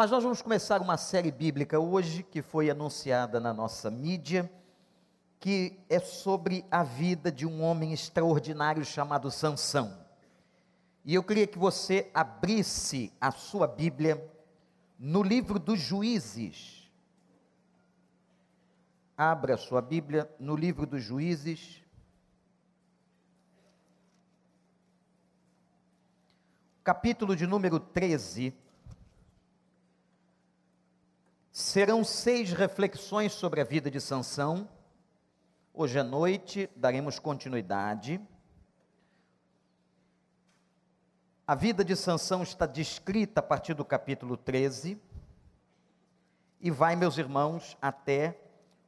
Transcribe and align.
Mas 0.00 0.10
nós 0.10 0.22
vamos 0.22 0.40
começar 0.40 0.80
uma 0.80 0.96
série 0.96 1.30
bíblica 1.30 1.78
hoje 1.78 2.22
que 2.22 2.40
foi 2.40 2.70
anunciada 2.70 3.38
na 3.38 3.52
nossa 3.52 3.90
mídia, 3.90 4.50
que 5.38 5.78
é 5.90 6.00
sobre 6.00 6.64
a 6.70 6.82
vida 6.82 7.30
de 7.30 7.46
um 7.46 7.62
homem 7.62 7.92
extraordinário 7.92 8.82
chamado 8.82 9.30
Sansão. 9.30 9.94
E 11.04 11.14
eu 11.14 11.22
queria 11.22 11.46
que 11.46 11.58
você 11.58 12.10
abrisse 12.14 13.12
a 13.20 13.30
sua 13.30 13.66
Bíblia 13.66 14.26
no 14.98 15.22
livro 15.22 15.58
dos 15.58 15.78
Juízes. 15.78 16.90
Abra 19.14 19.56
a 19.56 19.58
sua 19.58 19.82
Bíblia 19.82 20.34
no 20.40 20.56
livro 20.56 20.86
dos 20.86 21.02
Juízes. 21.02 21.84
Capítulo 26.82 27.36
de 27.36 27.46
número 27.46 27.78
13 27.78 28.69
Serão 31.52 32.04
seis 32.04 32.52
reflexões 32.52 33.32
sobre 33.32 33.60
a 33.60 33.64
vida 33.64 33.90
de 33.90 34.00
Sansão. 34.00 34.68
Hoje 35.74 35.98
à 35.98 36.04
noite 36.04 36.70
daremos 36.76 37.18
continuidade. 37.18 38.20
A 41.44 41.56
vida 41.56 41.84
de 41.84 41.96
Sansão 41.96 42.44
está 42.44 42.66
descrita 42.66 43.40
a 43.40 43.42
partir 43.42 43.74
do 43.74 43.84
capítulo 43.84 44.36
13 44.36 44.96
e 46.60 46.70
vai, 46.70 46.94
meus 46.94 47.18
irmãos, 47.18 47.76
até 47.82 48.40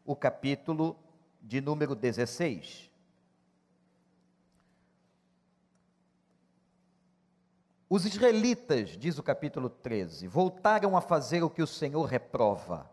o 0.04 0.14
capítulo 0.14 0.96
de 1.40 1.60
número 1.60 1.96
16. 1.96 2.91
Os 7.94 8.06
israelitas, 8.06 8.96
diz 8.96 9.18
o 9.18 9.22
capítulo 9.22 9.68
13, 9.68 10.26
voltaram 10.26 10.96
a 10.96 11.02
fazer 11.02 11.42
o 11.42 11.50
que 11.50 11.60
o 11.60 11.66
Senhor 11.66 12.06
reprova. 12.06 12.90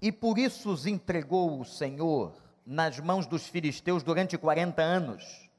E 0.00 0.12
por 0.12 0.38
isso 0.38 0.70
os 0.70 0.86
entregou 0.86 1.58
o 1.58 1.64
Senhor 1.64 2.40
nas 2.64 3.00
mãos 3.00 3.26
dos 3.26 3.48
filisteus 3.48 4.04
durante 4.04 4.38
40 4.38 4.80
anos. 4.80 5.50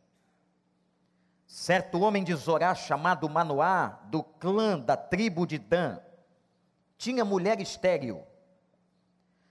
Certo 1.45 1.99
homem 1.99 2.23
de 2.23 2.33
Zorá, 2.33 2.73
chamado 2.73 3.27
Manoá, 3.27 3.99
do 4.05 4.23
clã 4.23 4.79
da 4.79 4.95
tribo 4.95 5.45
de 5.45 5.59
Dan, 5.59 5.99
tinha 6.97 7.25
mulher 7.25 7.59
estéril. 7.59 8.23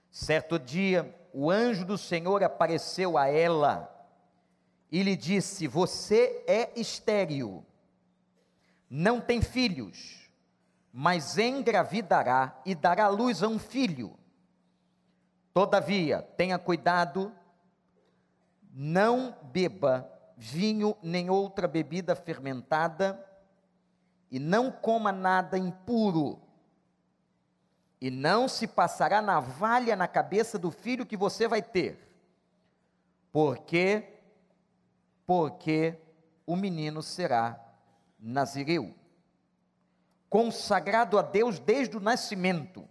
Certo 0.09 0.57
dia, 0.57 1.15
o 1.31 1.51
anjo 1.51 1.85
do 1.85 1.99
Senhor 1.99 2.43
apareceu 2.43 3.15
a 3.15 3.27
ela 3.27 3.87
e 4.91 5.03
lhe 5.03 5.15
disse: 5.15 5.67
Você 5.67 6.43
é 6.47 6.71
estéril 6.75 7.63
não 8.97 9.19
tem 9.19 9.41
filhos, 9.41 10.31
mas 10.93 11.37
engravidará 11.37 12.61
e 12.65 12.73
dará 12.73 13.09
luz 13.09 13.43
a 13.43 13.47
um 13.49 13.59
filho. 13.59 14.17
Todavia, 15.53 16.21
tenha 16.21 16.57
cuidado, 16.57 17.35
não 18.71 19.35
beba 19.51 20.09
vinho 20.37 20.95
nem 21.03 21.29
outra 21.29 21.67
bebida 21.67 22.15
fermentada, 22.15 23.21
e 24.31 24.39
não 24.39 24.71
coma 24.71 25.11
nada 25.11 25.57
impuro, 25.57 26.39
e 27.99 28.09
não 28.09 28.47
se 28.47 28.65
passará 28.65 29.21
navalha 29.21 29.93
na 29.97 30.07
cabeça 30.07 30.57
do 30.57 30.71
filho 30.71 31.05
que 31.05 31.17
você 31.17 31.49
vai 31.49 31.61
ter, 31.61 31.99
porque 33.29 34.21
porque 35.25 35.99
o 36.45 36.55
menino 36.55 37.01
será 37.01 37.64
nazireu, 38.25 38.93
consagrado 40.29 41.19
a 41.19 41.21
Deus 41.21 41.59
desde 41.59 41.95
o 41.95 41.99
nascimento. 41.99 42.87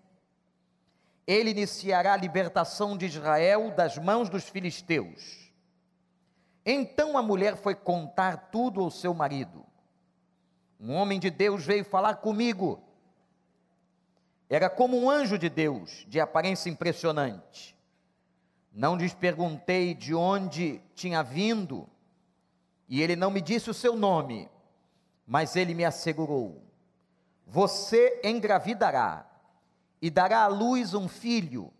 Ele 1.26 1.50
iniciará 1.50 2.12
a 2.12 2.16
libertação 2.16 2.96
de 2.96 3.06
Israel 3.06 3.72
das 3.72 3.98
mãos 3.98 4.28
dos 4.28 4.48
filisteus. 4.48 5.52
Então 6.64 7.18
a 7.18 7.22
mulher 7.22 7.56
foi 7.56 7.74
contar 7.74 8.50
tudo 8.50 8.80
ao 8.80 8.90
seu 8.90 9.12
marido. 9.12 9.64
Um 10.78 10.92
homem 10.94 11.18
de 11.18 11.30
Deus 11.30 11.64
veio 11.64 11.84
falar 11.84 12.16
comigo. 12.16 12.82
Era 14.48 14.70
como 14.70 14.96
um 14.96 15.10
anjo 15.10 15.38
de 15.38 15.48
Deus, 15.48 16.04
de 16.06 16.20
aparência 16.20 16.70
impressionante. 16.70 17.76
Não 18.72 18.96
lhes 18.96 19.14
perguntei 19.14 19.94
de 19.94 20.14
onde 20.14 20.80
tinha 20.94 21.22
vindo, 21.22 21.88
e 22.88 23.02
ele 23.02 23.16
não 23.16 23.30
me 23.30 23.40
disse 23.40 23.70
o 23.70 23.74
seu 23.74 23.96
nome. 23.96 24.48
Mas 25.26 25.56
ele 25.56 25.74
me 25.74 25.84
assegurou: 25.84 26.62
Você 27.46 28.20
engravidará 28.22 29.26
e 30.00 30.10
dará 30.10 30.44
à 30.44 30.46
luz 30.46 30.94
um 30.94 31.08
filho. 31.08 31.72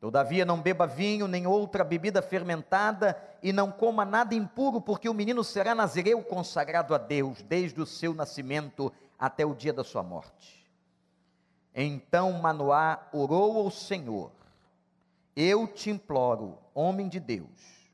Todavia 0.00 0.44
não 0.44 0.60
beba 0.60 0.86
vinho 0.86 1.26
nem 1.26 1.46
outra 1.46 1.82
bebida 1.82 2.22
fermentada 2.22 3.20
e 3.42 3.52
não 3.52 3.72
coma 3.72 4.04
nada 4.04 4.34
impuro, 4.34 4.80
porque 4.80 5.08
o 5.08 5.14
menino 5.14 5.42
será 5.42 5.74
nazireu 5.74 6.22
consagrado 6.22 6.94
a 6.94 6.98
Deus 6.98 7.42
desde 7.42 7.80
o 7.80 7.86
seu 7.86 8.14
nascimento 8.14 8.92
até 9.18 9.44
o 9.44 9.54
dia 9.54 9.72
da 9.72 9.82
sua 9.82 10.02
morte. 10.02 10.66
Então 11.74 12.32
Manoá 12.32 13.08
orou 13.12 13.58
ao 13.58 13.70
Senhor: 13.70 14.32
Eu 15.34 15.66
te 15.66 15.90
imploro, 15.90 16.58
homem 16.74 17.08
de 17.08 17.20
Deus, 17.20 17.90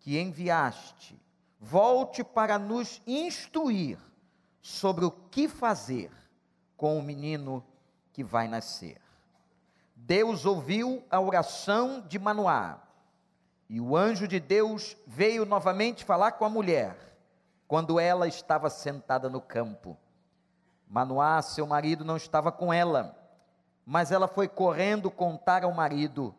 que 0.00 0.18
enviaste 0.18 1.16
volte 1.58 2.22
para 2.22 2.58
nos 2.58 3.00
instruir 3.06 3.98
sobre 4.60 5.04
o 5.04 5.10
que 5.10 5.48
fazer 5.48 6.10
com 6.76 6.98
o 6.98 7.02
menino 7.02 7.64
que 8.12 8.22
vai 8.22 8.48
nascer. 8.48 9.00
Deus 9.94 10.44
ouviu 10.44 11.04
a 11.10 11.20
oração 11.20 12.00
de 12.06 12.18
Manoá, 12.18 12.82
e 13.68 13.80
o 13.80 13.96
anjo 13.96 14.28
de 14.28 14.38
Deus 14.38 14.96
veio 15.06 15.44
novamente 15.44 16.04
falar 16.04 16.32
com 16.32 16.44
a 16.44 16.50
mulher, 16.50 16.96
quando 17.66 17.98
ela 17.98 18.28
estava 18.28 18.70
sentada 18.70 19.28
no 19.28 19.40
campo. 19.40 19.96
Manoá, 20.86 21.42
seu 21.42 21.66
marido, 21.66 22.04
não 22.04 22.16
estava 22.16 22.52
com 22.52 22.72
ela, 22.72 23.16
mas 23.84 24.12
ela 24.12 24.28
foi 24.28 24.46
correndo 24.46 25.10
contar 25.10 25.64
ao 25.64 25.72
marido: 25.72 26.34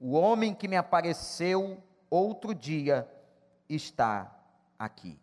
O 0.00 0.12
homem 0.12 0.52
que 0.52 0.66
me 0.66 0.76
apareceu 0.76 1.80
outro 2.10 2.54
dia 2.54 3.08
está 3.68 4.34
aqui. 4.84 5.18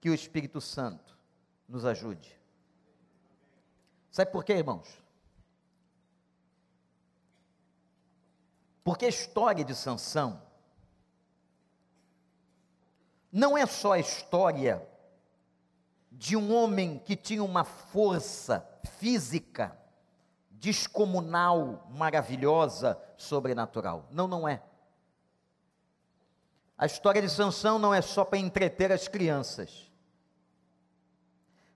Que 0.00 0.10
o 0.10 0.14
Espírito 0.14 0.60
Santo 0.60 1.18
nos 1.68 1.84
ajude. 1.84 2.38
Sabe 4.10 4.30
por 4.30 4.44
quê, 4.44 4.54
irmãos? 4.54 5.02
Porque 8.84 9.06
a 9.06 9.08
história 9.08 9.64
de 9.64 9.74
Sansão 9.74 10.40
não 13.32 13.58
é 13.58 13.66
só 13.66 13.92
a 13.92 13.98
história 13.98 14.86
de 16.12 16.36
um 16.36 16.54
homem 16.54 16.98
que 16.98 17.16
tinha 17.16 17.42
uma 17.42 17.64
força 17.64 18.64
física 18.98 19.76
descomunal, 20.50 21.88
maravilhosa, 21.90 22.98
sobrenatural. 23.16 24.06
Não, 24.10 24.28
não 24.28 24.48
é. 24.48 24.62
A 26.84 26.86
história 26.86 27.22
de 27.22 27.30
Sansão 27.30 27.78
não 27.78 27.94
é 27.94 28.02
só 28.02 28.26
para 28.26 28.38
entreter 28.38 28.92
as 28.92 29.08
crianças. 29.08 29.90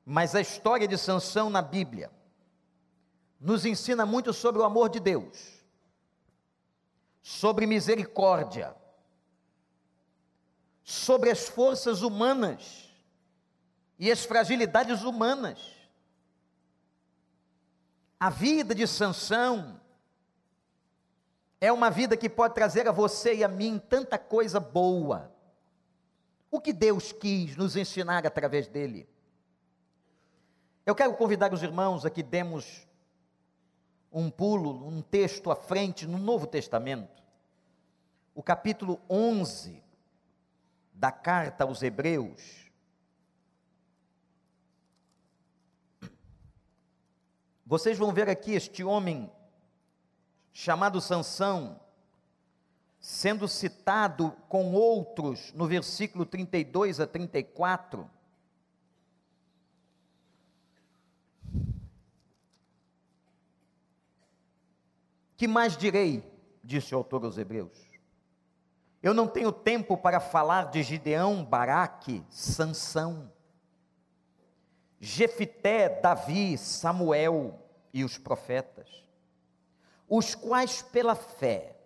Mas 0.04 0.34
a 0.34 0.40
história 0.42 0.86
de 0.86 0.98
Sansão 0.98 1.48
na 1.48 1.62
Bíblia 1.62 2.10
nos 3.40 3.64
ensina 3.64 4.04
muito 4.04 4.34
sobre 4.34 4.60
o 4.60 4.66
amor 4.66 4.90
de 4.90 5.00
Deus, 5.00 5.64
sobre 7.22 7.64
misericórdia, 7.64 8.76
sobre 10.84 11.30
as 11.30 11.48
forças 11.48 12.02
humanas 12.02 12.92
e 13.98 14.12
as 14.12 14.26
fragilidades 14.26 15.04
humanas. 15.04 15.58
A 18.20 18.28
vida 18.28 18.74
de 18.74 18.86
Sansão 18.86 19.80
é 21.60 21.72
uma 21.72 21.90
vida 21.90 22.16
que 22.16 22.28
pode 22.28 22.54
trazer 22.54 22.86
a 22.88 22.92
você 22.92 23.36
e 23.36 23.44
a 23.44 23.48
mim 23.48 23.80
tanta 23.88 24.18
coisa 24.18 24.60
boa. 24.60 25.32
O 26.50 26.60
que 26.60 26.72
Deus 26.72 27.12
quis 27.12 27.56
nos 27.56 27.76
ensinar 27.76 28.26
através 28.26 28.68
dele? 28.68 29.08
Eu 30.86 30.94
quero 30.94 31.14
convidar 31.14 31.52
os 31.52 31.62
irmãos 31.62 32.06
a 32.06 32.10
que 32.10 32.22
demos 32.22 32.86
um 34.10 34.30
pulo, 34.30 34.86
um 34.86 35.02
texto 35.02 35.50
à 35.50 35.56
frente 35.56 36.06
no 36.06 36.16
Novo 36.16 36.46
Testamento. 36.46 37.22
O 38.34 38.42
capítulo 38.42 39.00
11 39.10 39.82
da 40.94 41.12
carta 41.12 41.64
aos 41.64 41.82
Hebreus. 41.82 42.70
Vocês 47.66 47.98
vão 47.98 48.12
ver 48.12 48.30
aqui 48.30 48.52
este 48.52 48.82
homem 48.82 49.30
chamado 50.60 51.00
Sansão, 51.00 51.78
sendo 52.98 53.46
citado 53.46 54.32
com 54.48 54.72
outros 54.72 55.52
no 55.52 55.68
versículo 55.68 56.26
32 56.26 56.98
a 56.98 57.06
34, 57.06 58.10
Que 65.36 65.46
mais 65.46 65.76
direi? 65.76 66.28
disse 66.64 66.92
o 66.92 66.98
autor 66.98 67.24
aos 67.24 67.38
Hebreus. 67.38 67.78
Eu 69.00 69.14
não 69.14 69.28
tenho 69.28 69.52
tempo 69.52 69.96
para 69.96 70.18
falar 70.18 70.72
de 70.72 70.82
Gideão, 70.82 71.44
Baraque, 71.44 72.24
Sansão, 72.28 73.30
Jefité, 74.98 76.00
Davi, 76.00 76.58
Samuel 76.58 77.64
e 77.94 78.02
os 78.02 78.18
profetas 78.18 79.07
os 80.08 80.34
quais 80.34 80.80
pela 80.80 81.14
fé 81.14 81.76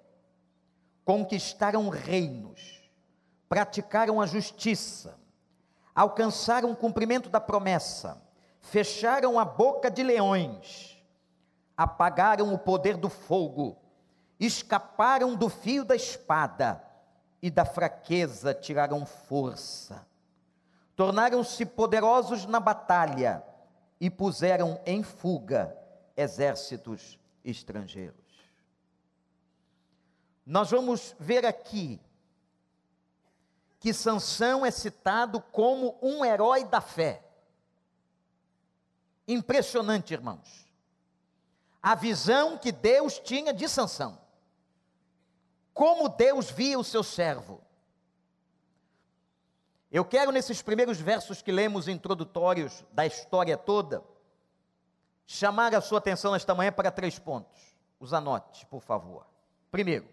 conquistaram 1.05 1.89
reinos, 1.89 2.89
praticaram 3.49 4.21
a 4.21 4.27
justiça, 4.27 5.19
alcançaram 5.95 6.71
o 6.71 6.77
cumprimento 6.77 7.29
da 7.29 7.41
promessa, 7.41 8.23
fecharam 8.61 9.39
a 9.39 9.45
boca 9.45 9.91
de 9.91 10.03
leões, 10.03 11.03
apagaram 11.77 12.55
o 12.55 12.59
poder 12.59 12.97
do 12.97 13.09
fogo, 13.09 13.77
escaparam 14.39 15.35
do 15.35 15.49
fio 15.49 15.85
da 15.85 15.97
espada 15.97 16.83
e 17.43 17.51
da 17.51 17.65
fraqueza 17.65 18.55
tiraram 18.55 19.05
força. 19.05 20.07
Tornaram-se 20.95 21.67
poderosos 21.67 22.47
na 22.47 22.61
batalha 22.61 23.43
e 24.01 24.09
puseram 24.09 24.81
em 24.87 25.03
fuga 25.03 25.77
exércitos 26.17 27.19
estrangeiros. 27.45 28.17
Nós 30.45 30.71
vamos 30.71 31.15
ver 31.19 31.47
aqui 31.47 32.01
que 33.79 33.93
Sansão 33.93 34.65
é 34.65 34.71
citado 34.71 35.41
como 35.41 35.99
um 36.01 36.25
herói 36.25 36.65
da 36.65 36.81
fé. 36.81 37.23
Impressionante, 39.27 40.13
irmãos. 40.13 40.67
A 41.83 41.95
visão 41.95 42.57
que 42.57 42.71
Deus 42.71 43.19
tinha 43.19 43.53
de 43.53 43.69
Sansão. 43.69 44.21
Como 45.75 46.09
Deus 46.09 46.51
via 46.51 46.79
o 46.79 46.85
seu 46.85 47.03
servo. 47.03 47.61
Eu 49.91 50.05
quero, 50.05 50.33
nesses 50.33 50.63
primeiros 50.63 51.01
versos 51.01 51.43
que 51.43 51.53
lemos 51.53 51.89
introdutórios 51.89 52.85
da 52.93 53.05
história 53.05 53.57
toda, 53.57 54.03
chamar 55.27 55.75
a 55.75 55.81
sua 55.81 55.99
atenção 55.99 56.33
nesta 56.33 56.55
manhã 56.55 56.73
para 56.73 56.91
três 56.91 57.19
pontos. 57.19 57.61
Os 57.99 58.13
anote, 58.13 58.67
por 58.67 58.81
favor. 58.81 59.27
Primeiro, 59.71 60.09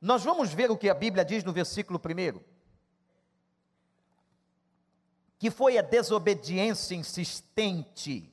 nós 0.00 0.22
vamos 0.22 0.52
ver 0.52 0.70
o 0.70 0.76
que 0.76 0.88
a 0.88 0.94
Bíblia 0.94 1.24
diz 1.24 1.42
no 1.44 1.52
versículo 1.52 2.00
1. 2.00 2.40
Que 5.38 5.50
foi 5.50 5.78
a 5.78 5.82
desobediência 5.82 6.94
insistente. 6.94 8.32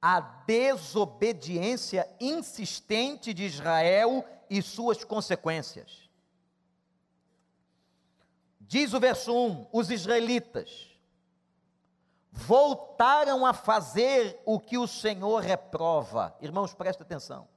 A 0.00 0.20
desobediência 0.20 2.08
insistente 2.20 3.32
de 3.32 3.44
Israel 3.44 4.24
e 4.50 4.60
suas 4.60 5.04
consequências. 5.04 6.10
Diz 8.60 8.92
o 8.92 9.00
verso 9.00 9.34
1: 9.34 9.68
os 9.72 9.90
israelitas 9.90 10.93
voltaram 12.36 13.46
a 13.46 13.52
fazer 13.52 14.42
o 14.44 14.58
que 14.58 14.76
o 14.76 14.86
Senhor 14.86 15.40
reprova. 15.40 16.36
Irmãos, 16.40 16.74
presta 16.74 17.02
atenção 17.02 17.48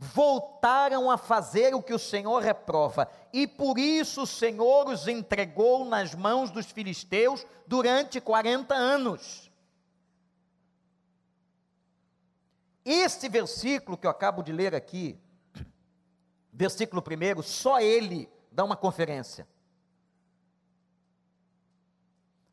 voltaram 0.00 1.10
a 1.10 1.18
fazer 1.18 1.74
o 1.74 1.82
que 1.82 1.92
o 1.92 1.98
Senhor 1.98 2.42
reprova, 2.42 3.06
e 3.34 3.46
por 3.46 3.78
isso 3.78 4.22
o 4.22 4.26
Senhor 4.26 4.88
os 4.88 5.06
entregou 5.06 5.84
nas 5.84 6.14
mãos 6.14 6.50
dos 6.50 6.64
filisteus 6.64 7.46
durante 7.66 8.18
40 8.18 8.74
anos. 8.74 9.52
Esse 12.82 13.28
versículo 13.28 13.98
que 13.98 14.06
eu 14.06 14.10
acabo 14.10 14.42
de 14.42 14.52
ler 14.52 14.74
aqui, 14.74 15.20
versículo 16.50 17.04
1, 17.38 17.42
só 17.42 17.78
ele 17.78 18.26
dá 18.50 18.64
uma 18.64 18.76
conferência. 18.76 19.46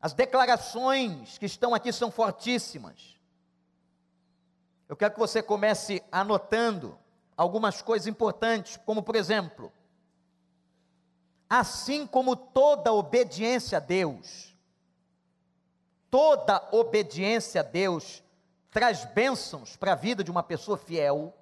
As 0.00 0.12
declarações 0.12 1.38
que 1.38 1.46
estão 1.46 1.74
aqui 1.74 1.92
são 1.92 2.10
fortíssimas. 2.10 3.16
Eu 4.88 4.96
quero 4.96 5.12
que 5.12 5.20
você 5.20 5.42
comece 5.42 6.02
anotando 6.10 6.98
algumas 7.36 7.82
coisas 7.82 8.06
importantes, 8.06 8.76
como 8.86 9.02
por 9.02 9.16
exemplo, 9.16 9.72
assim 11.50 12.06
como 12.06 12.36
toda 12.36 12.92
obediência 12.92 13.78
a 13.78 13.80
Deus, 13.80 14.56
toda 16.10 16.68
obediência 16.72 17.60
a 17.60 17.64
Deus 17.64 18.22
traz 18.70 19.04
bênçãos 19.04 19.76
para 19.76 19.92
a 19.92 19.96
vida 19.96 20.22
de 20.22 20.30
uma 20.30 20.42
pessoa 20.42 20.78
fiel, 20.78 21.34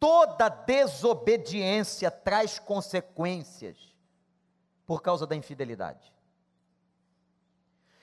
toda 0.00 0.48
desobediência 0.48 2.10
traz 2.10 2.58
consequências 2.58 3.76
por 4.86 5.02
causa 5.02 5.26
da 5.26 5.36
infidelidade. 5.36 6.15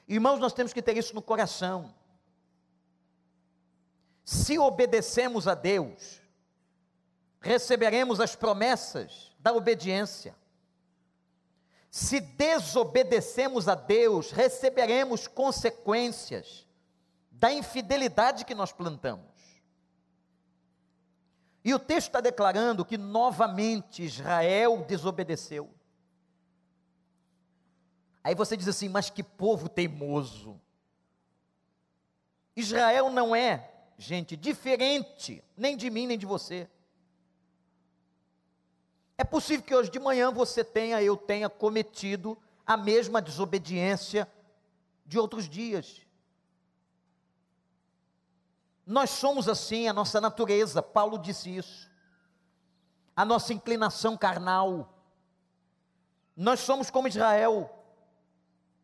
Irmãos, 0.07 0.39
nós 0.39 0.53
temos 0.53 0.73
que 0.73 0.81
ter 0.81 0.97
isso 0.97 1.15
no 1.15 1.21
coração. 1.21 1.93
Se 4.25 4.57
obedecemos 4.57 5.47
a 5.47 5.53
Deus, 5.53 6.21
receberemos 7.39 8.19
as 8.19 8.35
promessas 8.35 9.35
da 9.39 9.53
obediência. 9.53 10.35
Se 11.91 12.19
desobedecemos 12.19 13.67
a 13.67 13.75
Deus, 13.75 14.31
receberemos 14.31 15.27
consequências 15.27 16.65
da 17.31 17.51
infidelidade 17.51 18.45
que 18.45 18.55
nós 18.55 18.71
plantamos. 18.71 19.33
E 21.63 21.73
o 21.73 21.79
texto 21.79 22.07
está 22.07 22.19
declarando 22.19 22.83
que 22.83 22.97
novamente 22.97 24.03
Israel 24.03 24.83
desobedeceu. 24.87 25.69
Aí 28.23 28.33
você 28.33 28.55
diz 28.55 28.67
assim, 28.67 28.87
mas 28.87 29.09
que 29.09 29.21
povo 29.21 29.67
teimoso. 29.67 30.59
Israel 32.55 33.09
não 33.09 33.35
é 33.35 33.71
gente 33.97 34.37
diferente, 34.37 35.43
nem 35.57 35.75
de 35.75 35.89
mim, 35.89 36.07
nem 36.07 36.17
de 36.17 36.25
você. 36.25 36.69
É 39.17 39.23
possível 39.23 39.65
que 39.65 39.75
hoje 39.75 39.91
de 39.91 39.99
manhã 39.99 40.31
você 40.31 40.63
tenha, 40.63 41.01
eu 41.01 41.15
tenha 41.17 41.49
cometido 41.49 42.37
a 42.65 42.77
mesma 42.77 43.21
desobediência 43.21 44.27
de 45.05 45.19
outros 45.19 45.47
dias. 45.49 46.01
Nós 48.85 49.09
somos 49.09 49.47
assim, 49.47 49.87
a 49.87 49.93
nossa 49.93 50.19
natureza, 50.19 50.81
Paulo 50.81 51.17
disse 51.17 51.55
isso. 51.55 51.89
A 53.15 53.23
nossa 53.23 53.53
inclinação 53.53 54.17
carnal. 54.17 54.93
Nós 56.35 56.59
somos 56.59 56.89
como 56.89 57.07
Israel. 57.07 57.82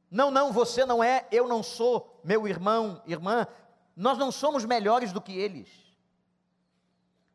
Não, 0.09 0.31
não, 0.31 0.51
você 0.51 0.85
não 0.85 1.03
é, 1.03 1.27
eu 1.31 1.47
não 1.47 1.61
sou, 1.61 2.19
meu 2.23 2.47
irmão, 2.47 3.01
irmã, 3.05 3.47
nós 3.95 4.17
não 4.17 4.31
somos 4.31 4.65
melhores 4.65 5.11
do 5.11 5.21
que 5.21 5.37
eles. 5.37 5.69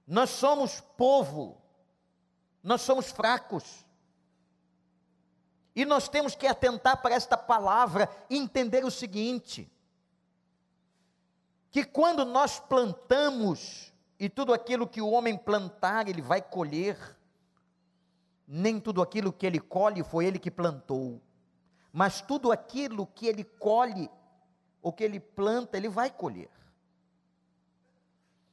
Nós 0.06 0.30
somos 0.30 0.80
povo. 0.80 1.60
Nós 2.62 2.80
somos 2.80 3.10
fracos. 3.10 3.84
E 5.76 5.84
nós 5.84 6.08
temos 6.08 6.34
que 6.34 6.46
atentar 6.46 7.02
para 7.02 7.14
esta 7.14 7.36
palavra 7.36 8.08
e 8.30 8.36
entender 8.36 8.84
o 8.84 8.90
seguinte: 8.90 9.70
que 11.70 11.84
quando 11.84 12.24
nós 12.24 12.60
plantamos, 12.60 13.92
e 14.18 14.28
tudo 14.28 14.54
aquilo 14.54 14.86
que 14.86 15.02
o 15.02 15.10
homem 15.10 15.36
plantar, 15.36 16.08
ele 16.08 16.22
vai 16.22 16.40
colher, 16.40 16.96
nem 18.46 18.78
tudo 18.78 19.02
aquilo 19.02 19.32
que 19.32 19.44
ele 19.44 19.58
colhe 19.58 20.02
foi 20.02 20.26
ele 20.26 20.38
que 20.38 20.50
plantou, 20.50 21.20
mas 21.94 22.20
tudo 22.20 22.50
aquilo 22.50 23.06
que 23.06 23.28
ele 23.28 23.44
colhe 23.44 24.10
o 24.82 24.92
que 24.92 25.02
ele 25.02 25.18
planta, 25.18 25.78
ele 25.78 25.88
vai 25.88 26.10
colher. 26.10 26.50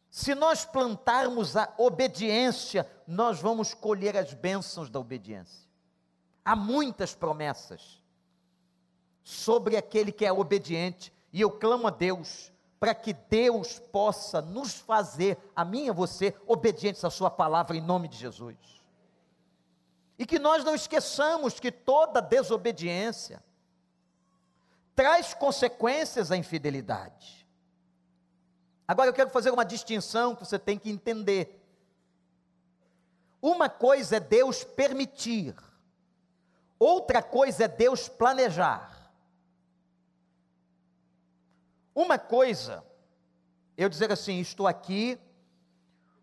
Se 0.10 0.34
nós 0.34 0.64
plantarmos 0.64 1.58
a 1.58 1.74
obediência, 1.78 2.90
nós 3.06 3.42
vamos 3.42 3.74
colher 3.74 4.16
as 4.16 4.34
bênçãos 4.34 4.90
da 4.90 4.98
obediência. 4.98 5.70
Há 6.46 6.56
muitas 6.56 7.14
promessas 7.14 8.02
sobre 9.24 9.76
aquele 9.76 10.12
que 10.12 10.26
é 10.26 10.32
obediente, 10.32 11.12
e 11.34 11.42
eu 11.42 11.52
clamo 11.52 11.88
a 11.88 11.92
Deus 11.92 12.52
para 12.80 12.96
que 12.96 13.12
Deus 13.12 13.78
possa 13.78 14.42
nos 14.42 14.76
fazer, 14.76 15.38
a 15.56 15.66
mim 15.66 15.86
e 15.86 15.90
a 15.90 15.94
você, 15.94 16.34
obedientes 16.48 17.04
à 17.04 17.10
Sua 17.10 17.30
palavra, 17.30 17.76
em 17.76 17.82
nome 17.82 18.08
de 18.08 18.18
Jesus. 18.18 18.81
E 20.18 20.26
que 20.26 20.38
nós 20.38 20.64
não 20.64 20.76
esqueçamos 20.76 21.60
que 21.60 21.72
toda 21.72 22.22
desobediência, 22.22 23.44
traz 24.96 25.34
consequências 25.34 26.32
à 26.32 26.38
infidelidade. 26.38 27.48
Agora 28.88 29.10
eu 29.10 29.14
quero 29.14 29.30
fazer 29.30 29.52
uma 29.52 29.66
distinção 29.66 30.36
que 30.36 30.46
você 30.46 30.60
tem 30.60 30.78
que 30.78 30.90
entender. 30.90 31.60
Uma 33.42 33.70
coisa 33.70 34.18
é 34.18 34.20
Deus 34.20 34.64
permitir, 34.64 35.56
outra 36.78 37.24
coisa 37.24 37.64
é 37.64 37.68
Deus 37.68 38.08
planejar. 38.08 39.12
Uma 41.96 42.20
coisa 42.20 42.86
eu 43.78 43.90
dizer 43.90 44.12
assim: 44.12 44.40
estou 44.40 44.68
aqui, 44.68 45.20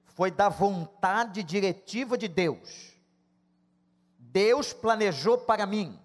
foi 0.04 0.30
da 0.30 0.48
vontade 0.48 1.42
diretiva 1.42 2.16
de 2.16 2.28
Deus. 2.28 2.97
Deus 4.32 4.72
planejou 4.72 5.38
para 5.38 5.66
mim. 5.66 5.98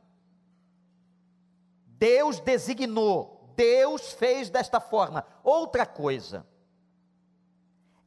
Deus 1.86 2.39
designou. 2.39 3.53
Deus 3.56 4.13
fez 4.13 4.50
desta 4.50 4.80
forma. 4.80 5.25
Outra 5.44 5.86
coisa, 5.86 6.46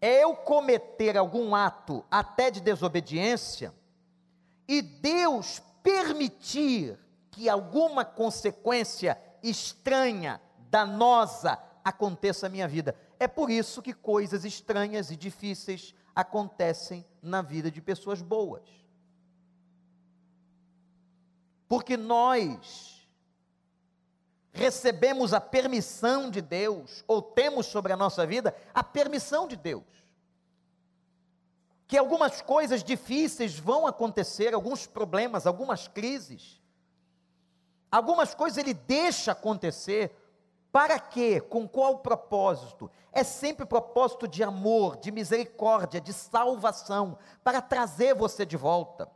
eu 0.00 0.35
cometer 0.35 1.16
algum 1.16 1.54
ato 1.54 2.04
até 2.11 2.50
de 2.50 2.61
desobediência 2.61 3.73
e 4.66 4.82
Deus 4.82 5.62
permitir 5.82 6.99
que 7.30 7.49
alguma 7.49 8.04
consequência 8.04 9.20
estranha, 9.42 10.40
danosa, 10.70 11.58
aconteça 11.85 12.46
na 12.46 12.52
minha 12.52 12.66
vida. 12.66 12.96
É 13.20 13.28
por 13.28 13.50
isso 13.50 13.80
que 13.80 13.92
coisas 13.92 14.44
estranhas 14.44 15.11
e 15.11 15.16
difíceis 15.16 15.94
acontecem 16.14 17.06
na 17.23 17.42
vida 17.42 17.70
de 17.70 17.80
pessoas 17.80 18.20
boas. 18.20 18.85
Porque 21.68 21.96
nós 21.96 23.08
recebemos 24.52 25.35
a 25.35 25.40
permissão 25.40 26.30
de 26.30 26.40
Deus, 26.40 27.04
ou 27.06 27.20
temos 27.20 27.66
sobre 27.66 27.92
a 27.92 27.96
nossa 27.96 28.26
vida 28.26 28.56
a 28.75 28.82
permissão 28.82 29.46
de 29.46 29.56
Deus. 29.56 29.85
Que 31.87 31.96
algumas 31.96 32.40
coisas 32.42 32.82
difíceis 32.82 33.58
vão 33.58 33.87
acontecer, 33.87 34.54
alguns 34.54 34.87
problemas, 34.87 35.46
algumas 35.46 35.87
crises. 35.87 36.61
Algumas 37.90 38.35
coisas 38.35 38.58
ele 38.58 38.75
deixa 38.75 39.32
acontecer 39.32 40.14
para 40.73 40.99
quê? 40.99 41.40
Com 41.40 41.66
qual 41.66 41.99
propósito? 42.00 42.90
É 43.12 43.25
sempre 43.25 43.64
propósito 43.64 44.28
de 44.28 44.42
amor, 44.42 44.96
de 44.96 45.11
misericórdia, 45.11 46.00
de 46.00 46.12
salvação, 46.12 47.16
para 47.42 47.62
trazer 47.62 48.14
você 48.14 48.44
de 48.44 48.58
volta, 48.58 49.11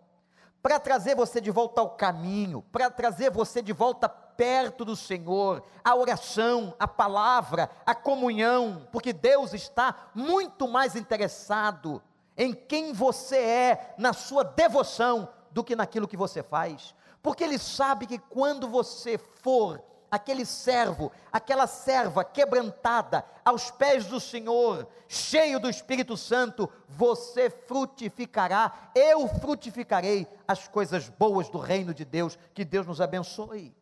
para 0.63 0.79
trazer 0.79 1.15
você 1.15 1.41
de 1.41 1.51
volta 1.51 1.81
ao 1.81 1.91
caminho, 1.91 2.63
para 2.71 2.91
trazer 2.91 3.31
você 3.31 3.63
de 3.63 3.73
volta 3.73 4.09
perto 4.09 4.85
do 4.85 4.97
Senhor, 4.97 5.63
a 5.85 5.95
oração, 5.95 6.75
a 6.79 6.89
palavra, 6.89 7.71
a 7.85 7.95
comunhão, 7.95 8.87
porque 8.91 9.13
Deus 9.13 9.53
está 9.53 9.95
muito 10.15 10.67
mais 10.67 10.97
interessado 10.97 12.03
em 12.37 12.55
quem 12.55 12.93
você 12.93 13.37
é, 13.37 13.95
na 13.99 14.13
sua 14.13 14.43
devoção, 14.43 15.29
do 15.51 15.65
que 15.65 15.75
naquilo 15.77 16.09
que 16.09 16.17
você 16.17 16.43
faz, 16.43 16.95
porque 17.23 17.45
Ele 17.45 17.59
sabe 17.59 18.07
que 18.07 18.19
quando 18.19 18.69
você 18.69 19.19
for 19.19 19.83
aquele 20.11 20.45
servo, 20.45 21.13
aquela 21.31 21.67
serva 21.67 22.25
quebrantada 22.25 23.25
aos 23.45 23.71
pés 23.71 24.07
do 24.07 24.19
Senhor, 24.19 24.89
cheio 25.07 25.61
do 25.61 25.71
Espírito 25.71 26.17
Santo, 26.17 26.69
você 26.89 27.49
frutificará, 27.49 28.91
eu 28.95 29.29
frutificarei 29.29 30.27
as 30.49 30.67
coisas 30.67 31.09
boas 31.09 31.49
do 31.49 31.59
reino 31.59 31.95
de 31.95 32.05
Deus, 32.05 32.39
que 32.53 32.65
Deus 32.65 32.87
nos 32.87 33.01
abençoe. 33.01 33.75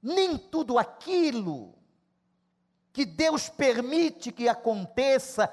Nem 0.00 0.38
tudo 0.38 0.78
aquilo 0.78 1.74
que 2.92 3.04
Deus 3.04 3.48
permite 3.48 4.30
que 4.30 4.48
aconteça, 4.48 5.52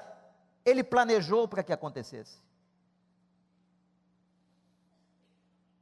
Ele 0.64 0.84
planejou 0.84 1.48
para 1.48 1.62
que 1.62 1.72
acontecesse. 1.72 2.45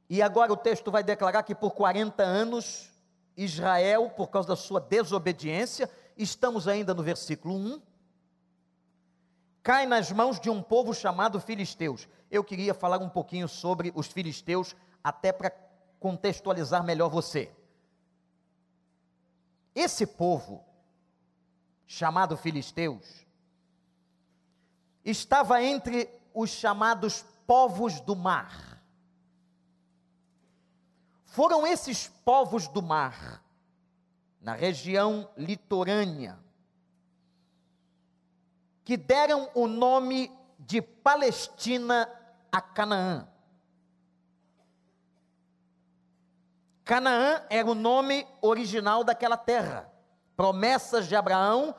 E 0.09 0.21
agora 0.21 0.53
o 0.53 0.57
texto 0.57 0.91
vai 0.91 1.03
declarar 1.03 1.43
que 1.43 1.55
por 1.55 1.71
40 1.71 2.21
anos, 2.23 2.91
Israel, 3.35 4.09
por 4.09 4.29
causa 4.29 4.49
da 4.49 4.55
sua 4.55 4.79
desobediência, 4.79 5.89
estamos 6.15 6.67
ainda 6.67 6.93
no 6.93 7.03
versículo 7.03 7.55
1, 7.55 7.81
cai 9.63 9.85
nas 9.85 10.11
mãos 10.11 10.39
de 10.39 10.49
um 10.49 10.61
povo 10.61 10.93
chamado 10.93 11.39
filisteus. 11.39 12.07
Eu 12.29 12.43
queria 12.43 12.73
falar 12.73 12.99
um 12.99 13.09
pouquinho 13.09 13.47
sobre 13.47 13.91
os 13.95 14.07
filisteus, 14.07 14.75
até 15.03 15.31
para 15.31 15.51
contextualizar 15.99 16.83
melhor 16.83 17.09
você. 17.09 17.51
Esse 19.73 20.05
povo, 20.05 20.63
chamado 21.85 22.37
filisteus, 22.37 23.25
estava 25.03 25.61
entre 25.61 26.09
os 26.33 26.49
chamados 26.49 27.25
povos 27.45 27.99
do 27.99 28.15
mar. 28.15 28.74
Foram 31.35 31.67
esses 31.67 32.07
povos 32.07 32.65
do 32.69 32.81
mar, 32.81 33.43
na 34.39 34.53
região 34.53 35.29
litorânea, 35.35 36.39
que 38.85 38.95
deram 38.95 39.49
o 39.53 39.67
nome 39.67 40.31
de 40.57 40.81
Palestina 40.81 42.09
a 42.49 42.61
Canaã. 42.61 43.27
Canaã 46.85 47.45
era 47.49 47.69
o 47.69 47.75
nome 47.75 48.25
original 48.41 49.03
daquela 49.03 49.35
terra. 49.35 49.91
Promessas 50.37 51.05
de 51.05 51.17
Abraão, 51.17 51.75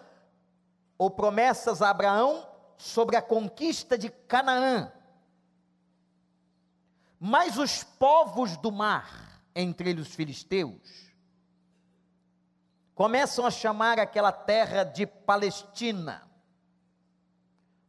ou 0.99 1.11
promessas 1.11 1.81
a 1.81 1.89
Abraão 1.89 2.47
sobre 2.77 3.17
a 3.17 3.23
conquista 3.23 3.97
de 3.97 4.11
Canaã. 4.11 4.93
Mas 7.19 7.57
os 7.57 7.83
povos 7.83 8.59
do 8.59 8.71
mar, 8.71 9.26
entre 9.59 9.99
os 9.99 10.15
filisteus, 10.15 11.11
começam 12.95 13.47
a 13.47 13.51
chamar 13.51 13.99
aquela 13.99 14.31
terra 14.31 14.85
de 14.85 15.07
Palestina. 15.07 16.31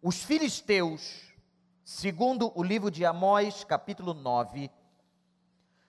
Os 0.02 0.24
filisteus, 0.24 1.34
segundo 1.84 2.58
o 2.58 2.64
livro 2.64 2.90
de 2.90 3.04
Amós, 3.04 3.66
capítulo 3.66 4.14
9, 4.14 4.72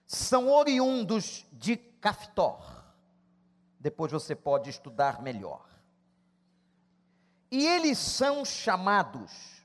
são 0.05 0.49
oriundos 0.49 1.45
de 1.53 1.77
Caftor. 1.77 2.61
Depois 3.79 4.11
você 4.11 4.35
pode 4.35 4.69
estudar 4.69 5.21
melhor. 5.21 5.65
E 7.49 7.65
eles 7.65 7.97
são 7.97 8.43
chamados 8.43 9.59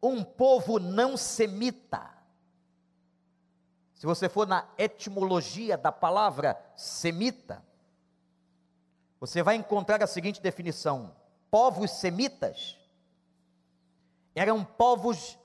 um 0.00 0.22
povo 0.22 0.78
não 0.78 1.16
semita. 1.16 2.13
Se 4.04 4.06
você 4.06 4.28
for 4.28 4.46
na 4.46 4.68
etimologia 4.76 5.78
da 5.78 5.90
palavra 5.90 6.62
semita, 6.76 7.64
você 9.18 9.42
vai 9.42 9.54
encontrar 9.54 10.02
a 10.02 10.06
seguinte 10.06 10.42
definição: 10.42 11.16
povos 11.50 11.90
semitas 11.90 12.78
eram 14.34 14.62
povos 14.62 15.38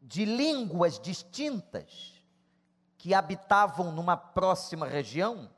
de 0.00 0.24
línguas 0.24 0.98
distintas 0.98 2.14
que 2.96 3.12
habitavam 3.12 3.92
numa 3.92 4.16
próxima 4.16 4.86
região. 4.86 5.50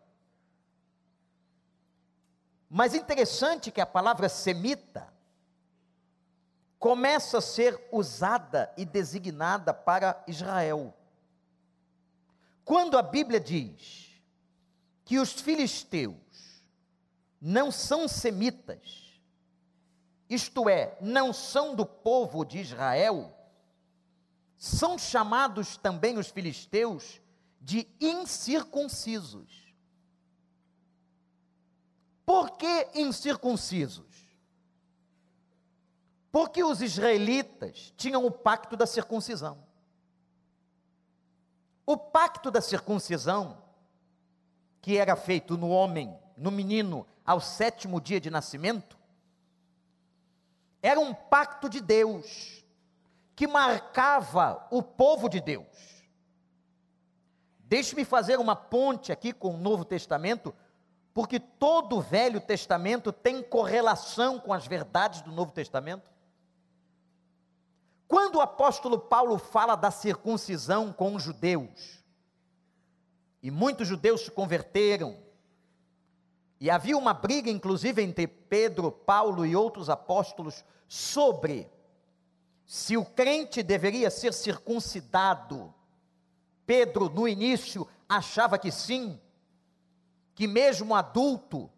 Mas 2.68 2.92
interessante 2.92 3.70
que 3.70 3.80
a 3.80 3.86
palavra 3.86 4.28
semita 4.28 5.14
começa 6.76 7.38
a 7.38 7.40
ser 7.40 7.88
usada 7.92 8.74
e 8.76 8.84
designada 8.84 9.72
para 9.72 10.20
Israel. 10.26 10.96
Quando 12.70 12.96
a 12.96 13.02
Bíblia 13.02 13.40
diz 13.40 14.14
que 15.04 15.18
os 15.18 15.32
filisteus 15.32 16.62
não 17.40 17.68
são 17.72 18.06
semitas, 18.06 19.20
isto 20.28 20.68
é, 20.68 20.96
não 21.00 21.32
são 21.32 21.74
do 21.74 21.84
povo 21.84 22.44
de 22.44 22.60
Israel, 22.60 23.36
são 24.56 24.96
chamados 24.96 25.76
também 25.78 26.16
os 26.16 26.28
filisteus 26.28 27.20
de 27.60 27.88
incircuncisos. 28.00 29.74
Por 32.24 32.52
que 32.52 32.88
incircuncisos? 32.94 34.14
Porque 36.30 36.62
os 36.62 36.80
israelitas 36.80 37.92
tinham 37.96 38.24
o 38.24 38.30
pacto 38.30 38.76
da 38.76 38.86
circuncisão. 38.86 39.69
O 41.90 41.96
pacto 41.96 42.52
da 42.52 42.60
circuncisão, 42.60 43.58
que 44.80 44.96
era 44.96 45.16
feito 45.16 45.58
no 45.58 45.70
homem, 45.70 46.16
no 46.36 46.48
menino, 46.48 47.04
ao 47.26 47.40
sétimo 47.40 48.00
dia 48.00 48.20
de 48.20 48.30
nascimento, 48.30 48.96
era 50.80 51.00
um 51.00 51.12
pacto 51.12 51.68
de 51.68 51.80
Deus, 51.80 52.64
que 53.34 53.48
marcava 53.48 54.68
o 54.70 54.84
povo 54.84 55.28
de 55.28 55.40
Deus. 55.40 55.66
Deixe-me 57.58 58.04
fazer 58.04 58.38
uma 58.38 58.54
ponte 58.54 59.10
aqui 59.10 59.32
com 59.32 59.56
o 59.56 59.58
Novo 59.58 59.84
Testamento, 59.84 60.54
porque 61.12 61.40
todo 61.40 61.96
o 61.96 62.00
Velho 62.00 62.40
Testamento 62.40 63.10
tem 63.10 63.42
correlação 63.42 64.38
com 64.38 64.52
as 64.52 64.64
verdades 64.64 65.22
do 65.22 65.32
Novo 65.32 65.50
Testamento. 65.50 66.08
Quando 68.10 68.34
o 68.36 68.40
apóstolo 68.40 68.98
Paulo 68.98 69.38
fala 69.38 69.76
da 69.76 69.92
circuncisão 69.92 70.92
com 70.92 71.14
os 71.14 71.22
judeus, 71.22 72.02
e 73.40 73.52
muitos 73.52 73.86
judeus 73.86 74.22
se 74.22 74.30
converteram, 74.32 75.16
E 76.60 76.68
havia 76.68 76.98
uma 76.98 77.14
briga, 77.14 77.48
inclusive, 77.50 78.02
entre 78.02 78.26
Pedro, 78.26 78.92
Paulo 78.92 79.46
e 79.46 79.56
outros 79.56 79.88
apóstolos 79.88 80.62
sobre 80.86 81.70
se 82.66 82.98
o 82.98 83.04
crente 83.04 83.62
deveria 83.62 84.10
ser 84.10 84.34
circuncidado. 84.34 85.72
Pedro, 86.66 87.08
no 87.08 87.26
início, 87.26 87.88
achava 88.06 88.58
que 88.58 88.70
sim, 88.70 89.18
que 90.34 90.46
mesmo 90.46 90.94
adulto, 90.94 91.70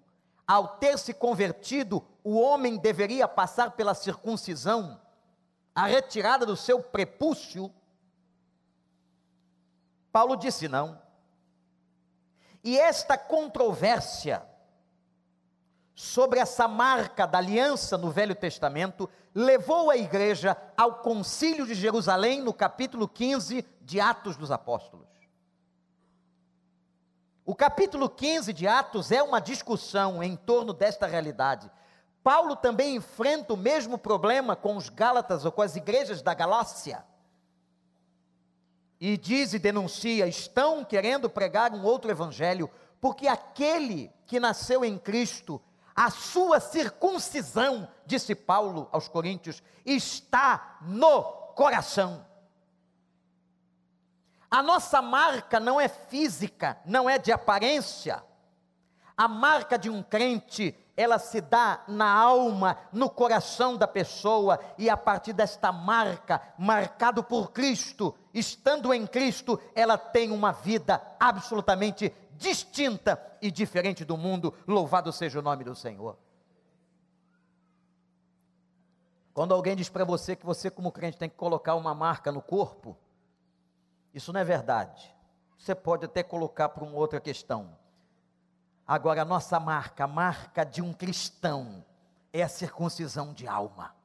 ao 0.45 0.67
ter 0.79 0.99
se 0.99 1.15
convertido, 1.15 2.05
o 2.25 2.41
homem 2.41 2.77
deveria 2.77 3.29
passar 3.29 3.73
pela 3.73 3.95
circuncisão, 3.95 5.01
a 5.75 5.87
retirada 5.87 6.45
do 6.45 6.57
seu 6.57 6.83
prepúcio. 6.83 7.73
Paulo 10.11 10.37
disse 10.37 10.69
não. 10.69 11.01
E 12.63 12.79
esta 12.79 13.19
controvérsia 13.19 14.47
sobre 15.95 16.39
essa 16.41 16.67
marca 16.69 17.27
da 17.27 17.39
aliança 17.39 17.99
no 17.99 18.11
Velho 18.11 18.35
Testamento 18.35 19.09
levou 19.35 19.91
a 19.91 19.97
igreja 19.97 20.57
ao 20.77 20.97
Concílio 20.97 21.67
de 21.67 21.75
Jerusalém, 21.75 22.41
no 22.41 22.53
capítulo 22.53 23.09
15 23.09 23.65
de 23.81 24.01
Atos 24.01 24.37
dos 24.37 24.51
Apóstolos. 24.51 25.09
O 27.45 27.55
capítulo 27.55 28.09
15 28.09 28.53
de 28.53 28.69
Atos 28.69 29.11
é 29.11 29.23
uma 29.23 29.41
discussão 29.41 30.23
em 30.23 30.37
torno 30.37 30.73
desta 30.73 31.07
realidade. 31.07 31.71
Paulo 32.23 32.55
também 32.55 32.97
enfrenta 32.97 33.55
o 33.55 33.57
mesmo 33.57 33.99
problema 33.99 34.55
com 34.55 34.77
os 34.77 34.89
Gálatas 34.89 35.45
ou 35.45 35.53
com 35.53 35.63
as 35.63 35.75
igrejas 35.75 36.23
da 36.23 36.35
Galácia. 36.35 37.05
E 39.01 39.17
diz 39.17 39.53
e 39.53 39.59
denuncia: 39.59 40.29
estão 40.29 40.85
querendo 40.85 41.29
pregar 41.29 41.73
um 41.73 41.83
outro 41.83 42.11
evangelho, 42.11 42.71
porque 43.01 43.27
aquele 43.27 44.13
que 44.27 44.39
nasceu 44.39 44.85
em 44.85 44.97
Cristo, 44.97 45.61
a 45.95 46.11
sua 46.11 46.61
circuncisão, 46.61 47.89
disse 48.07 48.35
Paulo 48.35 48.89
aos 48.93 49.09
Coríntios, 49.09 49.63
está 49.85 50.79
no 50.83 51.23
coração. 51.55 52.25
A 54.49 54.63
nossa 54.63 55.03
marca 55.03 55.59
não 55.59 55.81
é 55.81 55.89
física, 55.89 56.79
não 56.85 57.09
é 57.09 57.19
de 57.19 57.33
aparência. 57.33 58.23
A 59.17 59.27
marca 59.27 59.79
de 59.79 59.91
um 59.91 60.03
crente, 60.03 60.77
ela 61.03 61.19
se 61.19 61.41
dá 61.41 61.83
na 61.89 62.11
alma, 62.11 62.79
no 62.93 63.11
coração 63.11 63.77
da 63.77 63.89
pessoa, 63.89 64.61
e 64.79 64.89
a 64.89 64.97
partir 64.97 65.33
desta 65.33 65.73
marca, 65.73 66.41
marcado 66.57 67.25
por 67.25 67.51
Cristo, 67.51 68.15
estando 68.33 68.95
em 68.95 69.07
Cristo, 69.07 69.61
ela 69.75 69.99
tem 69.99 70.31
uma 70.31 70.53
vida 70.53 71.03
absolutamente 71.19 72.15
distinta 72.37 73.21
e 73.41 73.51
diferente 73.51 74.05
do 74.05 74.17
mundo. 74.17 74.55
Louvado 74.67 75.13
seja 75.13 75.41
o 75.41 75.43
nome 75.43 75.65
do 75.65 75.75
Senhor. 75.75 76.17
Quando 79.35 79.55
alguém 79.55 79.75
diz 79.75 79.89
para 79.89 80.05
você 80.05 80.37
que 80.37 80.47
você, 80.47 80.71
como 80.71 80.93
crente, 80.93 81.19
tem 81.19 81.29
que 81.29 81.37
colocar 81.37 81.75
uma 81.75 81.95
marca 81.95 82.31
no 82.31 82.43
corpo, 82.43 82.97
isso 84.15 84.33
não 84.33 84.41
é 84.41 84.45
verdade. 84.45 85.15
Você 85.59 85.75
pode 85.75 86.05
até 86.05 86.23
colocar 86.23 86.69
para 86.69 86.85
uma 86.85 86.97
outra 86.97 87.21
questão. 87.21 87.82
Agora, 88.93 89.23
a 89.23 89.25
nossa 89.25 89.59
marca, 89.59 90.05
a 90.05 90.07
marca 90.07 90.67
de 90.67 90.83
um 90.83 90.93
cristão, 90.93 91.83
é 92.31 92.43
a 92.43 92.49
circuncisão 92.49 93.33
de 93.33 93.49
alma. 93.49 93.97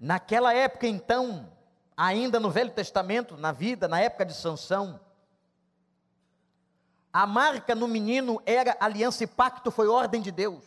Naquela 0.00 0.52
época, 0.52 0.88
então, 0.88 1.48
ainda 1.96 2.40
no 2.40 2.50
Velho 2.50 2.72
Testamento, 2.72 3.36
na 3.36 3.52
vida, 3.52 3.86
na 3.86 4.00
época 4.00 4.26
de 4.26 4.34
Sansão, 4.34 4.98
a 7.12 7.24
marca 7.24 7.72
no 7.72 7.86
menino 7.86 8.42
era 8.44 8.76
aliança 8.80 9.22
e 9.22 9.26
pacto, 9.28 9.70
foi 9.70 9.86
ordem 9.86 10.20
de 10.20 10.32
Deus. 10.32 10.64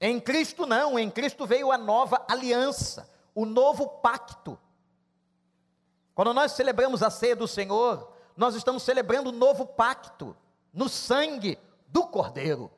Em 0.00 0.18
Cristo 0.18 0.66
não, 0.66 0.98
em 0.98 1.08
Cristo 1.08 1.46
veio 1.46 1.70
a 1.70 1.78
nova 1.78 2.26
aliança, 2.28 3.08
o 3.32 3.46
novo 3.46 3.86
pacto. 3.86 4.58
Quando 6.16 6.34
nós 6.34 6.50
celebramos 6.50 7.00
a 7.00 7.10
ceia 7.10 7.36
do 7.36 7.46
Senhor, 7.46 8.17
nós 8.38 8.54
estamos 8.54 8.84
celebrando 8.84 9.30
o 9.30 9.32
novo 9.32 9.66
pacto 9.66 10.34
no 10.72 10.88
sangue 10.88 11.58
do 11.88 12.06
Cordeiro. 12.06 12.70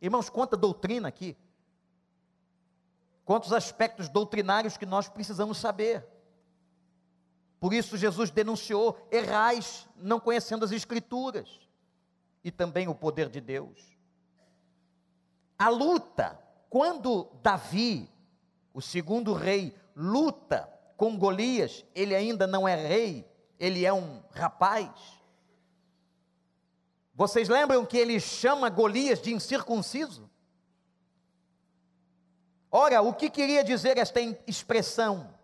Irmãos, 0.00 0.30
quanta 0.30 0.56
doutrina 0.56 1.06
aqui. 1.06 1.36
Quantos 3.26 3.52
aspectos 3.52 4.08
doutrinários 4.08 4.78
que 4.78 4.86
nós 4.86 5.06
precisamos 5.06 5.58
saber. 5.58 6.06
Por 7.60 7.74
isso 7.74 7.98
Jesus 7.98 8.30
denunciou: 8.30 9.06
errais, 9.10 9.86
não 9.96 10.18
conhecendo 10.18 10.64
as 10.64 10.72
Escrituras 10.72 11.60
e 12.42 12.50
também 12.50 12.88
o 12.88 12.94
poder 12.94 13.28
de 13.28 13.42
Deus. 13.42 13.98
A 15.58 15.68
luta, 15.68 16.40
quando 16.70 17.28
Davi, 17.42 18.10
o 18.72 18.80
segundo 18.80 19.34
rei, 19.34 19.76
luta 19.94 20.72
com 20.96 21.18
Golias, 21.18 21.84
ele 21.94 22.14
ainda 22.14 22.46
não 22.46 22.66
é 22.66 22.74
rei, 22.74 23.35
ele 23.58 23.84
é 23.84 23.92
um 23.92 24.22
rapaz. 24.32 24.90
Vocês 27.14 27.48
lembram 27.48 27.84
que 27.86 27.96
ele 27.96 28.20
chama 28.20 28.68
Golias 28.68 29.20
de 29.20 29.32
incircunciso? 29.32 30.30
Ora, 32.70 33.00
o 33.00 33.14
que 33.14 33.30
queria 33.30 33.64
dizer 33.64 33.96
esta 33.96 34.20
expressão? 34.46 35.34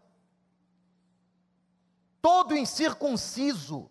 Todo 2.20 2.56
incircunciso, 2.56 3.90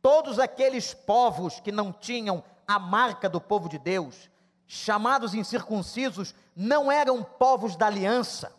todos 0.00 0.38
aqueles 0.38 0.94
povos 0.94 1.58
que 1.58 1.72
não 1.72 1.92
tinham 1.92 2.44
a 2.66 2.78
marca 2.78 3.28
do 3.28 3.40
povo 3.40 3.68
de 3.68 3.78
Deus, 3.78 4.30
chamados 4.66 5.34
incircuncisos, 5.34 6.34
não 6.54 6.90
eram 6.90 7.24
povos 7.24 7.74
da 7.74 7.86
aliança 7.86 8.53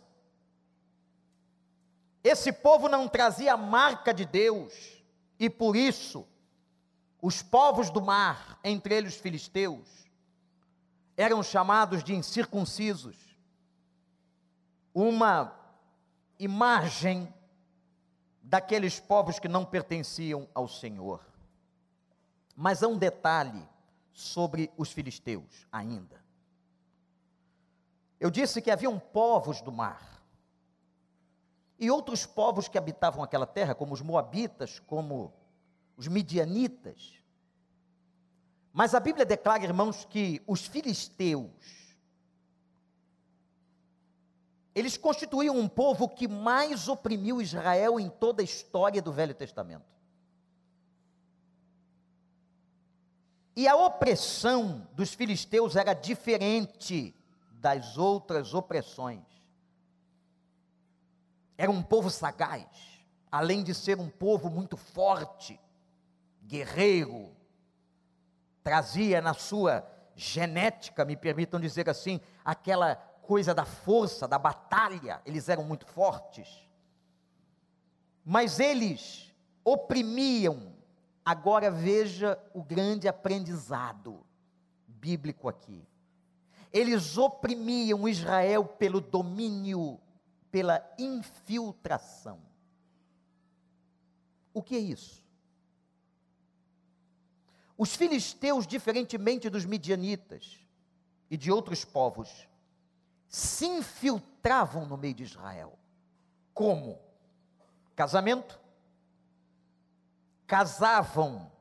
esse 2.26 2.52
povo 2.52 2.90
não 2.90 3.08
trazia 3.08 3.54
a 3.54 3.58
marca 3.58 4.12
de 4.12 4.26
Deus, 4.26 4.74
e 5.38 5.48
por 5.48 5.76
isso, 5.76 6.28
os 7.22 7.44
povos 7.44 7.92
do 7.92 8.02
mar, 8.02 8.60
entre 8.64 8.96
eles 8.96 9.14
os 9.14 9.22
filisteus, 9.22 9.88
eram 11.16 11.44
chamados 11.44 12.04
de 12.04 12.16
incircuncisos. 12.16 13.16
Uma 14.92 15.56
imagem 16.40 17.32
daqueles 18.42 19.00
povos 19.00 19.38
que 19.38 19.48
não 19.48 19.64
pertenciam 19.64 20.50
ao 20.56 20.68
Senhor. 20.68 21.24
Mas 22.56 22.82
há 22.82 22.88
um 22.88 22.98
detalhe 22.98 23.70
sobre 24.12 24.72
os 24.76 24.92
filisteus 24.92 25.68
ainda. 25.72 26.20
Eu 28.20 28.32
disse 28.32 28.64
que 28.64 28.72
haviam 28.72 28.98
povos 28.98 29.62
do 29.62 29.72
mar 29.72 30.15
e 31.78 31.92
outros 31.92 32.26
povos 32.26 32.68
que 32.68 32.78
habitavam 32.78 33.24
aquela 33.24 33.46
terra, 33.46 33.76
como 33.76 33.94
os 33.94 34.02
Moabitas, 34.02 34.80
como 34.80 35.34
os 35.98 36.08
Midianitas. 36.08 37.14
Mas 38.72 38.94
a 38.94 39.00
Bíblia 39.00 39.26
declara, 39.26 39.64
irmãos, 39.64 40.06
que 40.06 40.42
os 40.46 40.66
filisteus, 40.66 41.50
eles 44.74 44.98
constituíam 44.98 45.58
um 45.58 45.68
povo 45.68 46.10
que 46.10 46.28
mais 46.28 46.88
oprimiu 46.88 47.42
Israel 47.42 48.00
em 48.00 48.10
toda 48.10 48.42
a 48.42 48.46
história 48.46 49.02
do 49.02 49.12
Velho 49.12 49.34
Testamento. 49.34 49.96
E 53.56 53.68
a 53.68 53.76
opressão 53.76 54.86
dos 54.94 55.14
filisteus 55.14 55.78
era 55.78 55.94
diferente 55.94 57.16
das 57.54 57.98
outras 57.98 58.54
opressões. 58.54 59.24
Era 61.58 61.72
um 61.72 61.82
povo 61.82 62.10
sagaz, 62.10 62.66
além 63.32 63.64
de 63.64 63.74
ser 63.74 64.00
um 64.00 64.10
povo 64.10 64.50
muito 64.50 64.76
forte, 64.76 65.60
guerreiro, 66.44 67.36
trazia 68.64 69.22
na 69.22 69.34
sua 69.34 69.88
genética, 70.16 71.06
me 71.06 71.16
permitam 71.16 71.60
dizer 71.60 71.90
assim, 71.90 72.20
aquela 72.44 72.96
coisa 72.96 73.54
da 73.54 73.66
força, 73.66 74.28
da 74.28 74.38
batalha, 74.38 75.22
eles 75.26 75.50
eram 75.50 75.64
muito 75.64 75.86
fortes. 75.86 76.48
Mas 78.24 78.60
eles 78.60 79.34
oprimiam. 79.64 80.74
Agora 81.24 81.72
veja 81.72 82.40
o 82.54 82.64
grande 82.64 83.08
aprendizado 83.08 84.24
bíblico 84.88 85.50
aqui. 85.50 85.84
Eles 86.72 87.18
oprimiam 87.18 88.08
Israel 88.08 88.66
pelo 88.66 89.02
domínio 89.02 90.00
pela 90.56 90.90
infiltração. 90.98 92.40
O 94.54 94.64
que 94.64 94.74
é 94.74 94.80
isso? 94.80 95.22
Os 97.78 97.94
filisteus, 97.94 98.66
diferentemente 98.66 99.50
dos 99.50 99.66
midianitas 99.66 100.58
e 101.30 101.36
de 101.36 101.52
outros 101.52 101.84
povos, 101.84 102.48
se 103.28 103.66
infiltravam 103.66 104.86
no 104.86 104.96
meio 104.96 105.14
de 105.14 105.24
Israel. 105.24 105.78
Como? 106.54 107.02
Casamento. 107.94 108.58
Casavam 110.48 111.52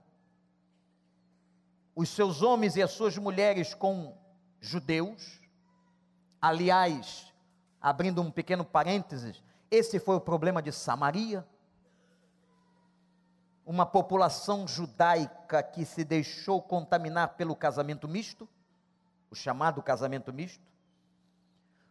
os 1.97 2.11
seus 2.11 2.43
homens 2.43 2.77
e 2.77 2.83
as 2.83 2.93
suas 2.93 3.19
mulheres 3.19 3.75
com 3.75 4.17
judeus. 4.61 5.41
Aliás, 6.41 7.34
abrindo 7.85 8.23
um 8.23 8.31
pequeno 8.31 8.65
parênteses, 8.65 9.43
esse 9.71 10.01
foi 10.01 10.17
o 10.17 10.21
problema 10.21 10.63
de 10.63 10.73
Samaria. 10.73 11.47
Uma 13.67 13.85
população 13.85 14.67
judaica 14.67 15.63
que 15.63 15.85
se 15.85 16.03
deixou 16.03 16.63
contaminar 16.63 17.35
pelo 17.35 17.55
casamento 17.55 18.09
misto, 18.09 18.49
o 19.31 19.35
chamado 19.35 19.83
casamento 19.83 20.33
misto. 20.33 20.65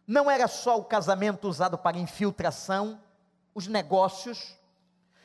Não 0.04 0.28
era 0.28 0.48
só 0.48 0.76
o 0.80 0.84
casamento 0.84 1.48
usado 1.48 1.78
para 1.78 1.96
infiltração, 1.96 3.00
os 3.54 3.68
negócios. 3.68 4.58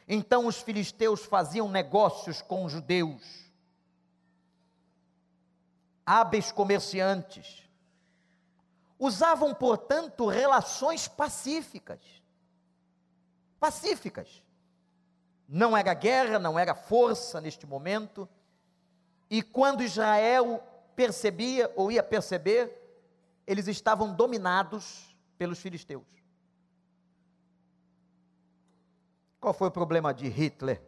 Então 0.08 0.46
os 0.46 0.62
filisteus 0.62 1.26
faziam 1.26 1.68
negócios 1.68 2.44
com 2.44 2.64
os 2.64 2.72
judeus. 2.72 3.24
Hábeis 6.06 6.52
comerciantes. 6.52 7.68
Usavam, 9.00 9.56
portanto, 9.56 10.28
relações 10.28 11.08
pacíficas. 11.08 12.02
Pacíficas. 13.58 14.44
Não 15.48 15.76
era 15.76 15.94
guerra, 15.94 16.38
não 16.38 16.60
era 16.60 16.76
força 16.76 17.40
neste 17.40 17.66
momento. 17.66 18.28
E 19.30 19.42
quando 19.42 19.82
Israel 19.82 20.62
percebia 20.96 21.72
ou 21.78 21.90
ia 21.90 22.04
perceber, 22.04 22.76
eles 23.48 23.68
estavam 23.68 24.14
dominados 24.14 25.16
pelos 25.38 25.60
filisteus. 25.60 26.06
Qual 29.40 29.54
foi 29.54 29.70
o 29.70 29.72
problema 29.72 30.14
de 30.14 30.28
Hitler 30.28 30.84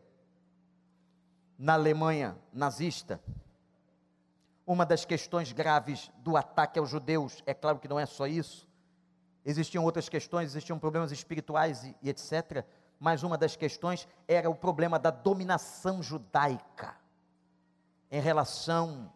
na 1.57 1.73
Alemanha 1.73 2.37
nazista? 2.51 3.21
Uma 4.71 4.85
das 4.85 5.03
questões 5.03 5.51
graves 5.51 6.09
do 6.19 6.37
ataque 6.37 6.79
aos 6.79 6.89
judeus, 6.89 7.43
é 7.45 7.53
claro 7.53 7.77
que 7.77 7.89
não 7.89 7.99
é 7.99 8.05
só 8.05 8.25
isso, 8.25 8.69
existiam 9.43 9.83
outras 9.83 10.07
questões, 10.07 10.51
existiam 10.51 10.79
problemas 10.79 11.11
espirituais 11.11 11.83
e, 11.83 11.93
e 12.01 12.09
etc., 12.09 12.65
mas 12.97 13.21
uma 13.21 13.37
das 13.37 13.57
questões 13.57 14.07
era 14.29 14.49
o 14.49 14.55
problema 14.55 14.97
da 14.97 15.11
dominação 15.11 16.01
judaica 16.01 16.95
em 18.09 18.21
relação 18.21 19.11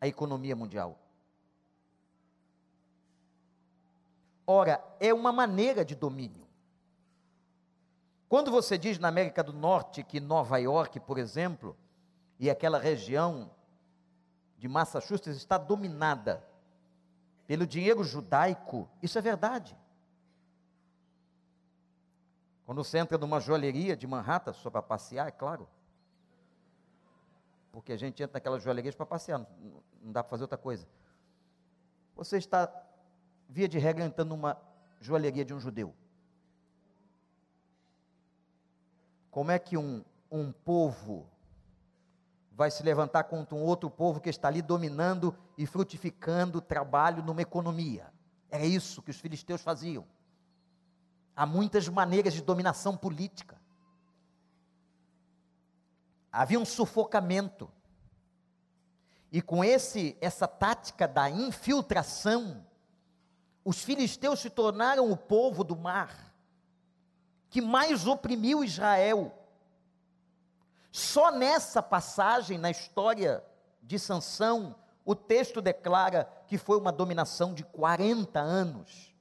à 0.00 0.08
economia 0.08 0.56
mundial. 0.56 0.98
Ora, 4.46 4.82
é 4.98 5.12
uma 5.12 5.30
maneira 5.30 5.84
de 5.84 5.94
domínio. 5.94 6.46
Quando 8.30 8.50
você 8.50 8.78
diz 8.78 8.98
na 8.98 9.08
América 9.08 9.42
do 9.42 9.52
Norte 9.52 10.02
que 10.02 10.20
Nova 10.20 10.56
York, 10.56 11.00
por 11.00 11.18
exemplo, 11.18 11.76
e 12.40 12.48
aquela 12.48 12.78
região 12.78 13.50
de 14.64 14.68
Massachusetts 14.68 15.36
está 15.36 15.58
dominada 15.58 16.42
pelo 17.46 17.66
dinheiro 17.66 18.02
judaico, 18.02 18.88
isso 19.02 19.18
é 19.18 19.20
verdade. 19.20 19.76
Quando 22.64 22.82
você 22.82 22.96
entra 22.96 23.18
numa 23.18 23.40
joalheria 23.40 23.94
de 23.94 24.06
Manhattan, 24.06 24.54
só 24.54 24.70
para 24.70 24.80
passear, 24.80 25.28
é 25.28 25.30
claro. 25.30 25.68
Porque 27.72 27.92
a 27.92 27.98
gente 27.98 28.22
entra 28.22 28.38
naquelas 28.38 28.62
joalherias 28.62 28.94
para 28.94 29.04
passear, 29.04 29.38
não, 29.38 29.46
não 30.00 30.12
dá 30.12 30.22
para 30.24 30.30
fazer 30.30 30.44
outra 30.44 30.56
coisa. 30.56 30.88
Você 32.16 32.38
está, 32.38 32.72
via 33.46 33.68
de 33.68 33.78
regra, 33.78 34.02
entrando 34.02 34.30
numa 34.30 34.58
joalheria 34.98 35.44
de 35.44 35.52
um 35.52 35.60
judeu. 35.60 35.94
Como 39.30 39.50
é 39.50 39.58
que 39.58 39.76
um, 39.76 40.02
um 40.30 40.50
povo 40.50 41.28
vai 42.56 42.70
se 42.70 42.82
levantar 42.82 43.24
contra 43.24 43.54
um 43.54 43.62
outro 43.62 43.90
povo 43.90 44.20
que 44.20 44.28
está 44.28 44.48
ali 44.48 44.62
dominando 44.62 45.36
e 45.58 45.66
frutificando 45.66 46.60
trabalho 46.60 47.22
numa 47.22 47.42
economia? 47.42 48.12
Era 48.50 48.64
isso 48.64 49.02
que 49.02 49.10
os 49.10 49.18
filisteus 49.18 49.62
faziam. 49.62 50.06
Há 51.34 51.44
muitas 51.44 51.88
maneiras 51.88 52.32
de 52.32 52.40
dominação 52.40 52.96
política. 52.96 53.60
Havia 56.30 56.60
um 56.60 56.64
sufocamento. 56.64 57.70
E 59.32 59.42
com 59.42 59.64
esse 59.64 60.16
essa 60.20 60.46
tática 60.46 61.08
da 61.08 61.28
infiltração, 61.28 62.64
os 63.64 63.82
filisteus 63.82 64.38
se 64.40 64.48
tornaram 64.48 65.10
o 65.10 65.16
povo 65.16 65.64
do 65.64 65.74
mar 65.74 66.32
que 67.54 67.60
mais 67.60 68.04
oprimiu 68.04 68.64
Israel. 68.64 69.32
Só 70.94 71.32
nessa 71.32 71.82
passagem 71.82 72.56
na 72.56 72.70
história 72.70 73.44
de 73.82 73.98
Sansão, 73.98 74.76
o 75.04 75.12
texto 75.12 75.60
declara 75.60 76.24
que 76.46 76.56
foi 76.56 76.78
uma 76.78 76.92
dominação 76.92 77.52
de 77.52 77.64
40 77.64 78.38
anos, 78.38 79.12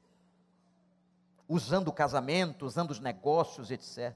usando 1.49 1.87
o 1.87 1.91
casamento, 1.91 2.67
usando 2.67 2.91
os 2.91 2.99
negócios, 2.99 3.71
etc. 3.71 4.15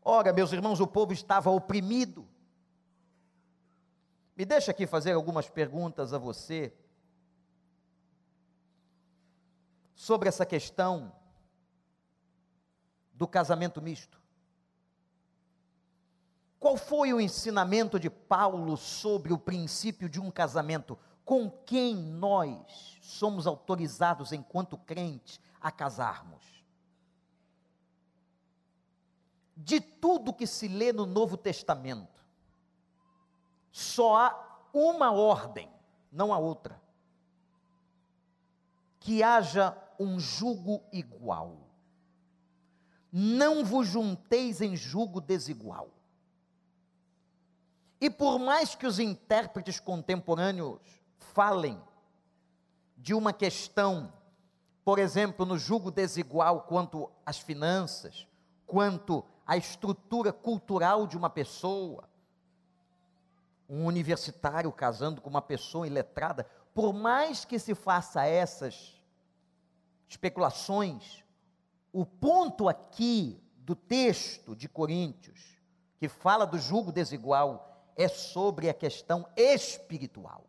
Ora, 0.00 0.32
meus 0.32 0.52
irmãos, 0.52 0.78
o 0.78 0.86
povo 0.86 1.12
estava 1.12 1.50
oprimido. 1.50 2.28
Me 4.36 4.44
deixa 4.44 4.70
aqui 4.70 4.86
fazer 4.86 5.14
algumas 5.14 5.48
perguntas 5.50 6.14
a 6.14 6.18
você 6.18 6.72
sobre 9.96 10.28
essa 10.28 10.46
questão 10.46 11.12
do 13.12 13.26
casamento 13.26 13.82
misto. 13.82 14.25
Qual 16.58 16.76
foi 16.76 17.12
o 17.12 17.20
ensinamento 17.20 18.00
de 18.00 18.08
Paulo 18.08 18.76
sobre 18.76 19.32
o 19.32 19.38
princípio 19.38 20.08
de 20.08 20.20
um 20.20 20.30
casamento? 20.30 20.98
Com 21.24 21.50
quem 21.50 21.94
nós 21.94 22.98
somos 23.02 23.46
autorizados, 23.46 24.32
enquanto 24.32 24.76
crentes, 24.76 25.40
a 25.60 25.70
casarmos? 25.70 26.44
De 29.56 29.80
tudo 29.80 30.32
que 30.32 30.46
se 30.46 30.68
lê 30.68 30.92
no 30.92 31.06
Novo 31.06 31.36
Testamento, 31.36 32.24
só 33.72 34.16
há 34.16 34.68
uma 34.72 35.12
ordem, 35.12 35.70
não 36.10 36.32
há 36.32 36.38
outra. 36.38 36.80
Que 39.00 39.22
haja 39.22 39.76
um 39.98 40.18
jugo 40.18 40.82
igual 40.92 41.66
não 43.18 43.64
vos 43.64 43.88
junteis 43.88 44.60
em 44.60 44.76
julgo 44.76 45.22
desigual. 45.22 45.88
E 48.00 48.10
por 48.10 48.38
mais 48.38 48.74
que 48.74 48.86
os 48.86 48.98
intérpretes 48.98 49.80
contemporâneos 49.80 50.80
falem 51.18 51.80
de 52.96 53.14
uma 53.14 53.32
questão, 53.32 54.12
por 54.84 54.98
exemplo, 54.98 55.46
no 55.46 55.58
julgo 55.58 55.90
desigual 55.90 56.62
quanto 56.62 57.10
às 57.24 57.38
finanças, 57.38 58.26
quanto 58.66 59.24
à 59.46 59.56
estrutura 59.56 60.32
cultural 60.32 61.06
de 61.06 61.16
uma 61.16 61.30
pessoa, 61.30 62.08
um 63.68 63.84
universitário 63.86 64.70
casando 64.72 65.20
com 65.20 65.30
uma 65.30 65.42
pessoa 65.42 65.86
iletrada, 65.86 66.46
por 66.74 66.92
mais 66.92 67.44
que 67.44 67.58
se 67.58 67.74
faça 67.74 68.24
essas 68.24 69.00
especulações, 70.08 71.24
o 71.92 72.04
ponto 72.04 72.68
aqui 72.68 73.42
do 73.58 73.74
texto 73.74 74.54
de 74.54 74.68
Coríntios, 74.68 75.56
que 75.98 76.08
fala 76.08 76.46
do 76.46 76.58
julgo 76.58 76.92
desigual, 76.92 77.75
é 77.96 78.08
sobre 78.08 78.68
a 78.68 78.74
questão 78.74 79.26
espiritual. 79.36 80.44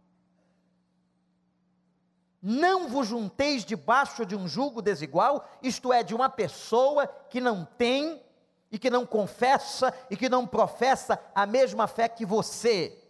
Não 2.42 2.88
vos 2.88 3.08
junteis 3.08 3.66
debaixo 3.66 4.26
de 4.26 4.36
um 4.36 4.48
julgo 4.48 4.82
desigual, 4.82 5.48
isto 5.62 5.92
é, 5.92 6.04
de 6.04 6.14
uma 6.14 6.30
pessoa 6.30 7.08
que 7.30 7.42
não 7.42 7.66
tem 7.66 8.22
e 8.72 8.78
que 8.78 8.90
não 8.90 9.06
confessa 9.06 9.94
e 10.10 10.16
que 10.16 10.30
não 10.30 10.46
professa 10.46 11.20
a 11.34 11.46
mesma 11.46 11.88
fé 11.88 12.08
que 12.08 12.26
você. 12.26 13.04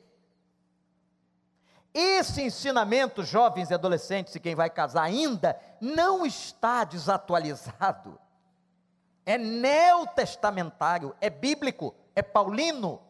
Esse 1.94 2.44
ensinamento, 2.44 3.24
jovens 3.24 3.72
e 3.72 3.74
adolescentes, 3.74 4.36
e 4.36 4.40
quem 4.40 4.56
vai 4.56 4.70
casar 4.70 5.04
ainda, 5.04 5.60
não 5.82 6.26
está 6.26 6.84
desatualizado 6.84 8.20
é 9.28 9.38
neotestamentário, 9.38 11.14
é 11.20 11.30
bíblico, 11.30 11.94
é 12.16 12.22
paulino. 12.22 13.02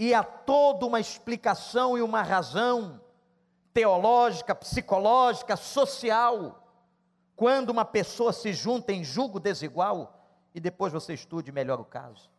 E 0.00 0.14
há 0.14 0.24
toda 0.24 0.86
uma 0.86 0.98
explicação 0.98 1.98
e 1.98 2.00
uma 2.00 2.22
razão 2.22 3.02
teológica, 3.70 4.54
psicológica, 4.54 5.56
social, 5.56 6.66
quando 7.36 7.68
uma 7.68 7.84
pessoa 7.84 8.32
se 8.32 8.50
junta 8.54 8.94
em 8.94 9.04
julgo 9.04 9.38
desigual, 9.38 10.18
e 10.54 10.58
depois 10.58 10.90
você 10.90 11.12
estude 11.12 11.52
melhor 11.52 11.78
o 11.78 11.84
caso. 11.84 12.30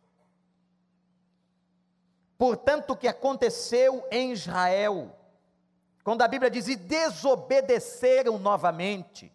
Portanto, 2.36 2.94
o 2.94 2.96
que 2.96 3.06
aconteceu 3.06 4.04
em 4.10 4.32
Israel, 4.32 5.16
quando 6.02 6.22
a 6.22 6.26
Bíblia 6.26 6.50
diz, 6.50 6.66
e 6.66 6.74
desobedeceram 6.74 8.40
novamente, 8.40 9.32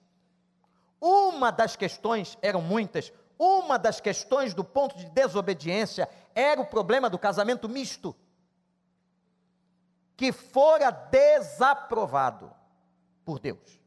uma 1.00 1.50
das 1.50 1.78
questões, 1.78 2.38
eram 2.42 2.60
muitas, 2.60 3.14
uma 3.38 3.78
das 3.78 4.00
questões 4.00 4.54
do 4.54 4.64
ponto 4.64 4.98
de 4.98 5.06
desobediência 5.10 6.10
era 6.34 6.60
o 6.60 6.66
problema 6.66 7.10
do 7.10 7.20
casamento 7.20 7.70
misto, 7.70 8.16
que 10.16 10.32
fora 10.32 10.90
desaprovado 10.90 12.52
por 13.24 13.40
Deus. 13.40 13.80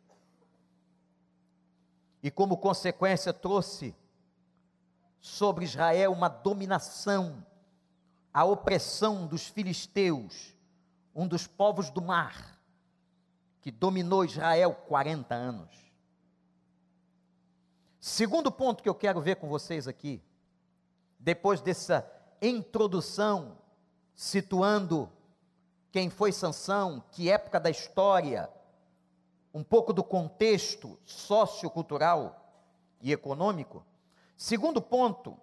E 2.22 2.30
como 2.30 2.56
consequência 2.56 3.32
trouxe 3.32 3.94
sobre 5.20 5.64
Israel 5.64 6.12
uma 6.12 6.28
dominação, 6.28 7.44
a 8.32 8.44
opressão 8.44 9.26
dos 9.26 9.48
filisteus, 9.48 10.56
um 11.14 11.26
dos 11.26 11.46
povos 11.46 11.90
do 11.90 12.00
mar, 12.00 12.58
que 13.60 13.70
dominou 13.70 14.24
Israel 14.24 14.74
40 14.74 15.34
anos. 15.34 15.89
Segundo 18.00 18.50
ponto 18.50 18.82
que 18.82 18.88
eu 18.88 18.94
quero 18.94 19.20
ver 19.20 19.36
com 19.36 19.46
vocês 19.46 19.86
aqui, 19.86 20.22
depois 21.18 21.60
dessa 21.60 22.10
introdução, 22.40 23.58
situando 24.14 25.12
quem 25.92 26.08
foi 26.08 26.32
Sansão, 26.32 27.04
que 27.12 27.28
época 27.28 27.60
da 27.60 27.68
história, 27.68 28.50
um 29.52 29.62
pouco 29.62 29.92
do 29.92 30.02
contexto 30.02 30.98
sociocultural 31.04 32.54
e 33.02 33.12
econômico. 33.12 33.84
Segundo 34.34 34.80
ponto, 34.80 35.36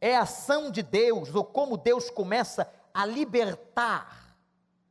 é 0.00 0.16
a 0.16 0.22
ação 0.22 0.70
de 0.70 0.84
Deus, 0.84 1.34
ou 1.34 1.44
como 1.44 1.76
Deus 1.76 2.08
começa 2.08 2.72
a 2.94 3.04
libertar 3.04 4.36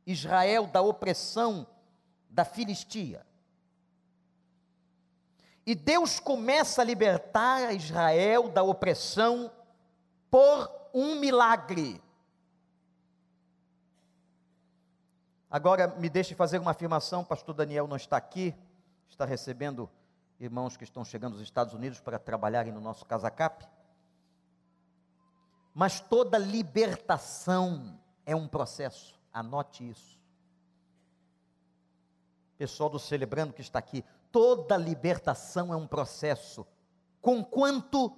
Israel 0.04 0.66
da 0.66 0.82
opressão 0.82 1.66
da 2.28 2.44
Filistia. 2.44 3.25
E 5.66 5.74
Deus 5.74 6.20
começa 6.20 6.80
a 6.80 6.84
libertar 6.84 7.74
Israel 7.74 8.48
da 8.48 8.62
opressão 8.62 9.50
por 10.30 10.70
um 10.94 11.16
milagre. 11.16 12.00
Agora 15.50 15.88
me 15.88 16.08
deixe 16.08 16.34
fazer 16.34 16.60
uma 16.60 16.70
afirmação, 16.70 17.24
pastor 17.24 17.54
Daniel 17.54 17.88
não 17.88 17.96
está 17.96 18.16
aqui, 18.16 18.54
está 19.08 19.24
recebendo 19.24 19.90
irmãos 20.38 20.76
que 20.76 20.84
estão 20.84 21.04
chegando 21.04 21.32
dos 21.32 21.42
Estados 21.42 21.74
Unidos 21.74 22.00
para 22.00 22.18
trabalharem 22.18 22.72
no 22.72 22.80
nosso 22.80 23.04
Casacap. 23.04 23.66
Mas 25.74 25.98
toda 26.00 26.38
libertação 26.38 27.98
é 28.24 28.36
um 28.36 28.46
processo, 28.46 29.18
anote 29.32 29.88
isso. 29.88 30.16
Pessoal 32.56 32.88
do 32.88 32.98
Celebrando 32.98 33.52
que 33.52 33.60
está 33.60 33.78
aqui, 33.78 34.04
toda 34.36 34.76
libertação 34.76 35.72
é 35.72 35.76
um 35.78 35.86
processo, 35.86 36.66
conquanto 37.22 38.14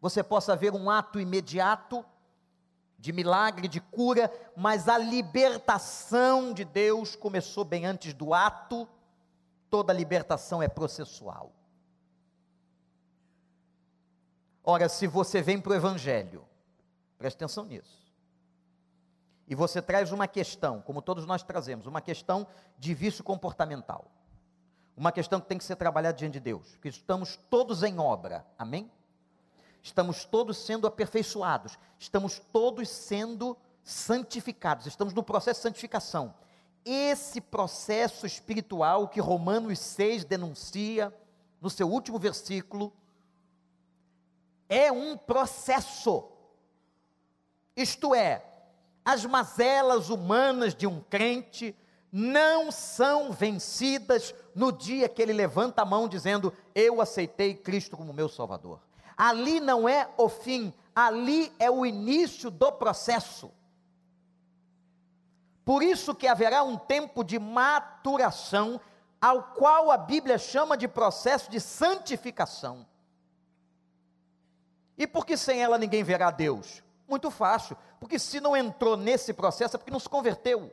você 0.00 0.24
possa 0.24 0.56
ver 0.56 0.74
um 0.74 0.90
ato 0.90 1.20
imediato 1.20 2.04
de 2.98 3.12
milagre, 3.12 3.68
de 3.68 3.80
cura, 3.80 4.28
mas 4.56 4.88
a 4.88 4.98
libertação 4.98 6.52
de 6.52 6.64
Deus 6.64 7.14
começou 7.14 7.64
bem 7.64 7.86
antes 7.86 8.12
do 8.12 8.34
ato, 8.34 8.88
toda 9.70 9.92
libertação 9.92 10.60
é 10.60 10.66
processual. 10.66 11.52
Ora, 14.64 14.88
se 14.88 15.06
você 15.06 15.40
vem 15.40 15.60
para 15.60 15.70
o 15.70 15.76
Evangelho, 15.76 16.44
preste 17.18 17.36
atenção 17.36 17.66
nisso, 17.66 18.12
e 19.46 19.54
você 19.54 19.80
traz 19.80 20.10
uma 20.10 20.26
questão, 20.26 20.82
como 20.82 21.00
todos 21.00 21.24
nós 21.24 21.44
trazemos, 21.44 21.86
uma 21.86 22.00
questão 22.00 22.48
de 22.76 22.92
vício 22.94 23.22
comportamental 23.22 24.10
uma 24.96 25.12
questão 25.12 25.40
que 25.40 25.46
tem 25.46 25.58
que 25.58 25.64
ser 25.64 25.76
trabalhada 25.76 26.16
diante 26.16 26.34
de 26.34 26.40
Deus, 26.40 26.70
porque 26.72 26.88
estamos 26.88 27.36
todos 27.48 27.82
em 27.82 27.98
obra, 27.98 28.46
amém? 28.58 28.90
Estamos 29.82 30.24
todos 30.24 30.58
sendo 30.58 30.86
aperfeiçoados, 30.86 31.78
estamos 31.98 32.38
todos 32.52 32.88
sendo 32.88 33.56
santificados, 33.82 34.86
estamos 34.86 35.12
no 35.12 35.22
processo 35.22 35.60
de 35.60 35.62
santificação. 35.64 36.34
Esse 36.84 37.40
processo 37.40 38.26
espiritual 38.26 39.08
que 39.08 39.20
Romanos 39.20 39.78
6 39.78 40.24
denuncia, 40.24 41.12
no 41.60 41.70
seu 41.70 41.88
último 41.88 42.18
versículo, 42.18 42.92
é 44.68 44.90
um 44.90 45.16
processo. 45.16 46.28
Isto 47.76 48.14
é, 48.14 48.44
as 49.04 49.24
mazelas 49.24 50.10
humanas 50.10 50.74
de 50.74 50.86
um 50.86 51.00
crente 51.00 51.76
não 52.12 52.70
são 52.70 53.32
vencidas 53.32 54.34
no 54.54 54.70
dia 54.70 55.08
que 55.08 55.22
ele 55.22 55.32
levanta 55.32 55.80
a 55.80 55.86
mão 55.86 56.06
dizendo: 56.06 56.52
Eu 56.74 57.00
aceitei 57.00 57.54
Cristo 57.54 57.96
como 57.96 58.12
meu 58.12 58.28
Salvador. 58.28 58.80
Ali 59.16 59.60
não 59.60 59.88
é 59.88 60.10
o 60.18 60.28
fim, 60.28 60.74
ali 60.94 61.50
é 61.58 61.70
o 61.70 61.86
início 61.86 62.50
do 62.50 62.70
processo. 62.70 63.50
Por 65.64 65.82
isso 65.82 66.14
que 66.14 66.26
haverá 66.26 66.62
um 66.62 66.76
tempo 66.76 67.24
de 67.24 67.38
maturação, 67.38 68.80
ao 69.20 69.42
qual 69.54 69.90
a 69.90 69.96
Bíblia 69.96 70.36
chama 70.36 70.76
de 70.76 70.88
processo 70.88 71.50
de 71.50 71.60
santificação. 71.60 72.86
E 74.98 75.06
por 75.06 75.24
que 75.24 75.36
sem 75.36 75.62
ela 75.62 75.78
ninguém 75.78 76.02
verá 76.02 76.30
Deus? 76.30 76.82
Muito 77.08 77.30
fácil, 77.30 77.76
porque 77.98 78.18
se 78.18 78.40
não 78.40 78.56
entrou 78.56 78.96
nesse 78.96 79.32
processo 79.32 79.76
é 79.76 79.78
porque 79.78 79.92
não 79.92 80.00
se 80.00 80.08
converteu. 80.08 80.70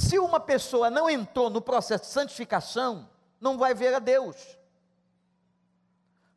Se 0.00 0.18
uma 0.18 0.40
pessoa 0.40 0.88
não 0.88 1.10
entrou 1.10 1.50
no 1.50 1.60
processo 1.60 2.04
de 2.04 2.10
santificação, 2.10 3.06
não 3.38 3.58
vai 3.58 3.74
ver 3.74 3.92
a 3.94 3.98
Deus. 3.98 4.58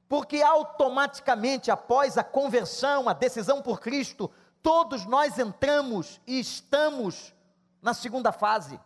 Porque 0.10 0.42
automaticamente 0.42 1.72
após 1.72 2.18
a 2.18 2.26
conversão, 2.26 3.08
a 3.08 3.14
decisão 3.14 3.62
por 3.62 3.80
Cristo, 3.80 4.30
todos 4.62 5.06
nós 5.06 5.40
entramos 5.40 6.20
e 6.28 6.42
estamos 6.42 7.34
na 7.82 7.94
segunda 7.94 8.34
fase, 8.34 8.78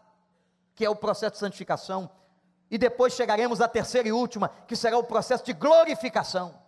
que 0.76 0.86
é 0.86 0.90
o 0.90 0.96
processo 0.96 1.34
de 1.34 1.40
santificação, 1.40 2.08
e 2.70 2.78
depois 2.78 3.14
chegaremos 3.14 3.60
à 3.62 3.68
terceira 3.68 4.08
e 4.08 4.12
última, 4.12 4.50
que 4.68 4.76
será 4.76 4.96
o 4.98 5.04
processo 5.04 5.44
de 5.44 5.54
glorificação 5.54 6.67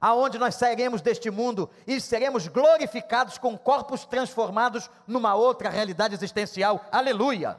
aonde 0.00 0.38
nós 0.38 0.54
sairemos 0.54 1.00
deste 1.00 1.30
mundo 1.30 1.68
e 1.86 2.00
seremos 2.00 2.48
glorificados 2.48 3.38
com 3.38 3.56
corpos 3.56 4.04
transformados 4.04 4.90
numa 5.06 5.34
outra 5.34 5.70
realidade 5.70 6.14
existencial. 6.14 6.84
Aleluia! 6.90 7.58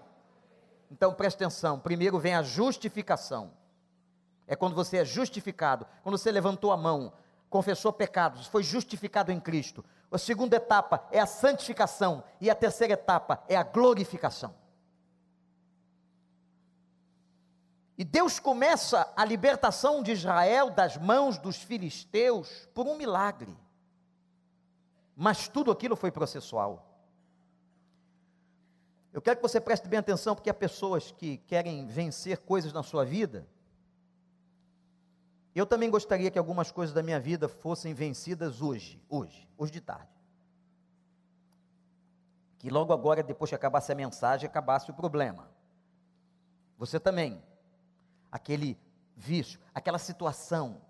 Então 0.91 1.13
preste 1.13 1.37
atenção: 1.37 1.79
primeiro 1.79 2.19
vem 2.19 2.35
a 2.35 2.43
justificação. 2.43 3.51
É 4.47 4.55
quando 4.55 4.75
você 4.75 4.97
é 4.97 5.05
justificado, 5.05 5.85
quando 6.03 6.17
você 6.17 6.31
levantou 6.31 6.71
a 6.71 6.77
mão, 6.77 7.11
confessou 7.49 7.91
pecados, 7.91 8.47
foi 8.47 8.63
justificado 8.63 9.31
em 9.31 9.39
Cristo. 9.39 9.83
A 10.09 10.17
segunda 10.17 10.55
etapa 10.55 11.05
é 11.11 11.19
a 11.19 11.25
santificação, 11.25 12.23
e 12.39 12.49
a 12.49 12.55
terceira 12.55 12.93
etapa 12.93 13.43
é 13.49 13.57
a 13.57 13.63
glorificação. 13.63 14.55
E 17.97 18.03
Deus 18.03 18.39
começa 18.39 19.11
a 19.15 19.25
libertação 19.25 20.03
de 20.03 20.11
Israel 20.11 20.69
das 20.69 20.97
mãos 20.97 21.39
dos 21.39 21.57
filisteus 21.57 22.69
por 22.73 22.85
um 22.85 22.95
milagre. 22.95 23.57
Mas 25.15 25.47
tudo 25.47 25.71
aquilo 25.71 25.95
foi 25.95 26.11
processual. 26.11 26.87
Eu 29.11 29.19
quero 29.19 29.37
que 29.37 29.41
você 29.41 29.59
preste 29.59 29.87
bem 29.87 29.97
atenção, 29.97 30.35
porque 30.35 30.49
há 30.49 30.53
pessoas 30.53 31.11
que 31.11 31.37
querem 31.37 31.87
vencer 31.87 32.37
coisas 32.37 32.71
na 32.71 32.83
sua 32.83 33.03
vida. 33.03 33.47
Eu 35.55 35.65
também 35.65 35.89
gostaria 35.89 36.29
que 36.29 36.37
algumas 36.37 36.71
coisas 36.71 36.93
da 36.93 37.01
minha 37.01 37.19
vida 37.19 37.49
fossem 37.49 37.95
vencidas 37.95 38.61
hoje, 38.61 39.01
hoje, 39.09 39.49
hoje 39.57 39.71
de 39.71 39.81
tarde. 39.81 40.11
Que 42.59 42.69
logo 42.69 42.93
agora, 42.93 43.23
depois 43.23 43.49
que 43.49 43.55
acabasse 43.55 43.91
a 43.91 43.95
mensagem, 43.95 44.47
acabasse 44.47 44.91
o 44.91 44.93
problema. 44.93 45.49
Você 46.77 46.99
também 46.99 47.41
aquele 48.31 48.77
vício, 49.15 49.59
aquela 49.73 49.97
situação, 49.97 50.81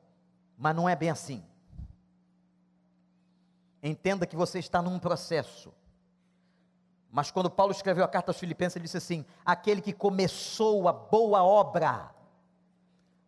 mas 0.57 0.75
não 0.75 0.87
é 0.87 0.95
bem 0.95 1.09
assim. 1.09 1.43
Entenda 3.81 4.25
que 4.25 4.35
você 4.35 4.59
está 4.59 4.81
num 4.81 4.99
processo. 4.99 5.73
Mas 7.11 7.31
quando 7.31 7.49
Paulo 7.49 7.71
escreveu 7.71 8.03
a 8.03 8.07
carta 8.07 8.31
aos 8.31 8.39
Filipenses, 8.39 8.75
ele 8.75 8.83
disse 8.83 8.97
assim: 8.97 9.25
aquele 9.45 9.81
que 9.81 9.93
começou 9.93 10.87
a 10.87 10.93
boa 10.93 11.43
obra, 11.43 12.11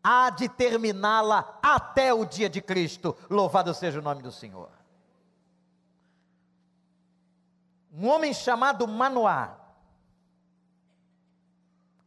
há 0.04 0.30
de 0.30 0.50
terminá-la 0.50 1.60
até 1.62 2.14
o 2.14 2.26
dia 2.26 2.50
de 2.50 2.62
Cristo. 2.62 3.16
Louvado 3.30 3.74
seja 3.74 4.00
o 4.00 4.02
nome 4.02 4.22
do 4.22 4.32
Senhor. 4.32 4.70
Um 7.92 8.08
homem 8.08 8.34
chamado 8.34 8.88
Manoá, 8.88 9.58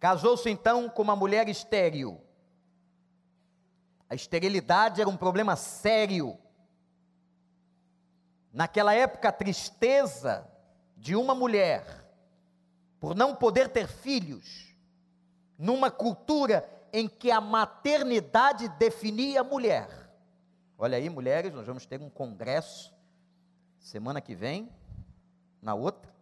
Casou-se 0.02 0.50
então 0.50 0.88
com 0.88 1.00
uma 1.00 1.14
mulher 1.14 1.48
estéril. 1.48 2.20
A 4.10 4.16
esterilidade 4.16 5.00
era 5.00 5.08
um 5.08 5.16
problema 5.16 5.54
sério. 5.54 6.36
Naquela 8.52 8.92
época, 8.92 9.28
a 9.28 9.32
tristeza 9.32 10.44
de 10.96 11.14
uma 11.14 11.36
mulher 11.36 12.04
por 12.98 13.14
não 13.14 13.36
poder 13.36 13.68
ter 13.68 13.86
filhos, 13.86 14.74
numa 15.56 15.88
cultura 15.88 16.68
em 16.92 17.08
que 17.08 17.30
a 17.30 17.40
maternidade 17.40 18.68
definia 18.70 19.42
a 19.42 19.44
mulher. 19.44 19.88
Olha 20.76 20.98
aí, 20.98 21.08
mulheres, 21.08 21.54
nós 21.54 21.64
vamos 21.64 21.86
ter 21.86 22.00
um 22.00 22.10
congresso 22.10 22.92
semana 23.78 24.20
que 24.20 24.34
vem, 24.34 24.68
na 25.62 25.74
outra. 25.74 26.12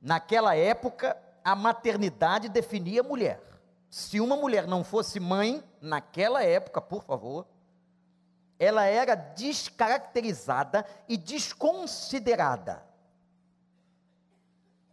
Naquela 0.00 0.54
época, 0.54 1.20
a 1.44 1.54
maternidade 1.54 2.48
definia 2.48 3.00
a 3.00 3.04
mulher. 3.04 3.42
Se 3.90 4.20
uma 4.20 4.36
mulher 4.36 4.66
não 4.66 4.82
fosse 4.82 5.20
mãe, 5.20 5.62
naquela 5.80 6.42
época, 6.42 6.80
por 6.80 7.02
favor, 7.02 7.46
ela 8.58 8.84
era 8.84 9.14
descaracterizada 9.14 10.86
e 11.08 11.16
desconsiderada. 11.16 12.82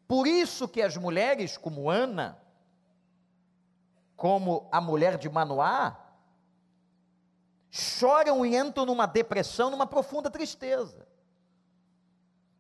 Por 0.08 0.28
isso 0.28 0.68
que 0.68 0.82
as 0.82 0.98
mulheres 0.98 1.56
como 1.56 1.90
Ana, 1.90 2.38
como 4.16 4.68
a 4.72 4.82
mulher 4.82 5.18
de 5.18 5.30
Manoá, 5.30 5.98
choram 7.70 8.46
e 8.46 8.58
entram 8.58 8.86
numa 8.86 9.06
depressão, 9.06 9.70
numa 9.70 9.86
profunda 9.86 10.30
tristeza. 10.30 11.08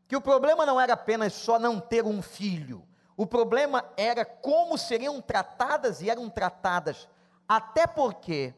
Que 0.08 0.15
o 0.15 0.21
problema 0.21 0.65
não 0.65 0.80
era 0.80 0.93
apenas 0.93 1.34
só 1.34 1.60
não 1.60 1.80
ter 1.80 2.06
um 2.06 2.21
filho, 2.21 2.88
o 3.19 3.27
problema 3.27 3.84
era 3.97 4.23
como 4.23 4.77
seriam 4.77 5.21
tratadas 5.21 6.01
e 6.01 6.10
eram 6.10 6.29
tratadas, 6.29 7.05
até 7.45 7.86
porque 7.86 8.53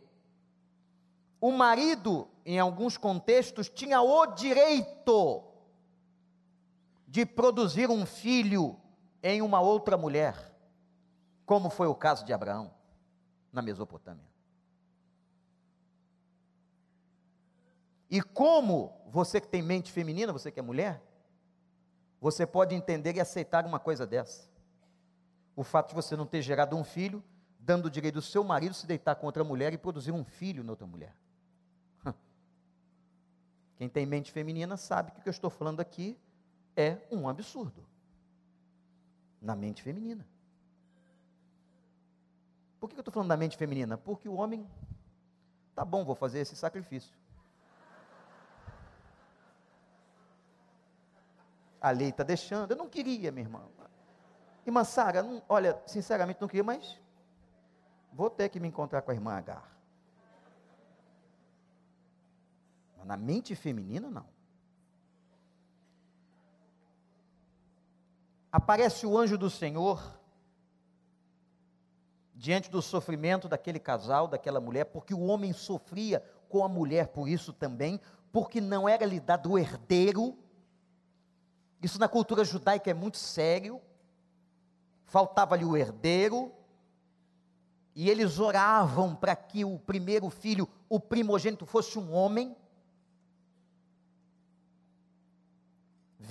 o 1.42 1.52
marido, 1.52 2.28
em 2.46 2.60
alguns 2.60 2.96
contextos, 2.96 3.68
tinha 3.68 4.00
o 4.04 4.24
direito 4.28 5.44
de 7.08 7.26
produzir 7.26 7.90
um 7.90 8.06
filho 8.06 8.80
em 9.24 9.42
uma 9.42 9.60
outra 9.60 9.98
mulher, 9.98 10.54
como 11.44 11.72
foi 11.72 11.88
o 11.88 11.96
caso 11.96 12.24
de 12.24 12.32
Abraão, 12.32 12.72
na 13.52 13.64
Mesopotâmia. 13.64 14.30
E 18.12 18.22
como 18.22 18.94
você 19.08 19.42
que 19.42 19.48
tem 19.48 19.64
mente 19.64 19.92
feminina, 19.92 20.32
você 20.32 20.52
que 20.52 20.60
é 20.60 20.64
mulher, 20.64 21.02
você 22.20 22.46
pode 22.46 22.76
entender 22.76 23.16
e 23.16 23.20
aceitar 23.20 23.66
uma 23.66 23.80
coisa 23.80 24.06
dessa. 24.06 24.51
O 25.56 25.64
fato 25.64 25.90
de 25.90 25.96
você 25.96 26.16
não 26.16 26.26
ter 26.26 26.42
gerado 26.42 26.76
um 26.76 26.84
filho, 26.84 27.24
dando 27.60 27.86
o 27.86 27.90
direito 27.90 28.16
do 28.16 28.22
seu 28.22 28.44
marido 28.44 28.74
se 28.74 28.88
deitar 28.88 29.16
com 29.16 29.26
outra 29.26 29.44
mulher 29.44 29.74
e 29.74 29.78
produzir 29.78 30.12
um 30.12 30.24
filho 30.24 30.64
na 30.64 30.72
outra 30.72 30.88
mulher. 30.88 31.16
Quem 33.78 33.88
tem 33.88 34.06
mente 34.06 34.32
feminina 34.32 34.78
sabe 34.78 35.12
que 35.12 35.20
o 35.20 35.22
que 35.24 35.30
eu 35.30 35.32
estou 35.32 35.50
falando 35.50 35.80
aqui 35.80 36.18
é 36.76 36.98
um 37.12 37.28
absurdo 37.28 37.86
na 39.42 39.56
mente 39.56 39.82
feminina. 39.82 40.26
Por 42.80 42.90
que 42.90 42.96
eu 42.96 43.02
estou 43.02 43.14
falando 43.14 43.30
da 43.30 43.38
mente 43.38 43.58
feminina? 43.58 43.98
Porque 43.98 44.28
o 44.28 44.34
homem, 44.34 44.68
tá 45.76 45.86
bom, 45.86 46.04
vou 46.04 46.16
fazer 46.16 46.40
esse 46.40 46.56
sacrifício. 46.56 47.16
A 51.80 51.92
lei 51.92 52.10
está 52.10 52.24
deixando. 52.24 52.72
Eu 52.72 52.78
não 52.78 52.88
queria, 52.88 53.32
minha 53.32 53.46
irmã. 53.46 53.62
Irmã 54.66 54.84
Sara, 54.84 55.24
não, 55.24 55.42
olha, 55.50 55.82
sinceramente 55.86 56.40
não 56.40 56.48
queria, 56.48 56.64
mas 56.64 57.00
vou 58.14 58.30
ter 58.30 58.50
que 58.50 58.60
me 58.60 58.68
encontrar 58.68 59.02
com 59.02 59.12
a 59.12 59.14
irmã 59.14 59.34
Agar. 59.34 59.70
Mas 62.98 63.08
na 63.08 63.18
mente 63.18 63.56
feminina, 63.56 64.10
não. 64.10 64.26
aparece 68.52 69.06
o 69.06 69.18
anjo 69.18 69.38
do 69.38 69.50
Senhor 69.50 70.20
diante 72.36 72.70
do 72.70 72.82
sofrimento 72.82 73.48
daquele 73.48 73.80
casal, 73.80 74.28
daquela 74.28 74.60
mulher, 74.60 74.86
porque 74.86 75.14
o 75.14 75.22
homem 75.22 75.54
sofria 75.54 76.24
com 76.50 76.66
a 76.66 76.68
mulher 76.68 77.08
por 77.08 77.30
isso 77.30 77.54
também, 77.54 78.02
porque 78.32 78.60
não 78.60 78.90
era 78.90 79.06
lhe 79.06 79.20
dado 79.20 79.52
o 79.52 79.60
herdeiro. 79.60 80.38
Isso 81.82 82.00
na 82.00 82.10
cultura 82.10 82.44
judaica 82.44 82.90
é 82.90 82.94
muito 82.94 83.18
sério. 83.18 83.80
Faltava-lhe 85.12 85.64
o 85.64 85.78
herdeiro. 85.78 86.52
E 87.94 88.10
eles 88.10 88.40
oravam 88.40 89.14
para 89.16 89.36
que 89.36 89.64
o 89.64 89.78
primeiro 89.78 90.30
filho, 90.30 90.68
o 90.90 91.00
primogênito, 91.00 91.66
fosse 91.66 92.00
um 92.00 92.12
homem. 92.12 92.56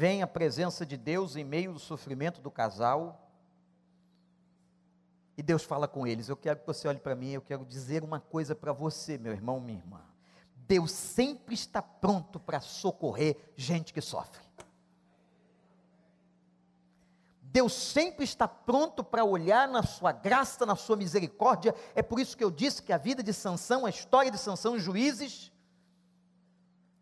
vem 0.00 0.22
a 0.22 0.26
presença 0.26 0.86
de 0.86 0.96
Deus 0.96 1.36
em 1.36 1.44
meio 1.44 1.74
do 1.74 1.78
sofrimento 1.78 2.40
do 2.40 2.50
casal. 2.50 3.30
E 5.36 5.42
Deus 5.42 5.62
fala 5.62 5.86
com 5.86 6.06
eles: 6.06 6.30
Eu 6.30 6.38
quero 6.38 6.60
que 6.60 6.66
você 6.66 6.88
olhe 6.88 6.98
para 6.98 7.14
mim, 7.14 7.32
eu 7.32 7.42
quero 7.42 7.66
dizer 7.66 8.02
uma 8.02 8.18
coisa 8.18 8.54
para 8.54 8.72
você, 8.72 9.18
meu 9.18 9.32
irmão, 9.32 9.60
minha 9.60 9.78
irmã. 9.78 10.00
Deus 10.56 10.90
sempre 10.90 11.54
está 11.54 11.82
pronto 11.82 12.40
para 12.40 12.62
socorrer 12.62 13.36
gente 13.56 13.92
que 13.92 14.00
sofre. 14.00 14.40
Deus 17.52 17.72
sempre 17.72 18.24
está 18.24 18.46
pronto 18.46 19.02
para 19.02 19.24
olhar 19.24 19.66
na 19.66 19.82
sua 19.82 20.12
graça, 20.12 20.64
na 20.64 20.76
sua 20.76 20.96
misericórdia. 20.96 21.74
É 21.96 22.02
por 22.02 22.20
isso 22.20 22.36
que 22.36 22.44
eu 22.44 22.50
disse 22.50 22.80
que 22.80 22.92
a 22.92 22.98
vida 22.98 23.24
de 23.24 23.32
Sansão, 23.32 23.84
a 23.84 23.90
história 23.90 24.30
de 24.30 24.38
Sansão 24.38 24.76
e 24.76 24.80
Juízes, 24.80 25.50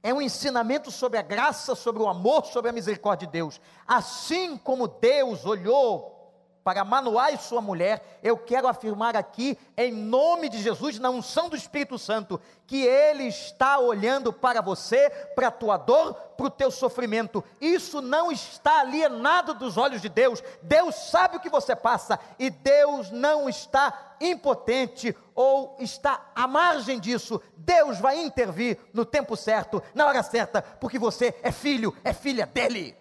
é 0.02 0.14
um 0.14 0.22
ensinamento 0.22 0.90
sobre 0.90 1.18
a 1.18 1.22
graça, 1.22 1.74
sobre 1.74 2.02
o 2.02 2.08
amor, 2.08 2.46
sobre 2.46 2.70
a 2.70 2.72
misericórdia 2.72 3.26
de 3.26 3.32
Deus. 3.32 3.60
Assim 3.86 4.56
como 4.56 4.88
Deus 4.88 5.44
olhou 5.44 6.17
para 6.62 6.84
Manoá 6.84 7.30
e 7.30 7.38
sua 7.38 7.60
mulher, 7.60 8.18
eu 8.22 8.36
quero 8.36 8.68
afirmar 8.68 9.16
aqui, 9.16 9.58
em 9.76 9.92
nome 9.92 10.48
de 10.48 10.60
Jesus, 10.60 10.98
na 10.98 11.08
unção 11.08 11.48
do 11.48 11.56
Espírito 11.56 11.98
Santo, 11.98 12.40
que 12.66 12.84
Ele 12.84 13.24
está 13.24 13.78
olhando 13.78 14.32
para 14.32 14.60
você, 14.60 15.08
para 15.34 15.48
a 15.48 15.50
tua 15.50 15.76
dor, 15.76 16.14
para 16.36 16.46
o 16.46 16.50
teu 16.50 16.70
sofrimento. 16.70 17.42
Isso 17.60 18.02
não 18.02 18.30
está 18.30 18.80
alienado 18.80 19.54
dos 19.54 19.76
olhos 19.76 20.02
de 20.02 20.08
Deus. 20.08 20.42
Deus 20.62 20.94
sabe 20.94 21.36
o 21.38 21.40
que 21.40 21.48
você 21.48 21.74
passa 21.74 22.20
e 22.38 22.50
Deus 22.50 23.10
não 23.10 23.48
está 23.48 24.16
impotente 24.20 25.16
ou 25.34 25.76
está 25.80 26.30
à 26.34 26.46
margem 26.46 27.00
disso. 27.00 27.40
Deus 27.56 27.98
vai 27.98 28.20
intervir 28.20 28.78
no 28.92 29.04
tempo 29.04 29.36
certo, 29.36 29.82
na 29.94 30.06
hora 30.06 30.22
certa, 30.22 30.60
porque 30.60 30.98
você 30.98 31.34
é 31.42 31.50
filho, 31.50 31.96
é 32.04 32.12
filha 32.12 32.46
dele. 32.46 32.96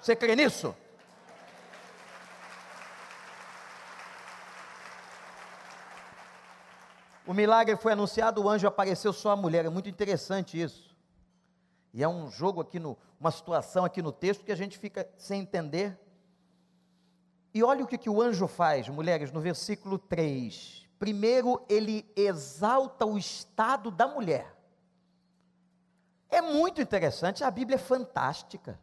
Você 0.00 0.16
crê 0.16 0.34
nisso? 0.34 0.74
O 7.26 7.34
milagre 7.34 7.76
foi 7.76 7.92
anunciado, 7.92 8.42
o 8.42 8.48
anjo 8.48 8.68
apareceu 8.68 9.12
só 9.12 9.30
a 9.30 9.36
mulher. 9.36 9.64
É 9.64 9.68
muito 9.68 9.88
interessante 9.88 10.60
isso. 10.60 10.96
E 11.92 12.02
é 12.02 12.08
um 12.08 12.30
jogo 12.30 12.60
aqui 12.60 12.78
no, 12.78 12.96
uma 13.18 13.32
situação 13.32 13.84
aqui 13.84 14.00
no 14.00 14.12
texto 14.12 14.44
que 14.44 14.52
a 14.52 14.56
gente 14.56 14.78
fica 14.78 15.08
sem 15.16 15.40
entender. 15.40 15.98
E 17.52 17.64
olha 17.64 17.82
o 17.82 17.86
que, 17.86 17.98
que 17.98 18.10
o 18.10 18.22
anjo 18.22 18.46
faz, 18.46 18.88
mulheres, 18.88 19.32
no 19.32 19.40
versículo 19.40 19.98
3. 19.98 20.86
Primeiro, 20.98 21.64
ele 21.68 22.08
exalta 22.14 23.04
o 23.04 23.18
estado 23.18 23.90
da 23.90 24.06
mulher. 24.06 24.54
É 26.28 26.40
muito 26.40 26.80
interessante, 26.80 27.42
a 27.42 27.50
Bíblia 27.50 27.76
é 27.76 27.78
fantástica. 27.78 28.78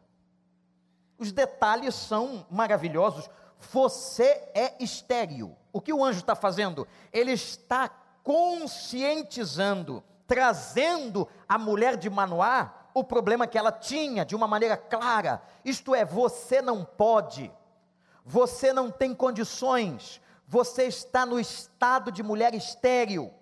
Os 1.16 1.32
detalhes 1.32 1.94
são 1.94 2.46
maravilhosos. 2.50 3.30
Você 3.70 4.24
é 4.52 4.74
estéril. 4.80 5.56
O 5.72 5.80
que 5.80 5.92
o 5.92 6.04
anjo 6.04 6.18
está 6.18 6.34
fazendo? 6.34 6.86
Ele 7.12 7.32
está 7.32 7.88
conscientizando, 8.24 10.02
trazendo 10.26 11.28
a 11.46 11.58
mulher 11.58 11.96
de 11.96 12.10
Manoá 12.10 12.74
o 12.94 13.04
problema 13.04 13.46
que 13.46 13.58
ela 13.58 13.70
tinha 13.70 14.24
de 14.24 14.34
uma 14.34 14.48
maneira 14.48 14.76
clara. 14.76 15.42
Isto 15.64 15.94
é, 15.94 16.04
você 16.04 16.62
não 16.62 16.84
pode, 16.84 17.52
você 18.24 18.72
não 18.72 18.90
tem 18.90 19.14
condições, 19.14 20.20
você 20.48 20.84
está 20.84 21.26
no 21.26 21.38
estado 21.38 22.10
de 22.10 22.22
mulher 22.22 22.54
estéril. 22.54 23.32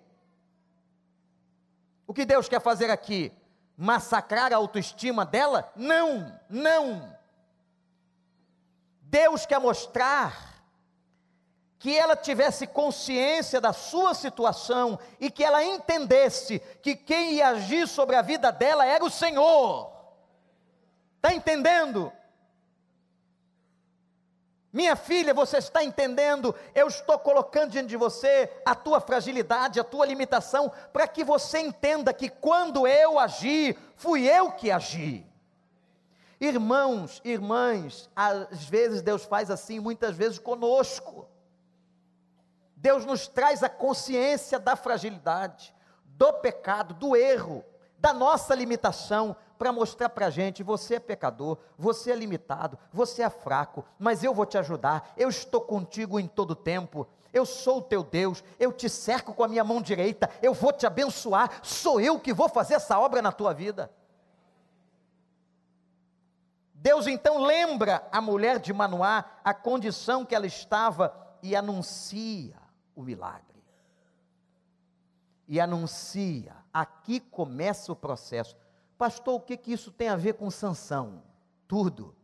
O 2.05 2.13
que 2.13 2.25
Deus 2.25 2.49
quer 2.49 2.59
fazer 2.59 2.91
aqui? 2.91 3.31
Massacrar 3.77 4.51
a 4.51 4.57
autoestima 4.57 5.25
dela? 5.25 5.71
Não, 5.75 6.37
não. 6.49 7.17
Deus 9.01 9.45
quer 9.45 9.59
mostrar 9.59 10.52
que 11.83 11.97
ela 11.97 12.15
tivesse 12.15 12.65
consciência 12.65 13.59
da 13.59 13.73
sua 13.73 14.13
situação 14.13 14.97
e 15.19 15.29
que 15.29 15.43
ela 15.43 15.61
entendesse 15.61 16.59
que 16.81 16.95
quem 16.95 17.33
ia 17.33 17.49
agir 17.49 17.89
sobre 17.89 18.15
a 18.15 18.21
vida 18.21 18.53
dela 18.53 18.85
era 18.85 19.03
o 19.03 19.09
Senhor. 19.09 19.91
Está 21.17 21.33
entendendo? 21.33 22.09
Minha 24.71 24.95
filha, 24.95 25.33
você 25.33 25.57
está 25.57 25.83
entendendo? 25.83 26.55
Eu 26.73 26.87
estou 26.87 27.19
colocando 27.19 27.71
diante 27.71 27.89
de 27.89 27.97
você 27.97 28.49
a 28.65 28.73
tua 28.73 29.01
fragilidade, 29.01 29.77
a 29.77 29.83
tua 29.83 30.05
limitação, 30.05 30.71
para 30.93 31.05
que 31.05 31.21
você 31.21 31.59
entenda 31.59 32.13
que 32.13 32.29
quando 32.29 32.87
eu 32.87 33.19
agi, 33.19 33.77
fui 33.97 34.25
eu 34.25 34.53
que 34.53 34.71
agi. 34.71 35.27
Irmãos, 36.39 37.19
irmãs, 37.25 38.09
às 38.15 38.63
vezes 38.63 39.01
Deus 39.01 39.25
faz 39.25 39.51
assim, 39.51 39.81
muitas 39.81 40.15
vezes 40.15 40.39
conosco. 40.39 41.32
Deus 42.83 43.05
nos 43.05 43.29
traz 43.29 43.63
a 43.63 43.69
consciência 43.69 44.59
da 44.59 44.75
fragilidade, 44.75 45.73
do 46.03 46.33
pecado, 46.33 46.93
do 46.93 47.15
erro, 47.15 47.63
da 47.97 48.13
nossa 48.13 48.53
limitação, 48.53 49.37
para 49.57 49.71
mostrar 49.71 50.09
para 50.09 50.25
a 50.25 50.29
gente: 50.29 50.61
você 50.61 50.95
é 50.95 50.99
pecador, 50.99 51.57
você 51.77 52.11
é 52.11 52.15
limitado, 52.15 52.77
você 52.91 53.23
é 53.23 53.29
fraco, 53.29 53.85
mas 53.97 54.21
eu 54.21 54.33
vou 54.33 54.45
te 54.45 54.57
ajudar, 54.57 55.13
eu 55.15 55.29
estou 55.29 55.61
contigo 55.61 56.19
em 56.19 56.27
todo 56.27 56.53
tempo. 56.53 57.07
Eu 57.31 57.45
sou 57.45 57.77
o 57.77 57.81
teu 57.81 58.03
Deus, 58.03 58.43
eu 58.59 58.73
te 58.73 58.89
cerco 58.89 59.33
com 59.33 59.45
a 59.45 59.47
minha 59.47 59.63
mão 59.63 59.81
direita, 59.81 60.29
eu 60.41 60.53
vou 60.53 60.73
te 60.73 60.85
abençoar, 60.85 61.61
sou 61.63 62.01
eu 62.01 62.19
que 62.19 62.33
vou 62.33 62.49
fazer 62.49 62.73
essa 62.73 62.99
obra 62.99 63.21
na 63.21 63.31
tua 63.31 63.53
vida. 63.53 63.89
Deus 66.73 67.07
então 67.07 67.41
lembra 67.41 68.05
a 68.11 68.19
mulher 68.19 68.59
de 68.59 68.73
Manoá 68.73 69.23
a 69.41 69.53
condição 69.53 70.25
que 70.25 70.35
ela 70.35 70.45
estava 70.45 71.15
e 71.41 71.55
anuncia 71.55 72.61
o 72.95 73.01
milagre. 73.01 73.63
E 75.47 75.59
anuncia, 75.59 76.55
aqui 76.71 77.19
começa 77.19 77.91
o 77.91 77.95
processo. 77.95 78.55
Pastor, 78.97 79.35
o 79.35 79.41
que, 79.41 79.57
que 79.57 79.73
isso 79.73 79.91
tem 79.91 80.09
a 80.09 80.15
ver 80.15 80.33
com 80.33 80.49
Sansão? 80.49 81.23
Tudo. 81.67 82.15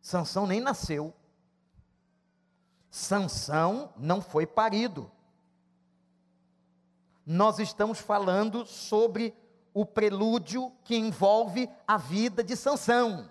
Sansão 0.00 0.46
nem 0.46 0.60
nasceu. 0.60 1.14
Sansão 2.90 3.92
não 3.96 4.20
foi 4.20 4.46
parido. 4.46 5.10
Nós 7.24 7.58
estamos 7.58 7.98
falando 8.00 8.66
sobre 8.66 9.34
o 9.72 9.86
prelúdio 9.86 10.72
que 10.82 10.96
envolve 10.96 11.70
a 11.86 11.96
vida 11.96 12.42
de 12.42 12.56
Sansão. 12.56 13.29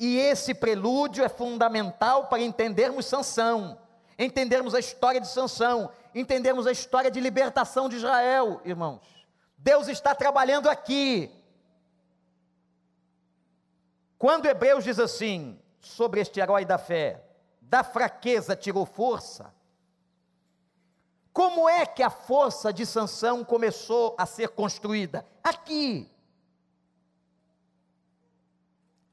E 0.00 0.16
esse 0.16 0.54
prelúdio 0.54 1.22
é 1.22 1.28
fundamental 1.28 2.26
para 2.26 2.40
entendermos 2.40 3.04
Sansão, 3.04 3.78
entendermos 4.18 4.74
a 4.74 4.78
história 4.78 5.20
de 5.20 5.28
Sansão, 5.28 5.92
entendermos 6.14 6.66
a 6.66 6.72
história 6.72 7.10
de 7.10 7.20
libertação 7.20 7.86
de 7.86 7.96
Israel, 7.96 8.62
irmãos. 8.64 9.02
Deus 9.58 9.88
está 9.88 10.14
trabalhando 10.14 10.70
aqui. 10.70 11.30
Quando 14.18 14.46
Hebreus 14.46 14.84
diz 14.84 14.98
assim, 14.98 15.60
sobre 15.78 16.22
este 16.22 16.40
herói 16.40 16.64
da 16.64 16.78
fé, 16.78 17.22
da 17.60 17.84
fraqueza 17.84 18.56
tirou 18.56 18.86
força, 18.86 19.54
como 21.30 21.68
é 21.68 21.84
que 21.84 22.02
a 22.02 22.08
força 22.08 22.72
de 22.72 22.86
Sansão 22.86 23.44
começou 23.44 24.14
a 24.18 24.24
ser 24.24 24.48
construída? 24.48 25.26
Aqui. 25.44 26.10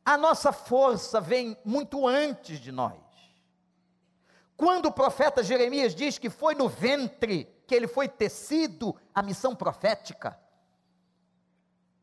A 0.07 0.15
nossa 0.15 0.53
força 0.53 1.19
vem 1.19 1.57
muito 1.65 2.07
antes 2.07 2.61
de 2.61 2.71
nós. 2.71 2.95
Quando 4.55 4.85
o 4.85 4.91
profeta 4.93 5.43
Jeremias 5.43 5.93
diz 5.93 6.17
que 6.17 6.29
foi 6.29 6.55
no 6.55 6.69
ventre 6.69 7.43
que 7.67 7.75
ele 7.75 7.89
foi 7.89 8.07
tecido 8.07 8.95
a 9.13 9.21
missão 9.21 9.53
profética. 9.53 10.39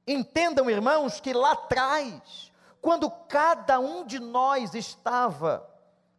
Entendam, 0.07 0.68
irmãos, 0.68 1.18
que 1.18 1.32
lá 1.32 1.52
atrás, 1.52 2.52
quando 2.78 3.11
cada 3.11 3.80
um 3.80 4.05
de 4.05 4.20
nós 4.20 4.74
estava 4.74 5.66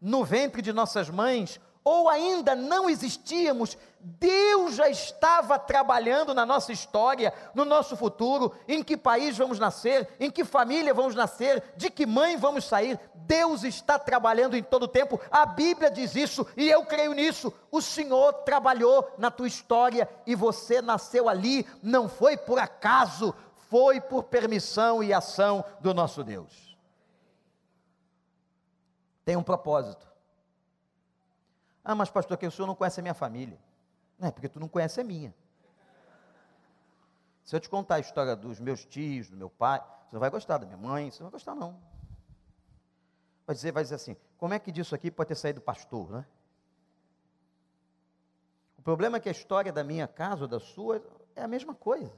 no 0.02 0.26
ventre 0.26 0.64
de 0.64 0.74
nossas 0.74 1.08
mães, 1.08 1.60
ou 1.86 2.10
ainda 2.10 2.56
não 2.56 2.90
existíamos, 2.90 3.78
Deus 4.00 4.76
já 4.76 4.90
estava 4.90 5.60
trabalhando 5.60 6.34
na 6.34 6.44
nossa 6.44 6.72
história, 6.72 7.32
no 7.54 7.64
nosso 7.64 7.96
futuro, 7.96 8.52
em 8.68 8.84
que 8.84 8.98
país 8.98 9.38
vamos 9.38 9.60
nascer, 9.60 10.10
em 10.20 10.32
que 10.32 10.44
família 10.44 10.96
vamos 10.96 11.14
nascer, 11.14 11.64
de 11.78 11.92
que 11.92 12.08
mãe 12.08 12.38
vamos 12.38 12.66
sair. 12.66 13.00
Deus 13.14 13.64
está 13.64 14.00
trabalhando 14.00 14.56
em 14.56 14.64
todo 14.64 14.84
o 14.84 14.88
tempo. 14.88 15.22
A 15.30 15.46
Bíblia 15.46 15.92
diz 15.92 16.16
isso 16.16 16.46
e 16.58 16.68
eu 16.68 16.86
creio 16.86 17.14
nisso. 17.14 17.54
O 17.72 17.80
Senhor 17.82 18.34
trabalhou 18.34 19.12
na 19.20 19.30
tua 19.30 19.48
história 19.48 20.10
e 20.26 20.34
você 20.34 20.82
nasceu 20.82 21.30
ali, 21.30 21.68
não 21.84 22.10
foi 22.10 22.36
por 22.36 22.58
acaso, 22.58 23.34
foi 23.70 24.02
por 24.02 24.24
permissão 24.24 25.04
e 25.04 25.14
ação 25.14 25.64
do 25.80 25.94
nosso 25.94 26.24
Deus. 26.24 26.76
Tem 29.24 29.36
um 29.36 29.44
propósito. 29.44 30.15
Ah, 31.88 31.94
mas 31.94 32.10
pastor, 32.10 32.36
que 32.36 32.48
o 32.48 32.52
senhor 32.52 32.66
não 32.66 32.74
conhece 32.74 33.00
a 33.00 33.04
minha 33.04 33.14
família. 33.14 33.60
Não 34.18 34.28
é 34.28 34.32
porque 34.32 34.50
tu 34.50 34.60
não 34.60 34.68
conhece 34.68 35.00
a 35.00 35.04
minha. 35.04 35.34
Se 37.44 37.56
eu 37.56 37.60
te 37.60 37.70
contar 37.70 37.96
a 37.96 38.00
história 38.00 38.36
dos 38.36 38.60
meus 38.60 38.84
tios, 38.84 39.30
do 39.30 39.38
meu 39.38 39.52
pai, 39.52 39.80
você 39.80 40.16
não 40.16 40.20
vai 40.20 40.32
gostar 40.32 40.58
da 40.58 40.66
minha 40.66 40.80
mãe, 40.80 41.12
você 41.12 41.22
não 41.22 41.30
vai 41.30 41.38
gostar 41.38 41.54
não. 41.54 41.80
Vai 43.46 43.56
dizer, 43.56 43.72
vai 43.72 43.84
dizer 43.84 43.96
assim, 43.96 44.18
como 44.36 44.56
é 44.56 44.60
que 44.60 44.72
disso 44.72 44.96
aqui 44.96 45.12
pode 45.12 45.28
ter 45.28 45.36
saído 45.36 45.62
pastor, 45.62 46.10
né? 46.10 46.26
O 48.80 48.82
problema 48.82 49.18
é 49.18 49.20
que 49.20 49.30
a 49.30 49.32
história 49.32 49.72
da 49.72 49.84
minha 49.84 50.08
casa 50.08 50.46
ou 50.46 50.48
da 50.48 50.60
sua 50.60 51.04
é 51.36 51.44
a 51.44 51.48
mesma 51.48 51.76
coisa. 51.76 52.12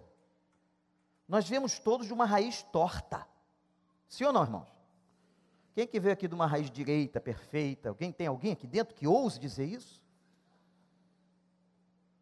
Nós 1.28 1.47
viemos 1.47 1.78
todos 1.78 2.07
de 2.07 2.13
uma 2.13 2.26
raiz 2.26 2.63
torta. 2.63 3.28
Sim 4.07 4.24
ou 4.24 4.34
não, 4.34 4.43
irmãos? 4.43 4.77
Quem 5.78 5.86
que 5.86 6.00
veio 6.00 6.14
aqui 6.14 6.28
de 6.28 6.34
uma 6.34 6.48
raiz 6.48 6.72
direita, 6.72 7.22
perfeita? 7.22 7.90
Alguém 7.90 8.12
tem 8.12 8.26
alguém 8.26 8.54
aqui 8.54 8.66
dentro 8.66 8.96
que 8.96 9.06
ouse 9.06 9.40
dizer 9.40 9.66
isso? 9.66 10.02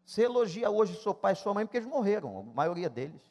Você 0.04 0.24
elogia 0.24 0.68
hoje 0.68 1.00
seu 1.00 1.14
pai 1.14 1.32
e 1.32 1.36
sua 1.36 1.54
mãe 1.54 1.64
porque 1.64 1.78
eles 1.78 1.88
morreram, 1.88 2.38
a 2.38 2.42
maioria 2.42 2.90
deles. 2.90 3.22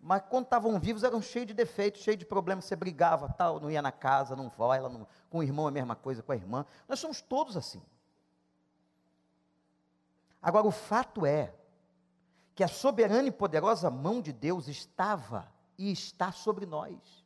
Mas 0.00 0.22
quando 0.30 0.44
estavam 0.44 0.78
vivos 0.78 1.02
eram 1.02 1.20
cheios 1.20 1.48
de 1.48 1.52
defeitos, 1.52 2.00
cheios 2.00 2.16
de 2.16 2.24
problemas. 2.24 2.66
Você 2.66 2.76
brigava, 2.76 3.28
tal, 3.28 3.58
não 3.58 3.68
ia 3.68 3.82
na 3.82 3.90
casa, 3.90 4.36
não 4.36 4.48
vai, 4.50 4.78
ela 4.78 4.88
não, 4.88 5.04
com 5.28 5.38
o 5.38 5.42
irmão 5.42 5.66
a 5.66 5.72
mesma 5.72 5.96
coisa 5.96 6.22
com 6.22 6.30
a 6.30 6.36
irmã. 6.36 6.64
Nós 6.88 7.00
somos 7.00 7.20
todos 7.20 7.56
assim. 7.56 7.82
Agora 10.40 10.64
o 10.64 10.70
fato 10.70 11.26
é 11.26 11.52
que 12.54 12.62
a 12.62 12.68
soberana 12.68 13.26
e 13.26 13.32
poderosa 13.32 13.90
mão 13.90 14.22
de 14.22 14.32
Deus 14.32 14.68
estava 14.68 15.52
e 15.76 15.90
está 15.90 16.30
sobre 16.30 16.66
nós. 16.66 17.25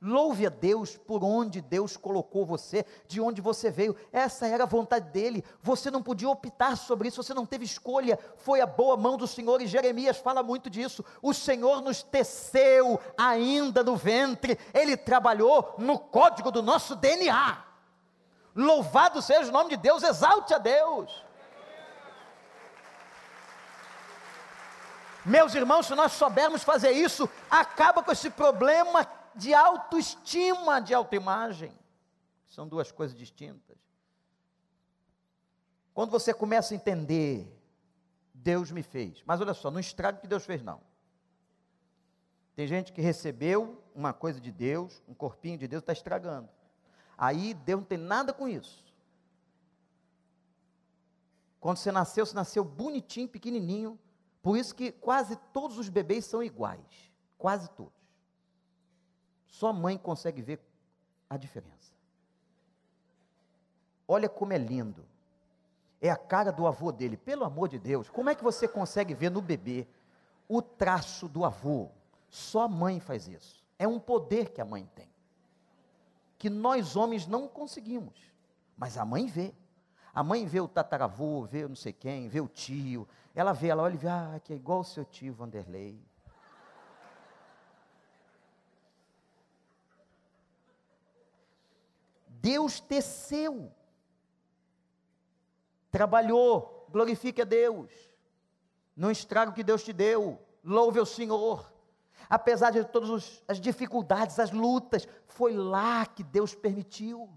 Louve 0.00 0.46
a 0.46 0.50
Deus 0.50 0.94
por 0.96 1.24
onde 1.24 1.62
Deus 1.62 1.96
colocou 1.96 2.44
você, 2.44 2.84
de 3.08 3.18
onde 3.18 3.40
você 3.40 3.70
veio. 3.70 3.96
Essa 4.12 4.46
era 4.46 4.64
a 4.64 4.66
vontade 4.66 5.10
dele. 5.10 5.42
Você 5.62 5.90
não 5.90 6.02
podia 6.02 6.28
optar 6.28 6.76
sobre 6.76 7.08
isso, 7.08 7.22
você 7.22 7.32
não 7.32 7.46
teve 7.46 7.64
escolha. 7.64 8.18
Foi 8.36 8.60
a 8.60 8.66
boa 8.66 8.96
mão 8.96 9.16
do 9.16 9.26
Senhor 9.26 9.60
e 9.62 9.66
Jeremias 9.66 10.18
fala 10.18 10.42
muito 10.42 10.68
disso. 10.68 11.04
O 11.22 11.32
Senhor 11.32 11.80
nos 11.80 12.02
teceu 12.02 13.00
ainda 13.16 13.82
no 13.82 13.96
ventre. 13.96 14.58
Ele 14.74 14.98
trabalhou 14.98 15.74
no 15.78 15.98
código 15.98 16.50
do 16.50 16.62
nosso 16.62 16.94
DNA. 16.94 17.64
Louvado 18.54 19.22
seja 19.22 19.48
o 19.48 19.52
nome 19.52 19.70
de 19.70 19.76
Deus, 19.78 20.02
exalte 20.02 20.52
a 20.52 20.58
Deus. 20.58 21.24
Meus 25.24 25.54
irmãos, 25.56 25.86
se 25.86 25.94
nós 25.94 26.12
soubermos 26.12 26.62
fazer 26.62 26.92
isso, 26.92 27.28
acaba 27.50 28.00
com 28.00 28.12
esse 28.12 28.30
problema 28.30 29.04
de 29.36 29.54
autoestima, 29.54 30.80
de 30.80 30.94
autoimagem. 30.94 31.72
São 32.46 32.66
duas 32.66 32.90
coisas 32.90 33.16
distintas. 33.16 33.76
Quando 35.92 36.10
você 36.10 36.34
começa 36.34 36.74
a 36.74 36.76
entender, 36.76 37.50
Deus 38.34 38.70
me 38.70 38.82
fez. 38.82 39.22
Mas 39.26 39.40
olha 39.40 39.54
só, 39.54 39.70
não 39.70 39.80
estraga 39.80 40.18
o 40.18 40.20
que 40.20 40.26
Deus 40.26 40.44
fez, 40.44 40.62
não. 40.62 40.80
Tem 42.54 42.66
gente 42.66 42.92
que 42.92 43.00
recebeu 43.00 43.82
uma 43.94 44.12
coisa 44.12 44.40
de 44.40 44.50
Deus, 44.50 45.02
um 45.08 45.14
corpinho 45.14 45.58
de 45.58 45.68
Deus, 45.68 45.82
está 45.82 45.92
estragando. 45.92 46.48
Aí 47.16 47.54
Deus 47.54 47.80
não 47.80 47.86
tem 47.86 47.98
nada 47.98 48.32
com 48.32 48.48
isso. 48.48 48.84
Quando 51.58 51.78
você 51.78 51.90
nasceu, 51.90 52.24
você 52.24 52.34
nasceu 52.34 52.64
bonitinho, 52.64 53.28
pequenininho. 53.28 53.98
Por 54.42 54.56
isso 54.56 54.74
que 54.74 54.92
quase 54.92 55.36
todos 55.52 55.78
os 55.78 55.88
bebês 55.88 56.24
são 56.24 56.42
iguais. 56.42 57.10
Quase 57.36 57.68
todos. 57.70 57.95
Só 59.46 59.72
mãe 59.72 59.96
consegue 59.96 60.42
ver 60.42 60.60
a 61.28 61.36
diferença. 61.36 61.92
Olha 64.06 64.28
como 64.28 64.52
é 64.52 64.58
lindo. 64.58 65.04
É 66.00 66.10
a 66.10 66.16
cara 66.16 66.52
do 66.52 66.66
avô 66.66 66.92
dele. 66.92 67.16
Pelo 67.16 67.44
amor 67.44 67.68
de 67.68 67.78
Deus, 67.78 68.08
como 68.08 68.30
é 68.30 68.34
que 68.34 68.44
você 68.44 68.68
consegue 68.68 69.14
ver 69.14 69.30
no 69.30 69.40
bebê 69.40 69.86
o 70.48 70.60
traço 70.62 71.28
do 71.28 71.44
avô? 71.44 71.88
Só 72.28 72.62
a 72.62 72.68
mãe 72.68 73.00
faz 73.00 73.26
isso. 73.26 73.64
É 73.78 73.86
um 73.88 73.98
poder 73.98 74.50
que 74.50 74.60
a 74.60 74.64
mãe 74.64 74.88
tem. 74.94 75.08
Que 76.38 76.50
nós 76.50 76.96
homens 76.96 77.26
não 77.26 77.48
conseguimos. 77.48 78.20
Mas 78.76 78.98
a 78.98 79.04
mãe 79.04 79.26
vê. 79.26 79.54
A 80.14 80.22
mãe 80.22 80.46
vê 80.46 80.60
o 80.60 80.68
tataravô, 80.68 81.44
vê 81.44 81.66
não 81.66 81.76
sei 81.76 81.92
quem, 81.92 82.28
vê 82.28 82.40
o 82.40 82.48
tio. 82.48 83.06
Ela 83.34 83.52
vê, 83.52 83.68
ela 83.68 83.82
olha 83.82 83.94
e 83.94 83.98
vê, 83.98 84.08
ah, 84.08 84.40
que 84.42 84.52
é 84.52 84.56
igual 84.56 84.80
o 84.80 84.84
seu 84.84 85.04
tio 85.04 85.34
Vanderlei. 85.34 86.00
Deus 92.46 92.78
teceu, 92.78 93.72
trabalhou, 95.90 96.86
glorifique 96.92 97.42
a 97.42 97.44
Deus, 97.44 97.90
não 98.94 99.10
estraga 99.10 99.50
o 99.50 99.54
que 99.54 99.64
Deus 99.64 99.82
te 99.82 99.92
deu, 99.92 100.40
louve 100.62 101.00
ao 101.00 101.04
Senhor. 101.04 101.72
Apesar 102.30 102.70
de 102.70 102.84
todas 102.84 103.42
as 103.48 103.60
dificuldades, 103.60 104.38
as 104.38 104.52
lutas, 104.52 105.08
foi 105.26 105.56
lá 105.56 106.06
que 106.06 106.22
Deus 106.22 106.54
permitiu. 106.54 107.28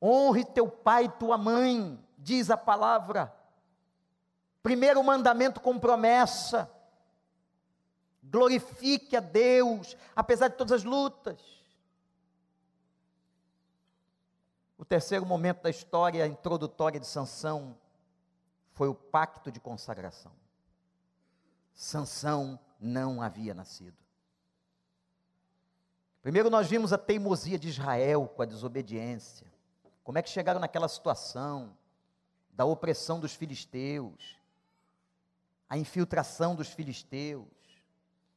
Honre 0.00 0.44
teu 0.44 0.68
pai 0.68 1.06
e 1.06 1.08
tua 1.08 1.38
mãe, 1.38 1.98
diz 2.18 2.50
a 2.50 2.56
palavra. 2.56 3.34
Primeiro 4.62 5.02
mandamento 5.02 5.58
com 5.58 5.78
promessa. 5.78 6.70
Glorifique 8.22 9.16
a 9.16 9.20
Deus, 9.20 9.96
apesar 10.14 10.48
de 10.48 10.56
todas 10.56 10.72
as 10.72 10.84
lutas. 10.84 11.53
O 14.84 14.86
terceiro 14.86 15.24
momento 15.24 15.62
da 15.62 15.70
história 15.70 16.26
introdutória 16.26 17.00
de 17.00 17.06
Sansão 17.06 17.74
foi 18.74 18.86
o 18.86 18.94
pacto 18.94 19.50
de 19.50 19.58
consagração. 19.58 20.30
Sansão 21.72 22.60
não 22.78 23.22
havia 23.22 23.54
nascido. 23.54 23.96
Primeiro 26.20 26.50
nós 26.50 26.68
vimos 26.68 26.92
a 26.92 26.98
teimosia 26.98 27.58
de 27.58 27.66
Israel 27.66 28.30
com 28.36 28.42
a 28.42 28.44
desobediência. 28.44 29.46
Como 30.02 30.18
é 30.18 30.22
que 30.22 30.28
chegaram 30.28 30.60
naquela 30.60 30.86
situação 30.86 31.74
da 32.50 32.66
opressão 32.66 33.18
dos 33.18 33.34
filisteus, 33.34 34.36
a 35.66 35.78
infiltração 35.78 36.54
dos 36.54 36.68
filisteus. 36.68 37.48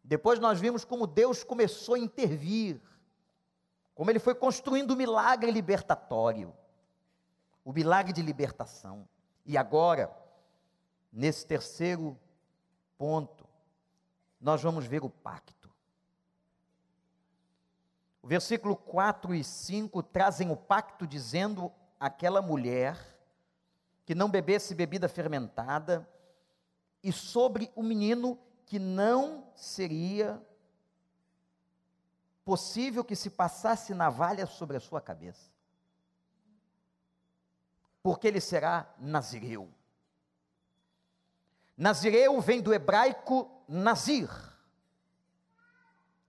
Depois 0.01 0.39
nós 0.39 0.61
vimos 0.61 0.85
como 0.85 1.07
Deus 1.07 1.43
começou 1.43 1.95
a 1.95 1.99
intervir, 1.99 2.81
como 3.97 4.11
ele 4.11 4.19
foi 4.19 4.35
construindo 4.35 4.91
o 4.91 4.95
milagre 4.95 5.49
libertatório, 5.49 6.53
o 7.65 7.73
milagre 7.73 8.13
de 8.13 8.21
libertação. 8.21 9.09
E 9.43 9.57
agora, 9.57 10.15
nesse 11.11 11.47
terceiro 11.47 12.15
ponto, 12.95 13.49
nós 14.39 14.61
vamos 14.61 14.85
ver 14.85 15.03
o 15.03 15.09
pacto. 15.09 15.67
O 18.21 18.27
versículo 18.27 18.75
4 18.75 19.33
e 19.33 19.43
5 19.43 20.03
trazem 20.03 20.51
o 20.51 20.55
pacto 20.55 21.07
dizendo 21.07 21.71
aquela 21.99 22.39
mulher 22.39 22.99
que 24.05 24.13
não 24.13 24.29
bebesse 24.29 24.75
bebida 24.75 25.09
fermentada 25.09 26.07
e 27.01 27.11
sobre 27.11 27.71
o 27.75 27.81
menino 27.81 28.37
que 28.63 28.77
não 28.77 29.47
seria 29.55 30.39
possível 32.47 33.03
que 33.03 33.13
se 33.13 33.29
passasse 33.29 33.93
navalha 33.93 34.45
sobre 34.45 34.77
a 34.77 34.79
sua 34.79 35.01
cabeça. 35.01 35.51
Porque 38.01 38.25
ele 38.25 38.39
será 38.39 38.89
nazireu. 38.97 39.69
Nazireu 41.75 42.39
vem 42.39 42.61
do 42.61 42.73
hebraico 42.73 43.51
nazir, 43.67 44.29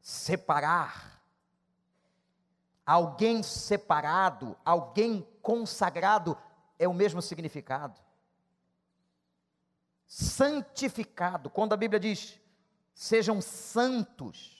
separar. 0.01 1.23
Alguém 2.85 3.41
separado, 3.45 4.57
alguém 4.65 5.25
consagrado, 5.41 6.37
é 6.81 6.89
o 6.89 6.93
mesmo 6.93 7.23
significado 7.23 8.01
santificado. 10.09 11.51
Quando 11.51 11.75
a 11.75 11.77
Bíblia 11.77 12.01
diz 12.01 12.41
sejam 12.95 13.41
santos, 13.41 14.58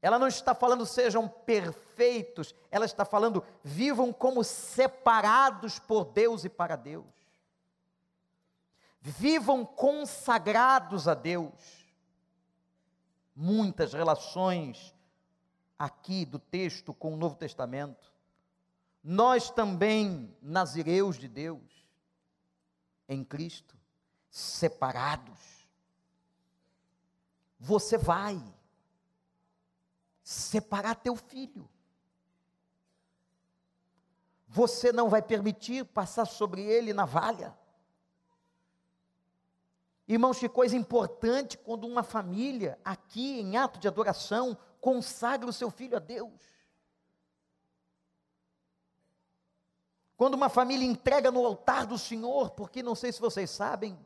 ela 0.00 0.18
não 0.18 0.28
está 0.28 0.54
falando 0.54 0.86
sejam 0.86 1.28
perfeitos, 1.28 2.54
ela 2.70 2.86
está 2.86 3.04
falando 3.04 3.44
vivam 3.64 4.12
como 4.12 4.44
separados 4.44 5.78
por 5.78 6.04
Deus 6.04 6.44
e 6.44 6.48
para 6.48 6.76
Deus. 6.76 7.06
Vivam 9.00 9.64
consagrados 9.64 11.08
a 11.08 11.14
Deus. 11.14 11.86
Muitas 13.34 13.92
relações 13.92 14.94
aqui 15.78 16.24
do 16.24 16.38
texto 16.38 16.92
com 16.94 17.14
o 17.14 17.16
Novo 17.16 17.36
Testamento. 17.36 18.12
Nós 19.02 19.50
também, 19.50 20.36
nazireus 20.42 21.16
de 21.18 21.28
Deus, 21.28 21.62
em 23.08 23.24
Cristo, 23.24 23.76
separados. 24.30 25.38
Você 27.58 27.96
vai 27.96 28.40
separar 30.28 30.94
teu 30.94 31.16
filho. 31.16 31.66
Você 34.46 34.92
não 34.92 35.08
vai 35.08 35.22
permitir 35.22 35.86
passar 35.86 36.26
sobre 36.26 36.60
ele 36.60 36.92
navalha. 36.92 37.56
Irmãos, 40.06 40.38
que 40.38 40.46
coisa 40.46 40.76
importante 40.76 41.56
quando 41.56 41.86
uma 41.86 42.02
família, 42.02 42.78
aqui 42.84 43.40
em 43.40 43.56
ato 43.56 43.78
de 43.78 43.88
adoração, 43.88 44.54
consagra 44.82 45.48
o 45.48 45.52
seu 45.52 45.70
filho 45.70 45.96
a 45.96 46.00
Deus. 46.00 46.42
Quando 50.14 50.34
uma 50.34 50.50
família 50.50 50.86
entrega 50.86 51.30
no 51.30 51.46
altar 51.46 51.86
do 51.86 51.96
Senhor, 51.96 52.50
porque 52.50 52.82
não 52.82 52.94
sei 52.94 53.12
se 53.12 53.20
vocês 53.20 53.48
sabem, 53.48 53.98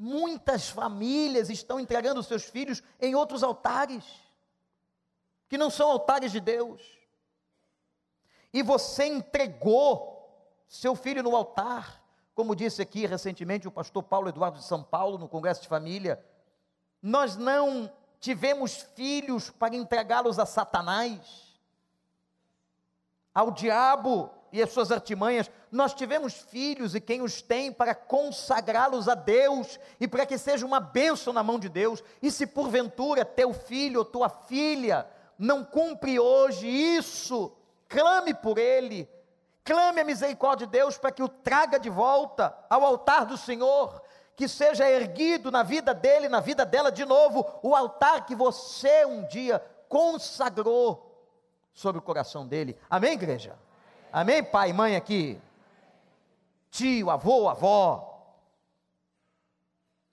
Muitas 0.00 0.68
famílias 0.68 1.50
estão 1.50 1.80
entregando 1.80 2.22
seus 2.22 2.44
filhos 2.44 2.80
em 3.00 3.16
outros 3.16 3.42
altares, 3.42 4.04
que 5.48 5.58
não 5.58 5.70
são 5.70 5.90
altares 5.90 6.30
de 6.30 6.40
Deus. 6.40 6.82
E 8.52 8.62
você 8.62 9.06
entregou 9.06 10.16
seu 10.68 10.94
filho 10.94 11.22
no 11.22 11.34
altar, 11.34 12.02
como 12.34 12.54
disse 12.54 12.82
aqui 12.82 13.06
recentemente 13.06 13.66
o 13.66 13.72
pastor 13.72 14.02
Paulo 14.02 14.28
Eduardo 14.28 14.58
de 14.58 14.64
São 14.64 14.82
Paulo, 14.82 15.18
no 15.18 15.28
Congresso 15.28 15.62
de 15.62 15.68
Família. 15.68 16.24
Nós 17.02 17.36
não 17.36 17.90
tivemos 18.20 18.76
filhos 18.94 19.50
para 19.50 19.74
entregá-los 19.74 20.38
a 20.38 20.46
Satanás, 20.46 21.58
ao 23.34 23.50
diabo, 23.50 24.30
e 24.52 24.62
as 24.62 24.72
suas 24.72 24.90
artimanhas, 24.90 25.50
nós 25.70 25.92
tivemos 25.92 26.34
filhos 26.34 26.94
e 26.94 27.00
quem 27.00 27.20
os 27.20 27.42
tem 27.42 27.72
para 27.72 27.94
consagrá-los 27.94 29.08
a 29.08 29.14
Deus 29.14 29.78
e 30.00 30.08
para 30.08 30.24
que 30.24 30.38
seja 30.38 30.64
uma 30.64 30.80
bênção 30.80 31.32
na 31.32 31.42
mão 31.42 31.58
de 31.58 31.68
Deus. 31.68 32.02
E 32.22 32.30
se 32.30 32.46
porventura 32.46 33.24
teu 33.24 33.52
filho 33.52 33.98
ou 33.98 34.04
tua 34.04 34.28
filha 34.28 35.06
não 35.38 35.64
cumpre 35.64 36.18
hoje 36.18 36.66
isso, 36.68 37.52
clame 37.88 38.34
por 38.34 38.58
ele, 38.58 39.08
clame 39.64 40.00
a 40.00 40.04
misericórdia 40.04 40.66
de 40.66 40.72
Deus 40.72 40.98
para 40.98 41.12
que 41.12 41.22
o 41.22 41.28
traga 41.28 41.78
de 41.78 41.88
volta 41.88 42.56
ao 42.68 42.84
altar 42.84 43.24
do 43.24 43.36
Senhor, 43.36 44.02
que 44.34 44.48
seja 44.48 44.90
erguido 44.90 45.50
na 45.50 45.62
vida 45.62 45.94
dele, 45.94 46.28
na 46.28 46.40
vida 46.40 46.66
dela 46.66 46.90
de 46.90 47.04
novo, 47.04 47.46
o 47.62 47.74
altar 47.74 48.26
que 48.26 48.34
você 48.34 49.04
um 49.04 49.26
dia 49.26 49.64
consagrou 49.88 51.08
sobre 51.72 52.00
o 52.00 52.02
coração 52.02 52.46
dele. 52.46 52.76
Amém, 52.90 53.12
igreja? 53.12 53.56
Amém, 54.12 54.42
pai, 54.42 54.72
mãe 54.72 54.96
aqui? 54.96 55.40
Tio, 56.70 57.10
avô, 57.10 57.48
avó. 57.48 58.17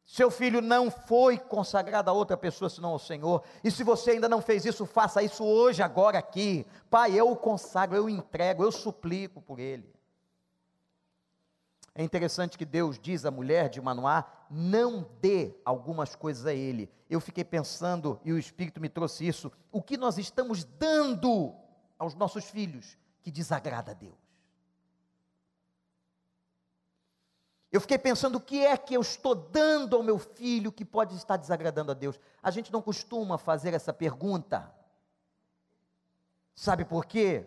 Seu 0.06 0.30
filho 0.30 0.62
não 0.62 0.92
foi 0.92 1.38
consagrado 1.38 2.10
a 2.10 2.14
outra 2.14 2.38
pessoa 2.38 2.70
senão 2.70 2.92
ao 2.92 3.00
Senhor. 3.00 3.44
E 3.64 3.72
se 3.72 3.84
você 3.84 4.12
ainda 4.12 4.30
não 4.30 4.40
fez 4.40 4.64
isso, 4.64 4.86
faça 4.86 5.24
isso 5.24 5.44
hoje, 5.44 5.82
agora 5.82 6.20
aqui. 6.20 6.66
Pai, 6.92 7.14
eu 7.20 7.32
o 7.32 7.36
consagro, 7.36 7.98
eu 7.98 8.08
entrego, 8.08 8.64
eu 8.64 8.72
suplico 8.72 9.42
por 9.42 9.60
ele. 9.60 9.96
É 11.96 12.04
interessante 12.04 12.58
que 12.58 12.66
Deus 12.66 13.00
diz 13.00 13.26
à 13.26 13.32
mulher 13.32 13.68
de 13.68 13.82
Manoá: 13.82 14.26
não 14.50 15.10
dê 15.22 15.56
algumas 15.64 16.16
coisas 16.16 16.46
a 16.46 16.54
ele. 16.54 16.92
Eu 17.10 17.20
fiquei 17.20 17.44
pensando, 17.44 18.20
e 18.24 18.32
o 18.32 18.38
Espírito 18.38 18.82
me 18.82 18.90
trouxe 18.90 19.26
isso: 19.26 19.52
o 19.72 19.82
que 19.82 19.98
nós 19.98 20.18
estamos 20.18 20.64
dando 20.64 21.56
aos 21.98 22.14
nossos 22.14 22.46
filhos 22.46 22.98
que 23.24 23.32
desagrada 23.32 23.92
a 23.92 23.96
Deus. 23.96 24.25
Eu 27.76 27.82
fiquei 27.82 27.98
pensando 27.98 28.38
o 28.38 28.40
que 28.40 28.66
é 28.66 28.78
que 28.78 28.94
eu 28.94 29.02
estou 29.02 29.36
dando 29.36 29.98
ao 29.98 30.02
meu 30.02 30.18
filho 30.18 30.72
que 30.72 30.86
pode 30.86 31.14
estar 31.14 31.36
desagradando 31.36 31.92
a 31.92 31.94
Deus. 31.94 32.18
A 32.42 32.50
gente 32.50 32.72
não 32.72 32.82
costuma 32.82 33.38
fazer 33.38 33.74
essa 33.74 33.92
pergunta. 33.92 34.74
Sabe 36.56 36.86
por 36.86 37.06
quê? 37.06 37.46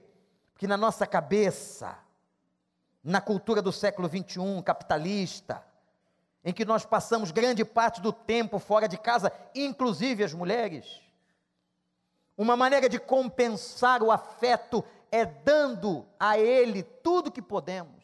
Porque 0.52 0.66
na 0.66 0.76
nossa 0.76 1.06
cabeça, 1.06 1.96
na 3.02 3.22
cultura 3.22 3.62
do 3.62 3.72
século 3.72 4.06
21, 4.06 4.60
capitalista, 4.60 5.64
em 6.44 6.52
que 6.52 6.66
nós 6.66 6.84
passamos 6.84 7.30
grande 7.30 7.64
parte 7.64 8.02
do 8.02 8.12
tempo 8.12 8.58
fora 8.58 8.86
de 8.86 8.98
casa, 8.98 9.32
inclusive 9.54 10.22
as 10.22 10.34
mulheres, 10.34 11.00
uma 12.36 12.54
maneira 12.54 12.86
de 12.86 12.98
compensar 12.98 14.02
o 14.02 14.12
afeto 14.12 14.84
é 15.10 15.24
dando 15.24 16.06
a 16.20 16.38
Ele 16.38 16.82
tudo 16.82 17.32
que 17.32 17.40
podemos. 17.40 17.97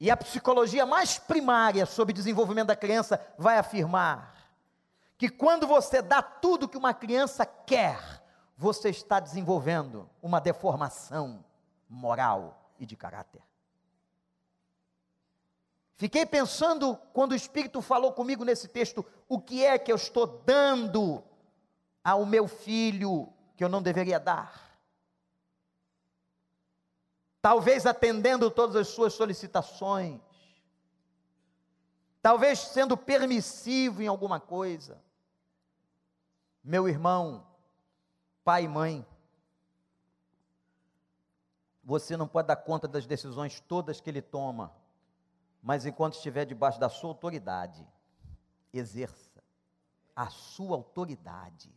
E 0.00 0.10
a 0.10 0.16
psicologia 0.16 0.86
mais 0.86 1.18
primária 1.18 1.84
sobre 1.84 2.14
desenvolvimento 2.14 2.68
da 2.68 2.76
criança 2.76 3.20
vai 3.36 3.58
afirmar 3.58 4.34
que 5.18 5.28
quando 5.28 5.66
você 5.66 6.00
dá 6.00 6.22
tudo 6.22 6.66
que 6.66 6.78
uma 6.78 6.94
criança 6.94 7.44
quer, 7.44 8.00
você 8.56 8.88
está 8.88 9.20
desenvolvendo 9.20 10.08
uma 10.22 10.40
deformação 10.40 11.44
moral 11.86 12.72
e 12.78 12.86
de 12.86 12.96
caráter. 12.96 13.42
Fiquei 15.96 16.24
pensando 16.24 16.96
quando 17.12 17.32
o 17.32 17.36
Espírito 17.36 17.82
falou 17.82 18.14
comigo 18.14 18.42
nesse 18.42 18.68
texto, 18.68 19.04
o 19.28 19.38
que 19.38 19.62
é 19.62 19.78
que 19.78 19.92
eu 19.92 19.96
estou 19.96 20.26
dando 20.26 21.22
ao 22.02 22.24
meu 22.24 22.48
filho 22.48 23.30
que 23.54 23.62
eu 23.62 23.68
não 23.68 23.82
deveria 23.82 24.18
dar. 24.18 24.69
Talvez 27.40 27.86
atendendo 27.86 28.50
todas 28.50 28.76
as 28.76 28.88
suas 28.88 29.14
solicitações, 29.14 30.20
talvez 32.20 32.58
sendo 32.58 32.96
permissivo 32.96 34.02
em 34.02 34.06
alguma 34.06 34.38
coisa. 34.38 35.02
Meu 36.62 36.88
irmão, 36.88 37.46
pai 38.44 38.64
e 38.64 38.68
mãe, 38.68 39.06
você 41.82 42.16
não 42.16 42.28
pode 42.28 42.48
dar 42.48 42.56
conta 42.56 42.86
das 42.86 43.06
decisões 43.06 43.60
todas 43.60 44.00
que 44.00 44.10
ele 44.10 44.22
toma, 44.22 44.74
mas 45.62 45.86
enquanto 45.86 46.14
estiver 46.14 46.44
debaixo 46.44 46.78
da 46.78 46.88
sua 46.88 47.10
autoridade, 47.10 47.86
exerça 48.72 49.42
a 50.14 50.28
sua 50.28 50.76
autoridade 50.76 51.74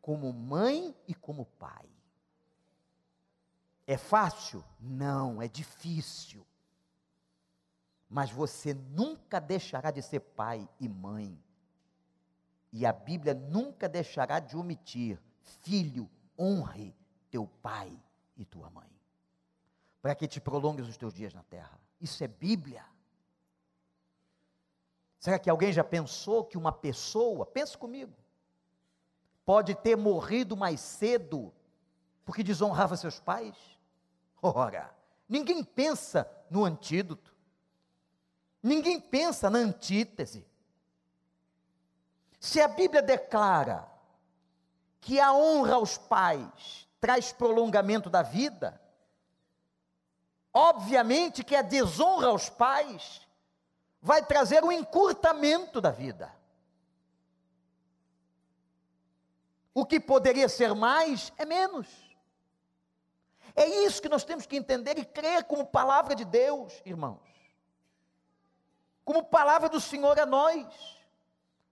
como 0.00 0.32
mãe 0.32 0.94
e 1.08 1.14
como 1.14 1.46
pai. 1.46 1.88
É 3.90 3.96
fácil? 3.96 4.64
Não, 4.78 5.42
é 5.42 5.48
difícil. 5.48 6.46
Mas 8.08 8.30
você 8.30 8.72
nunca 8.72 9.40
deixará 9.40 9.90
de 9.90 10.00
ser 10.00 10.20
pai 10.20 10.68
e 10.78 10.88
mãe. 10.88 11.36
E 12.72 12.86
a 12.86 12.92
Bíblia 12.92 13.34
nunca 13.34 13.88
deixará 13.88 14.38
de 14.38 14.56
omitir: 14.56 15.20
filho, 15.62 16.08
honre 16.38 16.94
teu 17.32 17.48
pai 17.48 17.92
e 18.36 18.44
tua 18.44 18.70
mãe, 18.70 18.88
para 20.00 20.14
que 20.14 20.28
te 20.28 20.40
prolongues 20.40 20.86
os 20.86 20.96
teus 20.96 21.12
dias 21.12 21.34
na 21.34 21.42
terra. 21.42 21.76
Isso 22.00 22.22
é 22.22 22.28
Bíblia. 22.28 22.84
Será 25.18 25.36
que 25.36 25.50
alguém 25.50 25.72
já 25.72 25.82
pensou 25.82 26.44
que 26.44 26.56
uma 26.56 26.70
pessoa, 26.70 27.44
pense 27.44 27.76
comigo, 27.76 28.14
pode 29.44 29.74
ter 29.74 29.96
morrido 29.96 30.56
mais 30.56 30.78
cedo 30.78 31.52
porque 32.24 32.44
desonrava 32.44 32.96
seus 32.96 33.18
pais? 33.18 33.79
Ora, 34.42 34.94
ninguém 35.28 35.62
pensa 35.62 36.30
no 36.50 36.64
antídoto, 36.64 37.34
ninguém 38.62 39.00
pensa 39.00 39.50
na 39.50 39.58
antítese. 39.58 40.46
Se 42.38 42.60
a 42.60 42.68
Bíblia 42.68 43.02
declara 43.02 43.86
que 45.00 45.20
a 45.20 45.32
honra 45.32 45.74
aos 45.74 45.98
pais 45.98 46.88
traz 47.00 47.32
prolongamento 47.32 48.08
da 48.08 48.22
vida, 48.22 48.80
obviamente 50.52 51.44
que 51.44 51.54
a 51.54 51.62
desonra 51.62 52.28
aos 52.28 52.48
pais 52.48 53.26
vai 54.00 54.24
trazer 54.24 54.64
um 54.64 54.72
encurtamento 54.72 55.80
da 55.80 55.90
vida. 55.90 56.34
O 59.74 59.84
que 59.84 60.00
poderia 60.00 60.48
ser 60.48 60.74
mais 60.74 61.32
é 61.36 61.44
menos. 61.44 62.09
É 63.54 63.66
isso 63.66 64.00
que 64.00 64.08
nós 64.08 64.24
temos 64.24 64.46
que 64.46 64.56
entender 64.56 64.98
e 64.98 65.04
crer 65.04 65.44
como 65.44 65.66
palavra 65.66 66.14
de 66.14 66.24
Deus, 66.24 66.80
irmãos. 66.84 67.20
Como 69.04 69.24
palavra 69.24 69.68
do 69.68 69.80
Senhor 69.80 70.18
a 70.18 70.26
nós. 70.26 70.66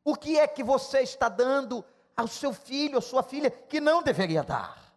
O 0.05 0.16
que 0.16 0.39
é 0.39 0.47
que 0.47 0.62
você 0.62 1.01
está 1.01 1.29
dando 1.29 1.85
ao 2.16 2.26
seu 2.26 2.53
filho, 2.53 2.99
à 2.99 3.01
sua 3.01 3.22
filha, 3.22 3.51
que 3.51 3.81
não 3.81 4.03
deveria 4.03 4.43
dar? 4.43 4.93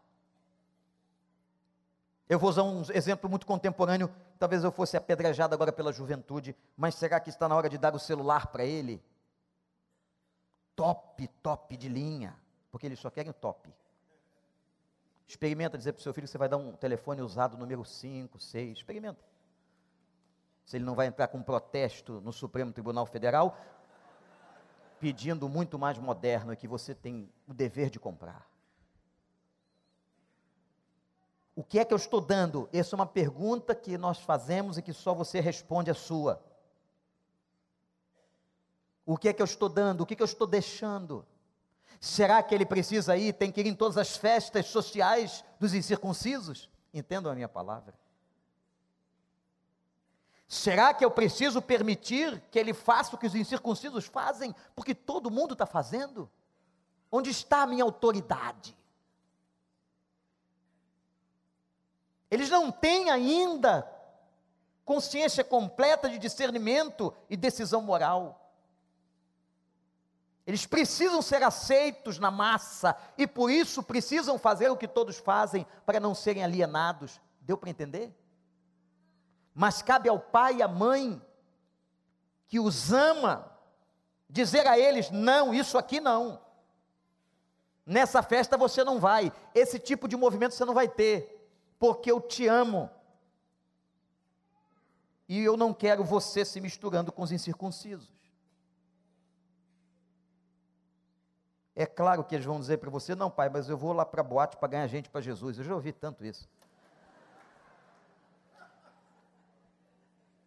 Eu 2.28 2.40
vou 2.40 2.50
usar 2.50 2.64
um 2.64 2.82
exemplo 2.94 3.30
muito 3.30 3.46
contemporâneo. 3.46 4.10
Talvez 4.40 4.64
eu 4.64 4.72
fosse 4.72 4.96
apedrejado 4.96 5.54
agora 5.54 5.72
pela 5.72 5.92
juventude, 5.92 6.56
mas 6.78 6.96
será 6.96 7.20
que 7.20 7.30
está 7.30 7.48
na 7.48 7.56
hora 7.56 7.70
de 7.70 7.78
dar 7.78 7.94
o 7.94 8.00
celular 8.00 8.48
para 8.48 8.64
ele? 8.64 9.04
Top, 10.76 11.28
top 11.44 11.76
de 11.76 11.90
linha, 11.90 12.36
porque 12.72 12.86
eles 12.86 13.00
só 13.00 13.10
querem 13.10 13.30
o 13.30 13.34
top. 13.34 13.72
Experimenta 15.28 15.78
dizer 15.78 15.94
para 15.94 16.00
o 16.00 16.04
seu 16.04 16.14
filho 16.14 16.26
que 16.26 16.32
você 16.32 16.38
vai 16.38 16.50
dar 16.50 16.58
um 16.58 16.74
telefone 16.74 17.22
usado 17.22 17.58
número 17.58 17.86
5, 17.86 18.40
6. 18.40 18.78
Experimenta. 18.78 19.24
Se 20.66 20.78
ele 20.78 20.86
não 20.86 20.96
vai 20.96 21.08
entrar 21.08 21.28
com 21.28 21.42
protesto 21.42 22.22
no 22.22 22.32
Supremo 22.32 22.72
Tribunal 22.72 23.06
Federal, 23.06 23.58
pedindo 25.00 25.50
muito 25.50 25.80
mais 25.80 25.98
moderno 25.98 26.56
que 26.56 26.68
você 26.68 26.94
tem 26.94 27.30
o 27.48 27.54
dever 27.54 27.90
de 27.90 28.00
comprar. 28.00 28.48
O 31.56 31.64
que 31.64 31.80
é 31.80 31.86
que 31.86 31.94
eu 31.94 31.98
estou 31.98 32.22
dando? 32.22 32.70
Essa 32.72 32.96
é 32.96 32.98
uma 32.98 33.06
pergunta 33.06 33.76
que 33.76 33.98
nós 33.98 34.20
fazemos 34.20 34.78
e 34.78 34.82
que 34.82 34.94
só 34.94 35.14
você 35.14 35.40
responde 35.40 35.92
a 35.92 35.94
sua. 35.94 36.42
O 39.06 39.18
que 39.18 39.28
é 39.28 39.34
que 39.34 39.42
eu 39.42 39.46
estou 39.46 39.68
dando? 39.68 40.02
O 40.02 40.06
que, 40.06 40.14
é 40.14 40.18
que 40.18 40.24
eu 40.24 40.26
estou 40.26 40.48
deixando? 40.48 41.26
Será 42.02 42.42
que 42.42 42.56
ele 42.56 42.66
precisa 42.66 43.16
ir, 43.16 43.32
tem 43.32 43.52
que 43.52 43.62
ir 43.62 43.68
em 43.68 43.76
todas 43.76 43.96
as 43.96 44.18
festas 44.18 44.66
sociais 44.66 45.46
dos 45.60 45.76
incircuncisos? 45.76 46.68
Entendam 46.92 47.32
a 47.32 47.36
minha 47.36 47.48
palavra. 47.48 47.94
Será 50.48 50.96
que 50.96 51.06
eu 51.06 51.12
preciso 51.12 51.62
permitir 51.62 52.42
que 52.50 52.58
ele 52.58 52.74
faça 52.74 53.16
o 53.16 53.20
que 53.20 53.28
os 53.28 53.36
incircuncisos 53.36 54.08
fazem, 54.08 54.54
porque 54.76 54.96
todo 54.96 55.30
mundo 55.30 55.54
está 55.54 55.68
fazendo? 55.68 56.28
Onde 57.12 57.30
está 57.30 57.62
a 57.62 57.68
minha 57.68 57.84
autoridade? 57.84 58.76
Eles 62.32 62.50
não 62.50 62.72
têm 62.72 63.12
ainda 63.12 63.88
consciência 64.84 65.44
completa 65.44 66.10
de 66.10 66.18
discernimento 66.18 67.14
e 67.30 67.38
decisão 67.38 67.80
moral. 67.80 68.41
Eles 70.46 70.66
precisam 70.66 71.22
ser 71.22 71.44
aceitos 71.44 72.18
na 72.18 72.32
massa 72.32 72.96
e 73.18 73.28
por 73.28 73.52
isso 73.52 73.84
precisam 73.84 74.40
fazer 74.40 74.70
o 74.70 74.78
que 74.78 74.88
todos 74.88 75.18
fazem 75.18 75.66
para 75.86 76.00
não 76.00 76.16
serem 76.16 76.44
alienados. 76.44 77.22
Deu 77.42 77.58
para 77.58 77.70
entender? 77.70 78.16
Mas 79.54 79.82
cabe 79.82 80.10
ao 80.10 80.20
pai 80.20 80.58
e 80.58 80.62
à 80.64 80.68
mãe 80.68 81.22
que 82.48 82.60
os 82.60 82.92
ama 82.92 83.52
dizer 84.30 84.66
a 84.66 84.80
eles: 84.80 85.12
não, 85.12 85.54
isso 85.54 85.78
aqui 85.78 86.00
não. 86.00 86.42
Nessa 87.86 88.24
festa 88.24 88.58
você 88.58 88.84
não 88.84 89.00
vai, 89.00 89.32
esse 89.54 89.78
tipo 89.78 90.08
de 90.08 90.16
movimento 90.16 90.56
você 90.56 90.66
não 90.66 90.74
vai 90.74 90.88
ter, 90.88 91.50
porque 91.78 92.12
eu 92.12 92.22
te 92.22 92.48
amo. 92.48 92.90
E 95.28 95.40
eu 95.40 95.56
não 95.56 95.74
quero 95.74 96.04
você 96.04 96.44
se 96.44 96.60
misturando 96.60 97.12
com 97.12 97.22
os 97.22 97.32
incircuncisos. 97.32 98.21
É 101.76 101.86
claro 101.86 102.24
que 102.24 102.36
eles 102.36 102.46
vão 102.46 102.60
dizer 102.60 102.78
para 102.78 102.90
você: 102.90 103.16
não, 103.16 103.30
pai, 103.30 103.50
mas 103.50 103.70
eu 103.70 103.78
vou 103.78 103.94
lá 103.94 104.06
para 104.06 104.22
a 104.22 104.24
boate 104.24 104.58
para 104.58 104.68
ganhar 104.68 104.88
gente 104.88 105.10
para 105.10 105.22
Jesus. 105.22 105.58
Eu 105.58 105.64
já 105.64 105.74
ouvi 105.74 105.92
tanto 105.92 106.26
isso. 106.26 106.50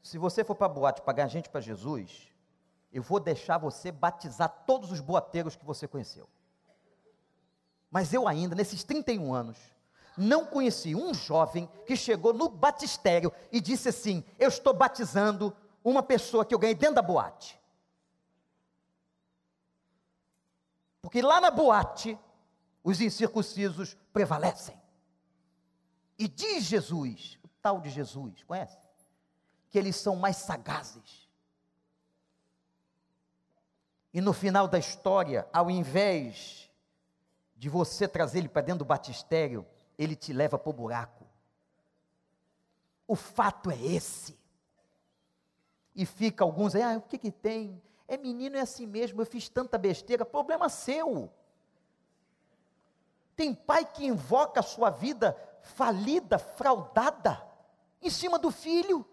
Se 0.03 0.19
você 0.19 0.45
for 0.45 0.55
para 0.55 0.67
a 0.67 0.69
boate 0.69 1.01
para 1.01 1.15
ganhar 1.15 1.29
gente 1.29 1.49
para 1.49 1.63
Jesus, 1.63 2.29
eu 2.93 3.03
vou 3.03 3.19
deixar 3.19 3.59
você 3.59 3.91
batizar 3.91 4.65
todos 4.67 4.93
os 4.93 5.01
boateiros 5.01 5.57
que 5.57 5.65
você 5.65 5.89
conheceu. 5.89 6.29
Mas 7.91 8.13
eu 8.13 8.29
ainda, 8.29 8.55
nesses 8.55 8.85
31 8.85 9.33
anos, 9.33 9.57
não 10.17 10.45
conheci 10.45 10.95
um 10.95 11.15
jovem 11.15 11.69
que 11.87 11.97
chegou 11.97 12.35
no 12.35 12.49
batistério 12.49 13.33
e 13.51 13.61
disse 13.61 13.89
assim: 13.89 14.23
Eu 14.39 14.49
estou 14.49 14.75
batizando 14.75 15.57
uma 15.83 16.03
pessoa 16.03 16.45
que 16.45 16.55
eu 16.55 16.59
ganhei 16.59 16.75
dentro 16.75 16.97
da 16.97 17.03
boate. 17.03 17.59
Porque 21.05 21.21
lá 21.21 21.39
na 21.39 21.51
boate, 21.51 22.19
os 22.83 22.99
incircuncisos 22.99 23.95
prevalecem. 24.11 24.81
E 26.19 26.27
diz 26.27 26.65
Jesus, 26.65 27.39
o 27.45 27.49
tal 27.61 27.79
de 27.79 27.91
Jesus, 27.91 28.43
conhece? 28.45 28.89
Que 29.69 29.79
eles 29.79 29.97
são 29.97 30.17
mais 30.17 30.37
sagazes. 30.37 31.29
E 34.15 34.21
no 34.23 34.33
final 34.33 34.67
da 34.67 34.79
história, 34.79 35.47
ao 35.53 35.71
invés 35.71 36.71
de 37.55 37.69
você 37.69 38.09
trazer 38.09 38.39
ele 38.39 38.49
para 38.49 38.63
dentro 38.63 38.79
do 38.79 38.87
batistério, 38.87 39.67
ele 39.99 40.17
te 40.17 40.33
leva 40.33 40.59
para 40.59 40.71
o 40.71 40.73
buraco. 40.73 41.27
O 43.07 43.15
fato 43.15 43.71
é 43.71 43.77
esse. 43.79 44.39
E 45.95 46.07
fica 46.07 46.45
alguns 46.45 46.75
aí, 46.75 46.81
ah, 46.81 46.97
o 46.97 47.03
que 47.03 47.19
que 47.19 47.31
tem? 47.31 47.83
É 48.07 48.17
menino, 48.17 48.57
é 48.57 48.61
assim 48.61 48.87
mesmo, 48.87 49.21
eu 49.21 49.27
fiz 49.27 49.49
tanta 49.49 49.79
besteira, 49.79 50.25
problema 50.25 50.69
seu. 50.69 51.31
Tem 53.35 53.55
pai 53.55 53.85
que 53.85 54.05
invoca 54.05 54.61
a 54.61 54.63
sua 54.63 54.91
vida 54.91 55.37
falida, 55.63 56.39
fraudada, 56.39 57.43
em 58.01 58.11
cima 58.11 58.39
do 58.39 58.51
filho. 58.51 59.05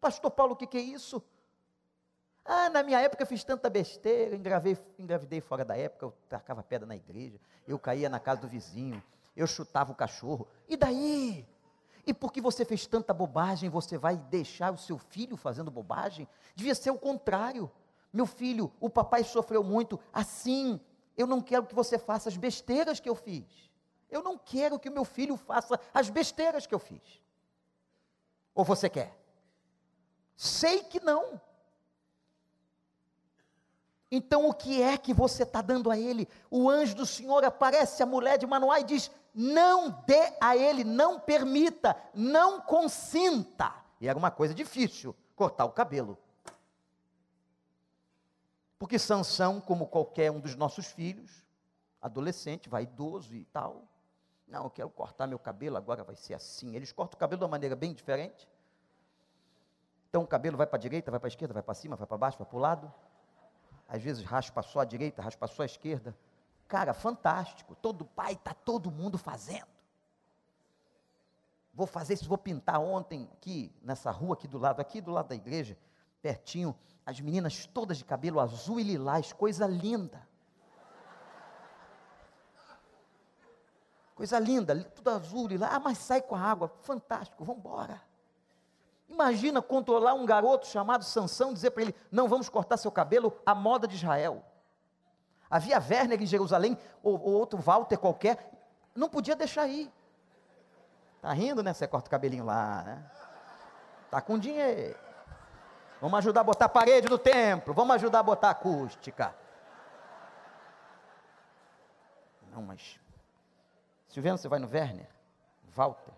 Pastor 0.00 0.30
Paulo, 0.30 0.52
o 0.52 0.56
que, 0.56 0.66
que 0.66 0.78
é 0.78 0.80
isso? 0.80 1.22
Ah, 2.44 2.70
na 2.70 2.82
minha 2.82 3.00
época 3.00 3.22
eu 3.22 3.26
fiz 3.26 3.44
tanta 3.44 3.68
besteira, 3.68 4.34
engravei, 4.34 4.78
engravidei 4.98 5.40
fora 5.40 5.64
da 5.64 5.76
época, 5.76 6.06
eu 6.06 6.14
tacava 6.30 6.62
pedra 6.62 6.86
na 6.86 6.96
igreja, 6.96 7.38
eu 7.66 7.78
caía 7.78 8.08
na 8.08 8.18
casa 8.18 8.40
do 8.40 8.48
vizinho, 8.48 9.02
eu 9.36 9.46
chutava 9.46 9.92
o 9.92 9.94
cachorro. 9.94 10.48
E 10.66 10.76
daí? 10.76 11.46
E 12.06 12.14
porque 12.14 12.40
você 12.40 12.64
fez 12.64 12.86
tanta 12.86 13.12
bobagem, 13.12 13.68
você 13.68 13.98
vai 13.98 14.16
deixar 14.16 14.72
o 14.72 14.78
seu 14.78 14.96
filho 14.96 15.36
fazendo 15.36 15.70
bobagem? 15.70 16.26
Devia 16.54 16.74
ser 16.74 16.90
o 16.90 16.98
contrário. 16.98 17.70
Meu 18.12 18.26
filho, 18.26 18.72
o 18.80 18.88
papai 18.88 19.22
sofreu 19.24 19.62
muito, 19.62 20.00
assim, 20.12 20.80
eu 21.16 21.26
não 21.26 21.40
quero 21.40 21.66
que 21.66 21.74
você 21.74 21.98
faça 21.98 22.28
as 22.28 22.36
besteiras 22.36 23.00
que 23.00 23.08
eu 23.08 23.14
fiz. 23.14 23.44
Eu 24.10 24.22
não 24.22 24.38
quero 24.38 24.78
que 24.78 24.88
o 24.88 24.92
meu 24.92 25.04
filho 25.04 25.36
faça 25.36 25.78
as 25.92 26.08
besteiras 26.08 26.66
que 26.66 26.74
eu 26.74 26.78
fiz. 26.78 27.02
Ou 28.54 28.64
você 28.64 28.88
quer? 28.88 29.16
Sei 30.36 30.82
que 30.84 31.00
não. 31.00 31.40
Então 34.10 34.48
o 34.48 34.54
que 34.54 34.80
é 34.80 34.96
que 34.96 35.12
você 35.12 35.42
está 35.42 35.60
dando 35.60 35.90
a 35.90 35.98
ele? 35.98 36.26
O 36.50 36.70
anjo 36.70 36.94
do 36.94 37.04
Senhor 37.04 37.44
aparece 37.44 38.02
a 38.02 38.06
mulher 38.06 38.38
de 38.38 38.46
Manoá 38.46 38.80
e 38.80 38.84
diz: 38.84 39.10
não 39.34 39.90
dê 40.06 40.32
a 40.40 40.56
ele, 40.56 40.82
não 40.82 41.20
permita, 41.20 41.96
não 42.14 42.60
consinta. 42.60 43.74
E 44.00 44.08
era 44.08 44.18
uma 44.18 44.30
coisa 44.30 44.54
difícil, 44.54 45.14
cortar 45.36 45.64
o 45.66 45.72
cabelo. 45.72 46.18
Porque 48.78 48.98
Sansão, 48.98 49.60
como 49.60 49.86
qualquer 49.86 50.30
um 50.30 50.40
dos 50.40 50.54
nossos 50.54 50.86
filhos, 50.86 51.44
adolescente, 52.00 52.68
vaidoso 52.68 53.34
e 53.34 53.44
tal, 53.46 53.82
não, 54.46 54.64
eu 54.64 54.70
quero 54.70 54.90
cortar 54.90 55.26
meu 55.26 55.38
cabelo, 55.38 55.76
agora 55.76 56.04
vai 56.04 56.16
ser 56.16 56.34
assim. 56.34 56.74
Eles 56.74 56.92
cortam 56.92 57.16
o 57.16 57.20
cabelo 57.20 57.40
de 57.40 57.44
uma 57.44 57.50
maneira 57.50 57.76
bem 57.76 57.92
diferente. 57.92 58.48
Então 60.08 60.22
o 60.22 60.26
cabelo 60.26 60.56
vai 60.56 60.66
para 60.66 60.76
a 60.76 60.80
direita, 60.80 61.10
vai 61.10 61.20
para 61.20 61.26
a 61.26 61.28
esquerda, 61.28 61.52
vai 61.52 61.62
para 61.62 61.74
cima, 61.74 61.96
vai 61.96 62.06
para 62.06 62.16
baixo, 62.16 62.38
vai 62.38 62.46
para 62.46 62.56
o 62.56 62.60
lado 62.60 62.92
às 63.88 64.02
vezes 64.02 64.22
raspa 64.22 64.62
só 64.62 64.80
a 64.80 64.84
direita, 64.84 65.22
raspa 65.22 65.46
só 65.46 65.62
a 65.62 65.66
esquerda. 65.66 66.14
Cara, 66.68 66.92
fantástico. 66.92 67.74
Todo 67.74 68.04
pai, 68.04 68.34
está 68.34 68.52
todo 68.52 68.90
mundo 68.90 69.16
fazendo. 69.16 69.66
Vou 71.72 71.86
fazer 71.86 72.14
isso, 72.14 72.28
vou 72.28 72.36
pintar 72.36 72.80
ontem 72.80 73.28
aqui, 73.32 73.72
nessa 73.80 74.10
rua 74.10 74.34
aqui 74.34 74.46
do 74.46 74.58
lado, 74.58 74.80
aqui 74.80 75.00
do 75.00 75.12
lado 75.12 75.28
da 75.28 75.34
igreja, 75.34 75.78
pertinho, 76.20 76.76
as 77.08 77.20
meninas 77.20 77.64
todas 77.64 77.96
de 77.96 78.04
cabelo 78.04 78.38
azul 78.38 78.78
e 78.78 78.82
lilás, 78.82 79.32
coisa 79.32 79.66
linda. 79.66 80.28
Coisa 84.14 84.38
linda, 84.38 84.84
tudo 84.94 85.08
azul, 85.08 85.48
lilás. 85.48 85.72
Ah, 85.72 85.80
mas 85.80 85.96
sai 85.96 86.20
com 86.20 86.34
a 86.34 86.40
água, 86.40 86.68
fantástico, 86.82 87.42
vamos 87.46 87.60
embora. 87.60 87.98
Imagina 89.08 89.62
controlar 89.62 90.12
um 90.12 90.26
garoto 90.26 90.66
chamado 90.66 91.02
Sansão, 91.02 91.54
dizer 91.54 91.70
para 91.70 91.84
ele: 91.84 91.94
não 92.12 92.28
vamos 92.28 92.50
cortar 92.50 92.76
seu 92.76 92.92
cabelo 92.92 93.34
à 93.46 93.54
moda 93.54 93.88
de 93.88 93.94
Israel. 93.94 94.44
Havia 95.48 95.78
Werner 95.78 96.22
em 96.22 96.26
Jerusalém, 96.26 96.76
ou, 97.02 97.14
ou 97.14 97.32
outro 97.32 97.58
Walter 97.58 97.96
qualquer, 97.96 98.52
não 98.94 99.08
podia 99.08 99.34
deixar 99.34 99.66
ir. 99.66 99.90
Tá 101.22 101.32
rindo, 101.32 101.62
né? 101.62 101.72
Você 101.72 101.88
corta 101.88 102.08
o 102.08 102.10
cabelinho 102.10 102.44
lá, 102.44 102.82
né? 102.82 103.10
Tá 104.10 104.20
com 104.20 104.38
dinheiro. 104.38 105.07
Vamos 106.00 106.18
ajudar 106.18 106.40
a 106.42 106.44
botar 106.44 106.64
a 106.66 106.68
parede 106.68 107.08
do 107.08 107.18
templo, 107.18 107.74
vamos 107.74 107.94
ajudar 107.96 108.20
a 108.20 108.22
botar 108.22 108.48
a 108.48 108.52
acústica. 108.52 109.34
Não, 112.52 112.62
mas. 112.62 112.98
Silviano, 114.08 114.38
você 114.38 114.48
vai 114.48 114.58
no 114.58 114.68
Werner? 114.68 115.08
Walter? 115.74 116.14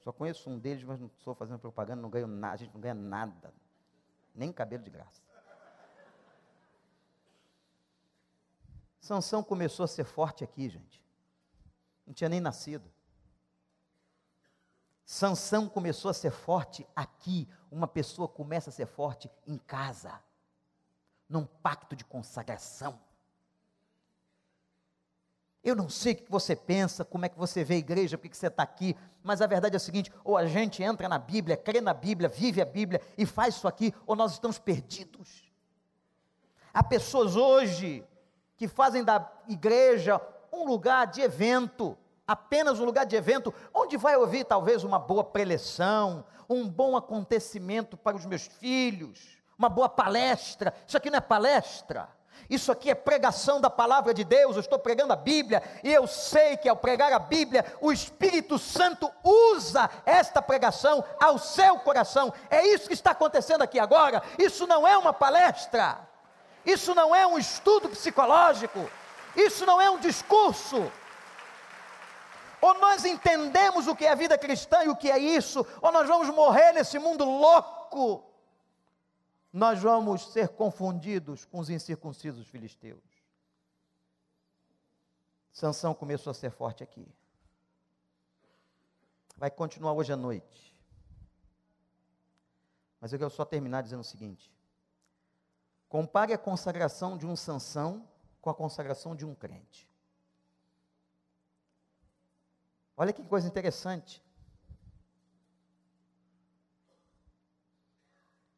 Só 0.00 0.12
conheço 0.12 0.48
um 0.50 0.58
deles, 0.58 0.82
mas 0.82 0.98
não 0.98 1.06
estou 1.08 1.34
fazendo 1.34 1.58
propaganda, 1.58 2.00
não 2.00 2.10
ganho 2.10 2.26
nada, 2.26 2.54
a 2.54 2.56
gente 2.56 2.72
não 2.72 2.80
ganha 2.80 2.94
nada. 2.94 3.52
Nem 4.34 4.52
cabelo 4.52 4.82
de 4.82 4.90
graça. 4.90 5.22
Sansão 9.00 9.42
começou 9.42 9.84
a 9.84 9.88
ser 9.88 10.04
forte 10.04 10.44
aqui, 10.44 10.68
gente. 10.68 11.02
Não 12.06 12.14
tinha 12.14 12.28
nem 12.28 12.40
nascido. 12.40 12.90
Sansão 15.10 15.68
começou 15.68 16.08
a 16.08 16.14
ser 16.14 16.30
forte 16.30 16.86
aqui. 16.94 17.48
Uma 17.68 17.88
pessoa 17.88 18.28
começa 18.28 18.70
a 18.70 18.72
ser 18.72 18.86
forte 18.86 19.28
em 19.44 19.58
casa, 19.58 20.22
num 21.28 21.44
pacto 21.44 21.96
de 21.96 22.04
consagração. 22.04 22.96
Eu 25.64 25.74
não 25.74 25.88
sei 25.88 26.12
o 26.12 26.16
que 26.16 26.30
você 26.30 26.54
pensa, 26.54 27.04
como 27.04 27.24
é 27.24 27.28
que 27.28 27.36
você 27.36 27.64
vê 27.64 27.74
a 27.74 27.78
igreja, 27.78 28.16
por 28.16 28.28
que 28.28 28.36
você 28.36 28.46
está 28.46 28.62
aqui, 28.62 28.96
mas 29.20 29.42
a 29.42 29.48
verdade 29.48 29.74
é 29.74 29.78
a 29.78 29.80
seguinte: 29.80 30.12
ou 30.22 30.38
a 30.38 30.46
gente 30.46 30.80
entra 30.80 31.08
na 31.08 31.18
Bíblia, 31.18 31.56
crê 31.56 31.80
na 31.80 31.92
Bíblia, 31.92 32.28
vive 32.28 32.62
a 32.62 32.64
Bíblia 32.64 33.02
e 33.18 33.26
faz 33.26 33.56
isso 33.56 33.66
aqui, 33.66 33.92
ou 34.06 34.14
nós 34.14 34.34
estamos 34.34 34.60
perdidos. 34.60 35.52
Há 36.72 36.84
pessoas 36.84 37.34
hoje 37.34 38.06
que 38.56 38.68
fazem 38.68 39.02
da 39.02 39.28
igreja 39.48 40.20
um 40.52 40.64
lugar 40.64 41.08
de 41.08 41.20
evento, 41.20 41.98
apenas 42.30 42.78
um 42.78 42.84
lugar 42.84 43.04
de 43.04 43.16
evento, 43.16 43.52
onde 43.74 43.96
vai 43.96 44.16
ouvir 44.16 44.44
talvez 44.44 44.84
uma 44.84 45.00
boa 45.00 45.24
preleção, 45.24 46.24
um 46.48 46.68
bom 46.68 46.96
acontecimento 46.96 47.96
para 47.96 48.16
os 48.16 48.24
meus 48.24 48.46
filhos, 48.46 49.18
uma 49.58 49.68
boa 49.68 49.88
palestra. 49.88 50.72
Isso 50.86 50.96
aqui 50.96 51.10
não 51.10 51.18
é 51.18 51.20
palestra. 51.20 52.08
Isso 52.48 52.70
aqui 52.70 52.88
é 52.88 52.94
pregação 52.94 53.60
da 53.60 53.68
palavra 53.68 54.14
de 54.14 54.22
Deus. 54.22 54.54
Eu 54.54 54.60
estou 54.60 54.78
pregando 54.78 55.12
a 55.12 55.16
Bíblia 55.16 55.60
e 55.82 55.92
eu 55.92 56.06
sei 56.06 56.56
que 56.56 56.68
ao 56.68 56.76
pregar 56.76 57.12
a 57.12 57.18
Bíblia, 57.18 57.64
o 57.80 57.90
Espírito 57.90 58.60
Santo 58.60 59.10
usa 59.24 59.90
esta 60.06 60.40
pregação 60.40 61.04
ao 61.20 61.36
seu 61.36 61.80
coração. 61.80 62.32
É 62.48 62.64
isso 62.64 62.86
que 62.86 62.94
está 62.94 63.10
acontecendo 63.10 63.62
aqui 63.62 63.80
agora. 63.80 64.22
Isso 64.38 64.68
não 64.68 64.86
é 64.86 64.96
uma 64.96 65.12
palestra. 65.12 65.98
Isso 66.64 66.94
não 66.94 67.12
é 67.12 67.26
um 67.26 67.36
estudo 67.36 67.88
psicológico. 67.88 68.88
Isso 69.34 69.66
não 69.66 69.80
é 69.80 69.90
um 69.90 69.98
discurso. 69.98 70.92
Ou 72.60 72.74
nós 72.78 73.04
entendemos 73.04 73.86
o 73.86 73.96
que 73.96 74.04
é 74.04 74.10
a 74.10 74.14
vida 74.14 74.36
cristã 74.36 74.84
e 74.84 74.88
o 74.88 74.96
que 74.96 75.10
é 75.10 75.18
isso, 75.18 75.66
ou 75.80 75.90
nós 75.90 76.06
vamos 76.06 76.28
morrer 76.28 76.72
nesse 76.72 76.98
mundo 76.98 77.24
louco 77.24 78.30
nós 79.52 79.80
vamos 79.80 80.28
ser 80.28 80.50
confundidos 80.50 81.44
com 81.44 81.58
os 81.58 81.70
incircuncisos 81.70 82.46
filisteus. 82.46 83.02
Sansão 85.50 85.92
começou 85.92 86.30
a 86.30 86.34
ser 86.34 86.50
forte 86.50 86.82
aqui. 86.82 87.06
Vai 89.36 89.50
continuar 89.50 89.92
hoje 89.92 90.12
à 90.12 90.16
noite. 90.16 90.76
Mas 93.00 93.12
eu 93.12 93.18
quero 93.18 93.30
só 93.30 93.44
terminar 93.44 93.82
dizendo 93.82 94.00
o 94.00 94.04
seguinte: 94.04 94.52
compare 95.88 96.32
a 96.32 96.38
consagração 96.38 97.18
de 97.18 97.26
um 97.26 97.34
Sansão 97.34 98.08
com 98.40 98.50
a 98.50 98.54
consagração 98.54 99.16
de 99.16 99.24
um 99.24 99.34
crente. 99.34 99.89
Olha 103.00 103.14
que 103.14 103.24
coisa 103.24 103.48
interessante. 103.48 104.22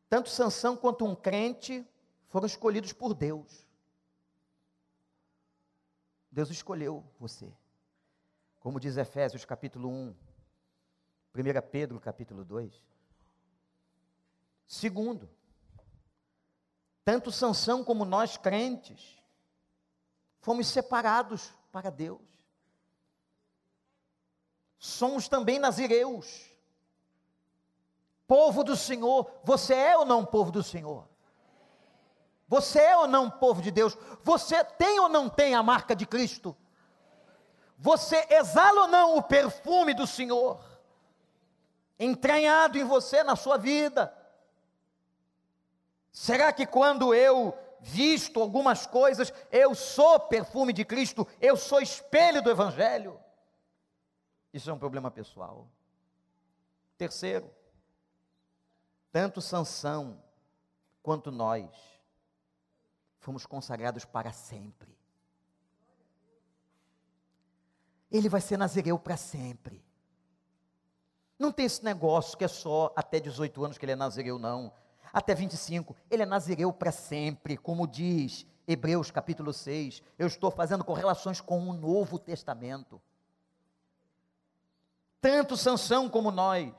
Tanto 0.08 0.28
Sansão 0.28 0.76
quanto 0.76 1.04
um 1.04 1.14
crente 1.14 1.88
foram 2.26 2.48
escolhidos 2.48 2.92
por 2.92 3.14
Deus. 3.14 3.64
Deus 6.28 6.50
escolheu 6.50 7.04
você. 7.20 7.54
Como 8.58 8.80
diz 8.80 8.96
Efésios 8.96 9.44
capítulo 9.44 9.88
1, 9.88 10.08
1 10.08 10.16
Pedro 11.70 12.00
capítulo 12.00 12.44
2. 12.44 12.84
Segundo, 14.66 15.30
tanto 17.04 17.30
Sansão 17.30 17.84
como 17.84 18.04
nós 18.04 18.36
crentes 18.36 19.22
fomos 20.40 20.66
separados 20.66 21.52
para 21.70 21.90
Deus. 21.90 22.41
Somos 24.84 25.28
também 25.28 25.60
nazireus 25.60 26.50
povo 28.26 28.64
do 28.64 28.76
Senhor. 28.76 29.30
Você 29.44 29.74
é 29.74 29.96
ou 29.96 30.04
não 30.04 30.24
povo 30.24 30.50
do 30.50 30.60
Senhor? 30.60 31.08
Você 32.48 32.80
é 32.80 32.96
ou 32.96 33.06
não 33.06 33.30
povo 33.30 33.62
de 33.62 33.70
Deus? 33.70 33.96
Você 34.24 34.64
tem 34.64 34.98
ou 34.98 35.08
não 35.08 35.28
tem 35.28 35.54
a 35.54 35.62
marca 35.62 35.94
de 35.94 36.04
Cristo? 36.04 36.56
Você 37.78 38.26
exala 38.28 38.82
ou 38.82 38.88
não 38.88 39.16
o 39.16 39.22
perfume 39.22 39.94
do 39.94 40.04
Senhor? 40.04 40.60
Entranhado 41.96 42.76
em 42.76 42.82
você, 42.82 43.22
na 43.22 43.36
sua 43.36 43.56
vida? 43.56 44.12
Será 46.10 46.52
que 46.52 46.66
quando 46.66 47.14
eu 47.14 47.56
visto 47.78 48.40
algumas 48.40 48.84
coisas, 48.84 49.32
eu 49.52 49.76
sou 49.76 50.18
perfume 50.18 50.72
de 50.72 50.84
Cristo, 50.84 51.24
eu 51.40 51.56
sou 51.56 51.80
espelho 51.80 52.42
do 52.42 52.50
Evangelho? 52.50 53.21
Isso 54.52 54.68
é 54.68 54.72
um 54.72 54.78
problema 54.78 55.10
pessoal. 55.10 55.66
Terceiro, 56.98 57.50
tanto 59.10 59.40
Sansão 59.40 60.22
quanto 61.02 61.30
nós 61.30 61.70
fomos 63.18 63.46
consagrados 63.46 64.04
para 64.04 64.32
sempre. 64.32 64.96
Ele 68.10 68.28
vai 68.28 68.40
ser 68.40 68.56
nazireu 68.56 68.98
para 68.98 69.16
sempre. 69.16 69.82
Não 71.38 71.50
tem 71.50 71.66
esse 71.66 71.82
negócio 71.82 72.36
que 72.36 72.44
é 72.44 72.48
só 72.48 72.92
até 72.94 73.18
18 73.18 73.64
anos 73.64 73.78
que 73.78 73.84
ele 73.84 73.92
é 73.92 73.96
nazireu, 73.96 74.38
não. 74.38 74.72
Até 75.12 75.34
25, 75.34 75.96
ele 76.10 76.22
é 76.22 76.26
nazireu 76.26 76.72
para 76.72 76.92
sempre, 76.92 77.56
como 77.56 77.86
diz 77.86 78.46
Hebreus 78.66 79.10
capítulo 79.10 79.52
6. 79.52 80.02
Eu 80.18 80.26
estou 80.26 80.50
fazendo 80.50 80.84
correlações 80.84 81.40
com 81.40 81.68
o 81.68 81.72
Novo 81.72 82.18
Testamento. 82.18 83.00
Tanto 85.22 85.56
Sansão 85.56 86.10
como 86.10 86.30
nós 86.30 86.70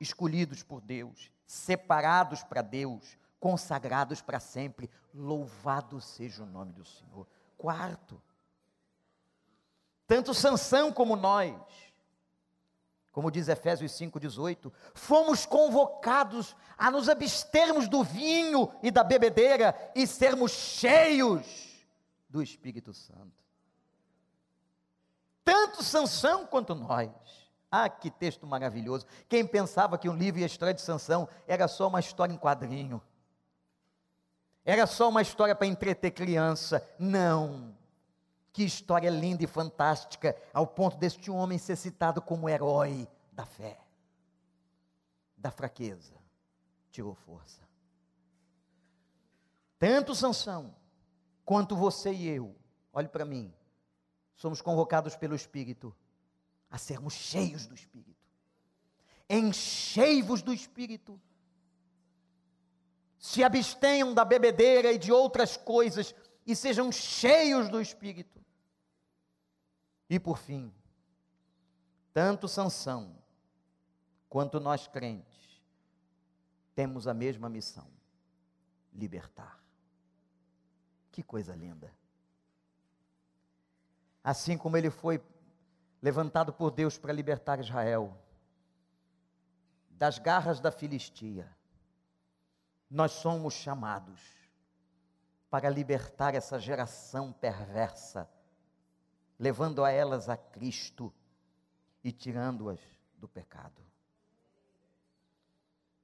escolhidos 0.00 0.64
por 0.64 0.80
Deus, 0.80 1.30
separados 1.46 2.42
para 2.42 2.62
Deus, 2.62 3.16
consagrados 3.38 4.20
para 4.20 4.40
sempre. 4.40 4.90
Louvado 5.14 6.00
seja 6.00 6.42
o 6.42 6.46
nome 6.46 6.72
do 6.72 6.84
Senhor. 6.84 7.28
Quarto, 7.56 8.20
tanto 10.06 10.34
Sansão 10.34 10.92
como 10.92 11.14
nós 11.14 11.54
como 13.12 13.30
diz 13.30 13.48
Efésios 13.48 13.92
5,18, 13.92 14.72
fomos 14.94 15.44
convocados 15.44 16.54
a 16.78 16.90
nos 16.90 17.08
abstermos 17.08 17.88
do 17.88 18.04
vinho 18.04 18.72
e 18.82 18.90
da 18.90 19.02
bebedeira 19.02 19.74
e 19.94 20.06
sermos 20.06 20.52
cheios 20.52 21.44
do 22.28 22.40
Espírito 22.42 22.94
Santo. 22.94 23.39
Tanto 25.70 25.84
Sansão 25.84 26.46
quanto 26.46 26.74
nós. 26.74 27.10
Ah, 27.70 27.88
que 27.88 28.10
texto 28.10 28.44
maravilhoso. 28.44 29.06
Quem 29.28 29.46
pensava 29.46 29.96
que 29.96 30.08
um 30.08 30.16
livro 30.16 30.40
e 30.40 30.42
a 30.42 30.46
história 30.46 30.74
de 30.74 30.80
Sansão 30.80 31.28
era 31.46 31.68
só 31.68 31.86
uma 31.86 32.00
história 32.00 32.32
em 32.32 32.36
quadrinho? 32.36 33.00
Era 34.64 34.84
só 34.86 35.08
uma 35.08 35.22
história 35.22 35.54
para 35.54 35.68
entreter 35.68 36.10
criança? 36.10 36.84
Não. 36.98 37.72
Que 38.52 38.64
história 38.64 39.08
linda 39.08 39.44
e 39.44 39.46
fantástica, 39.46 40.36
ao 40.52 40.66
ponto 40.66 40.96
deste 40.96 41.30
homem 41.30 41.56
ser 41.56 41.76
citado 41.76 42.20
como 42.20 42.48
herói 42.48 43.08
da 43.30 43.46
fé, 43.46 43.78
da 45.36 45.52
fraqueza, 45.52 46.14
tirou 46.90 47.14
força. 47.14 47.62
Tanto 49.78 50.16
Sansão 50.16 50.74
quanto 51.44 51.76
você 51.76 52.12
e 52.12 52.28
eu, 52.28 52.56
olhe 52.92 53.06
para 53.08 53.24
mim, 53.24 53.54
somos 54.40 54.62
convocados 54.62 55.14
pelo 55.14 55.34
Espírito 55.34 55.94
a 56.70 56.78
sermos 56.78 57.12
cheios 57.12 57.66
do 57.66 57.74
Espírito. 57.74 58.26
Enchei-vos 59.28 60.40
do 60.40 60.50
Espírito. 60.50 61.20
Se 63.18 63.44
abstenham 63.44 64.14
da 64.14 64.24
bebedeira 64.24 64.92
e 64.92 64.98
de 64.98 65.12
outras 65.12 65.58
coisas 65.58 66.14
e 66.46 66.56
sejam 66.56 66.90
cheios 66.90 67.68
do 67.68 67.82
Espírito. 67.82 68.42
E 70.08 70.18
por 70.18 70.38
fim, 70.38 70.72
tanto 72.14 72.48
Sansão 72.48 73.14
quanto 74.26 74.58
nós 74.58 74.88
crentes 74.88 75.62
temos 76.74 77.06
a 77.06 77.12
mesma 77.12 77.50
missão: 77.50 77.86
libertar. 78.90 79.62
Que 81.12 81.22
coisa 81.22 81.54
linda. 81.54 81.99
Assim 84.22 84.56
como 84.56 84.76
ele 84.76 84.90
foi 84.90 85.22
levantado 86.02 86.52
por 86.52 86.70
Deus 86.70 86.98
para 86.98 87.12
libertar 87.12 87.60
Israel 87.60 88.16
das 89.90 90.18
garras 90.18 90.60
da 90.60 90.70
Filistia, 90.72 91.48
nós 92.90 93.12
somos 93.12 93.54
chamados 93.54 94.20
para 95.50 95.68
libertar 95.68 96.34
essa 96.34 96.58
geração 96.58 97.32
perversa 97.32 98.28
levando 99.40 99.82
a 99.82 99.90
elas 99.90 100.28
a 100.28 100.36
Cristo 100.36 101.10
e 102.04 102.12
tirando-as 102.12 102.78
do 103.16 103.26
pecado. 103.26 103.80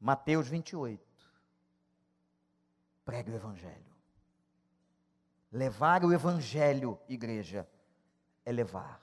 Mateus 0.00 0.48
28. 0.48 1.04
Pregue 3.04 3.30
o 3.30 3.34
Evangelho. 3.34 3.94
Levar 5.52 6.02
o 6.02 6.14
Evangelho, 6.14 6.98
igreja, 7.06 7.68
é 8.46 8.52
levar 8.52 9.02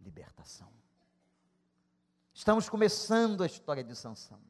libertação. 0.00 0.68
Estamos 2.34 2.68
começando 2.68 3.44
a 3.44 3.46
história 3.46 3.84
de 3.84 3.94
Sansão. 3.94 4.40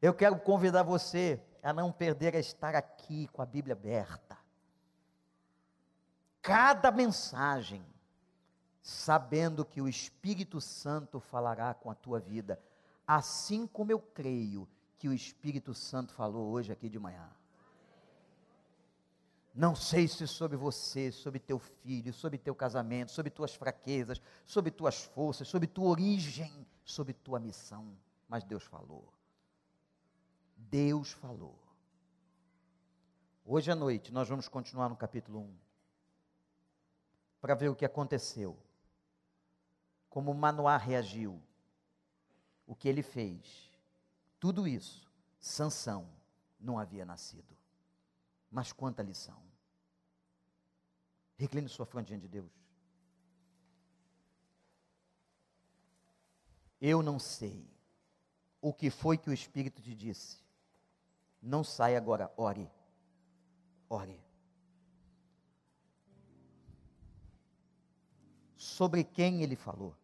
Eu 0.00 0.14
quero 0.14 0.38
convidar 0.38 0.84
você 0.84 1.42
a 1.60 1.72
não 1.72 1.90
perder 1.90 2.36
a 2.36 2.38
estar 2.38 2.76
aqui 2.76 3.26
com 3.32 3.42
a 3.42 3.46
Bíblia 3.46 3.74
aberta 3.74 4.38
cada 6.42 6.90
mensagem, 6.90 7.84
sabendo 8.82 9.64
que 9.64 9.80
o 9.80 9.88
Espírito 9.88 10.60
Santo 10.60 11.20
falará 11.20 11.74
com 11.74 11.90
a 11.90 11.94
tua 11.94 12.18
vida, 12.18 12.60
assim 13.06 13.66
como 13.66 13.92
eu 13.92 14.00
creio 14.00 14.68
que 14.96 15.08
o 15.08 15.12
Espírito 15.12 15.74
Santo 15.74 16.12
falou 16.12 16.50
hoje 16.50 16.72
aqui 16.72 16.88
de 16.88 16.98
manhã. 16.98 17.28
Não 19.54 19.74
sei 19.74 20.06
se 20.06 20.26
sobre 20.26 20.56
você, 20.56 21.10
sobre 21.10 21.40
teu 21.40 21.58
filho, 21.58 22.12
sobre 22.12 22.38
teu 22.38 22.54
casamento, 22.54 23.10
sobre 23.10 23.30
tuas 23.30 23.54
fraquezas, 23.54 24.20
sobre 24.46 24.70
tuas 24.70 25.02
forças, 25.02 25.48
sobre 25.48 25.66
tua 25.66 25.88
origem, 25.88 26.66
sobre 26.84 27.12
tua 27.12 27.40
missão, 27.40 27.96
mas 28.28 28.44
Deus 28.44 28.62
falou. 28.64 29.12
Deus 30.56 31.10
falou. 31.12 31.58
Hoje 33.44 33.72
à 33.72 33.74
noite 33.74 34.12
nós 34.12 34.28
vamos 34.28 34.46
continuar 34.46 34.88
no 34.88 34.96
capítulo 34.96 35.40
1 35.40 35.56
para 37.40 37.54
ver 37.54 37.68
o 37.68 37.74
que 37.74 37.84
aconteceu. 37.84 38.56
Como 40.08 40.32
Manoá 40.32 40.76
reagiu. 40.76 41.40
O 42.66 42.74
que 42.74 42.88
ele 42.88 43.02
fez. 43.02 43.68
Tudo 44.38 44.68
isso, 44.68 45.10
Sansão 45.40 46.08
não 46.60 46.78
havia 46.78 47.04
nascido. 47.04 47.59
Mas 48.50 48.72
quanta 48.72 49.02
lição. 49.02 49.40
Recline 51.36 51.68
sua 51.68 51.86
fronte 51.86 52.08
diante 52.08 52.22
de 52.22 52.28
Deus. 52.28 52.50
Eu 56.80 57.02
não 57.02 57.18
sei 57.18 57.66
o 58.60 58.72
que 58.72 58.90
foi 58.90 59.16
que 59.16 59.30
o 59.30 59.32
Espírito 59.32 59.80
te 59.80 59.94
disse. 59.94 60.38
Não 61.40 61.62
sai 61.62 61.96
agora, 61.96 62.32
ore. 62.36 62.70
Ore. 63.88 64.30
sobre 68.60 69.02
quem 69.02 69.42
ele 69.42 69.56
falou. 69.56 69.96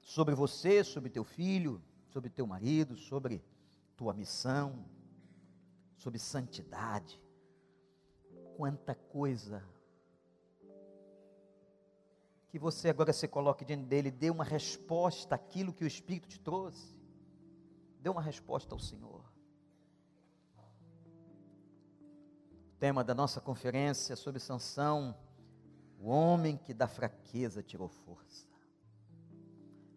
Sobre 0.00 0.34
você, 0.34 0.82
sobre 0.82 1.10
teu 1.10 1.22
filho, 1.22 1.82
sobre 2.08 2.30
teu 2.30 2.46
marido, 2.46 2.96
sobre 2.96 3.44
tua 3.96 4.12
missão, 4.12 4.84
sobre 5.96 6.18
santidade. 6.18 7.20
Quanta 8.56 8.94
coisa. 8.94 9.62
Que 12.48 12.58
você 12.58 12.88
agora 12.88 13.12
se 13.12 13.26
coloque 13.26 13.64
diante 13.64 13.84
dele, 13.86 14.10
dê 14.10 14.30
uma 14.30 14.44
resposta 14.44 15.34
àquilo 15.34 15.72
que 15.72 15.84
o 15.84 15.86
Espírito 15.86 16.28
te 16.28 16.38
trouxe. 16.38 16.94
Dê 18.00 18.08
uma 18.08 18.22
resposta 18.22 18.74
ao 18.74 18.78
Senhor. 18.78 19.36
tema 22.78 23.02
da 23.02 23.14
nossa 23.14 23.40
conferência 23.40 24.14
sobre 24.16 24.38
Sansão, 24.38 25.16
o 25.98 26.08
homem 26.08 26.56
que 26.56 26.74
da 26.74 26.86
fraqueza 26.86 27.62
tirou 27.62 27.88
força. 27.88 28.46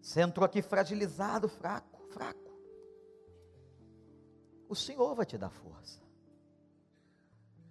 Você 0.02 0.22
entrou 0.22 0.46
aqui 0.46 0.62
fragilizado, 0.62 1.50
fraco, 1.50 2.02
fraco. 2.12 2.49
O 4.70 4.76
Senhor 4.76 5.16
vai 5.16 5.26
te 5.26 5.36
dar 5.36 5.50
força. 5.50 6.00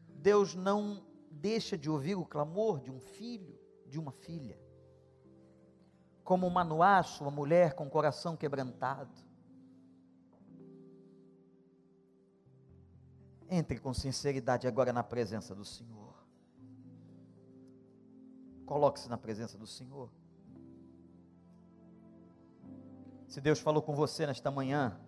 Deus 0.08 0.56
não 0.56 1.06
deixa 1.30 1.78
de 1.78 1.88
ouvir 1.88 2.16
o 2.16 2.26
clamor 2.26 2.80
de 2.80 2.90
um 2.90 2.98
filho, 2.98 3.56
de 3.86 4.00
uma 4.00 4.10
filha. 4.10 4.60
Como 6.24 6.50
Manoá, 6.50 7.00
sua 7.04 7.30
mulher 7.30 7.74
com 7.74 7.86
o 7.86 7.90
coração 7.90 8.36
quebrantado. 8.36 9.14
Entre 13.48 13.78
com 13.78 13.94
sinceridade 13.94 14.66
agora 14.66 14.92
na 14.92 15.04
presença 15.04 15.54
do 15.54 15.64
Senhor. 15.64 16.14
Coloque-se 18.66 19.08
na 19.08 19.16
presença 19.16 19.56
do 19.56 19.68
Senhor. 19.68 20.10
Se 23.28 23.40
Deus 23.40 23.60
falou 23.60 23.80
com 23.80 23.94
você 23.94 24.26
nesta 24.26 24.50
manhã, 24.50 25.00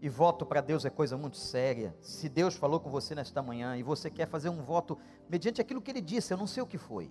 e 0.00 0.08
voto 0.08 0.46
para 0.46 0.60
Deus 0.60 0.84
é 0.84 0.90
coisa 0.90 1.16
muito 1.16 1.36
séria. 1.36 1.94
Se 2.00 2.28
Deus 2.28 2.54
falou 2.54 2.78
com 2.78 2.90
você 2.90 3.14
nesta 3.14 3.42
manhã 3.42 3.76
e 3.76 3.82
você 3.82 4.10
quer 4.10 4.28
fazer 4.28 4.48
um 4.48 4.62
voto 4.62 4.96
mediante 5.28 5.60
aquilo 5.60 5.82
que 5.82 5.90
Ele 5.90 6.00
disse, 6.00 6.32
eu 6.32 6.38
não 6.38 6.46
sei 6.46 6.62
o 6.62 6.66
que 6.66 6.78
foi. 6.78 7.10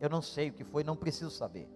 Eu 0.00 0.08
não 0.08 0.22
sei 0.22 0.48
o 0.48 0.52
que 0.52 0.64
foi, 0.64 0.82
não 0.82 0.96
preciso 0.96 1.30
saber. 1.30 1.68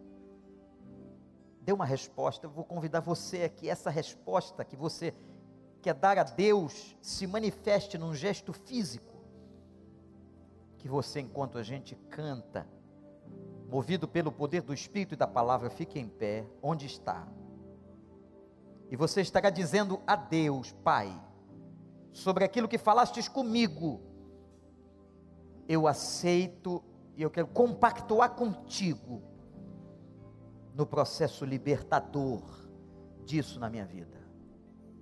Dê 1.60 1.72
uma 1.72 1.84
resposta. 1.84 2.46
Eu 2.46 2.50
vou 2.50 2.64
convidar 2.64 3.00
você 3.00 3.42
aqui, 3.42 3.68
essa 3.68 3.90
resposta 3.90 4.64
que 4.64 4.76
você 4.76 5.14
quer 5.82 5.94
dar 5.94 6.18
a 6.18 6.24
Deus 6.24 6.96
se 7.02 7.26
manifeste 7.26 7.98
num 7.98 8.14
gesto 8.14 8.52
físico. 8.52 9.18
Que 10.78 10.88
você, 10.88 11.20
enquanto 11.20 11.58
a 11.58 11.62
gente 11.62 11.94
canta, 12.08 12.66
movido 13.68 14.08
pelo 14.08 14.32
poder 14.32 14.62
do 14.62 14.72
Espírito 14.72 15.12
e 15.12 15.16
da 15.16 15.26
palavra, 15.26 15.68
fique 15.68 15.98
em 15.98 16.08
pé, 16.08 16.46
onde 16.62 16.86
está. 16.86 17.28
E 18.90 18.96
você 18.96 19.20
estará 19.20 19.50
dizendo 19.50 20.00
a 20.06 20.16
Deus, 20.16 20.72
Pai, 20.84 21.12
sobre 22.12 22.44
aquilo 22.44 22.68
que 22.68 22.78
falastes 22.78 23.28
comigo, 23.28 24.00
eu 25.68 25.86
aceito 25.86 26.82
e 27.16 27.22
eu 27.22 27.30
quero 27.30 27.48
compactuar 27.48 28.30
contigo 28.30 29.22
no 30.74 30.86
processo 30.86 31.44
libertador 31.44 32.42
disso 33.24 33.60
na 33.60 33.68
minha 33.68 33.84
vida 33.84 34.18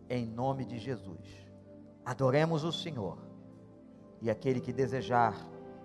em 0.09 0.26
nome 0.26 0.64
de 0.64 0.78
Jesus. 0.78 1.47
Adoremos 2.05 2.64
o 2.64 2.72
Senhor. 2.72 3.18
E 4.22 4.30
aquele 4.30 4.61
que 4.61 4.72
desejar 4.72 5.34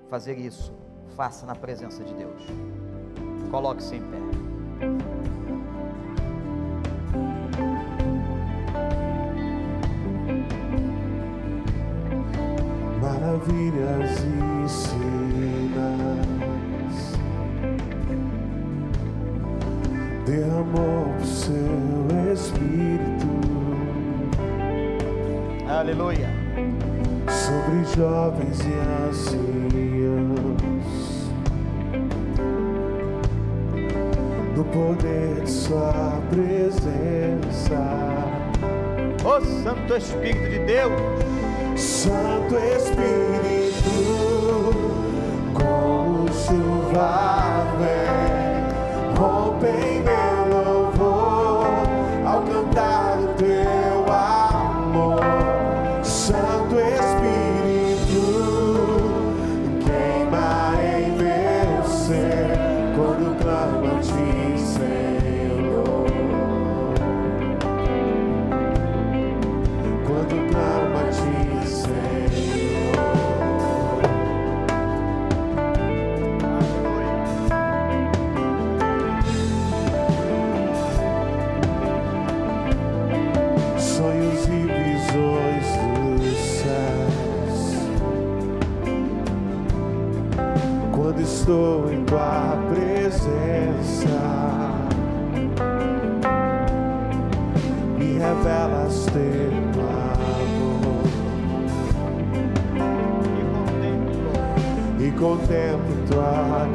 fazer 0.09 0.37
isso, 0.37 0.73
faça 1.15 1.45
na 1.45 1.55
presença 1.55 2.03
de 2.03 2.13
Deus. 2.13 2.43
Coloque-se 3.49 3.95
em 3.95 4.01
pé. 4.01 4.50
Maravilhas 13.41 14.23
ensinas, 14.63 15.17
derramou 20.27 21.07
o 21.19 21.25
seu 21.25 22.07
Espírito 22.31 23.31
Aleluia. 25.67 26.29
sobre 27.25 27.83
jovens 27.95 28.59
e 28.59 28.73
anciãos, 29.09 29.31
no 34.55 34.63
poder 34.65 35.41
de 35.41 35.49
Sua 35.49 36.21
presença. 36.29 37.81
Ô 39.25 39.41
Santo 39.41 39.95
Espírito 39.95 40.47
de 40.47 40.59
Deus, 40.59 40.91
Santo 41.81 42.55
Espírito, 42.57 43.81
como 45.51 46.27
chuva 46.31 47.65
vem, 47.79 48.10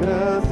tua 0.00 0.45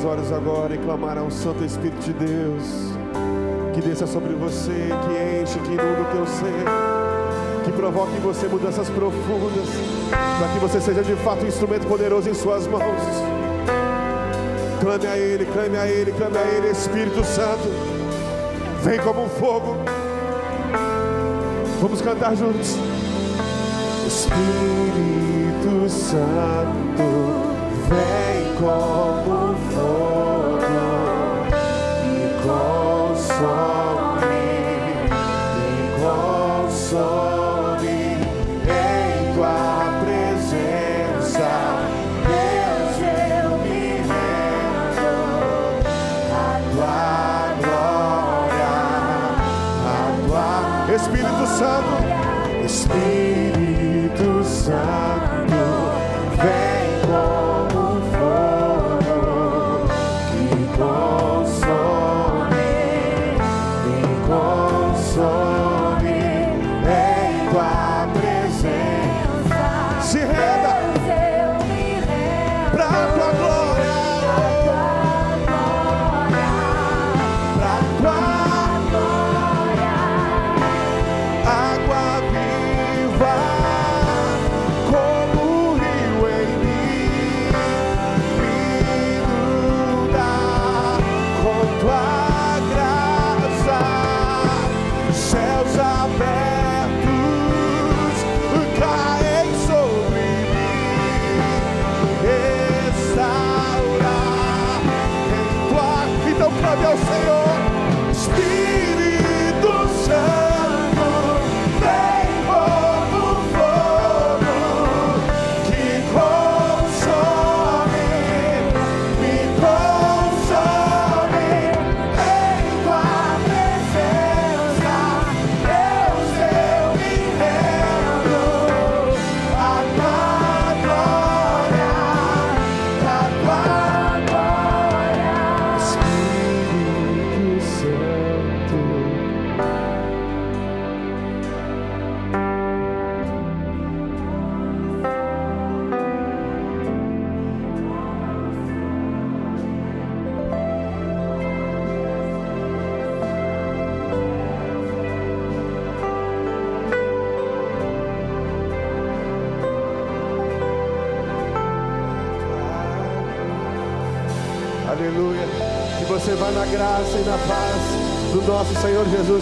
seus 0.00 0.04
olhos 0.04 0.32
agora 0.32 0.74
e 0.74 0.78
clamar 0.78 1.18
ao 1.18 1.30
Santo 1.30 1.62
Espírito 1.62 2.00
de 2.00 2.12
Deus, 2.14 2.64
que 3.74 3.82
desça 3.82 4.06
sobre 4.06 4.32
você, 4.34 4.72
que 4.72 5.42
enche, 5.42 5.58
que 5.58 5.72
inunda 5.72 6.00
o 6.00 6.12
teu 6.12 6.26
ser, 6.26 6.64
que 7.64 7.72
provoque 7.72 8.16
em 8.16 8.20
você 8.20 8.48
mudanças 8.48 8.88
profundas, 8.88 9.68
para 10.38 10.48
que 10.48 10.58
você 10.58 10.80
seja 10.80 11.02
de 11.02 11.14
fato 11.16 11.44
um 11.44 11.48
instrumento 11.48 11.86
poderoso 11.86 12.30
em 12.30 12.34
Suas 12.34 12.66
mãos. 12.66 12.82
Clame 14.80 15.06
a 15.06 15.18
Ele, 15.18 15.44
clame 15.44 15.76
a 15.76 15.86
Ele, 15.86 16.12
clame 16.12 16.38
a 16.38 16.42
Ele, 16.42 16.68
Espírito 16.68 17.22
Santo, 17.24 17.68
vem 18.82 18.98
como 19.00 19.24
um 19.24 19.28
fogo. 19.28 19.76
Vamos 21.80 22.00
cantar 22.00 22.34
juntos. 22.36 22.76
Espírito 24.06 25.88
Santo, 25.88 27.02
vem 27.88 28.54
como 28.56 29.49
fogo 29.80 30.09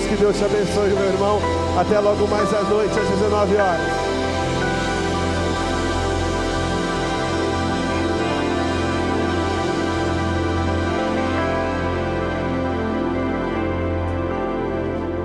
Que 0.08 0.16
Deus 0.16 0.38
te 0.38 0.44
abençoe, 0.44 0.88
meu 0.88 1.04
irmão. 1.04 1.38
Até 1.78 1.98
logo 2.00 2.26
mais 2.28 2.52
à 2.54 2.62
noite, 2.62 2.98
às 2.98 3.08
19 3.08 3.56
horas. 3.56 3.80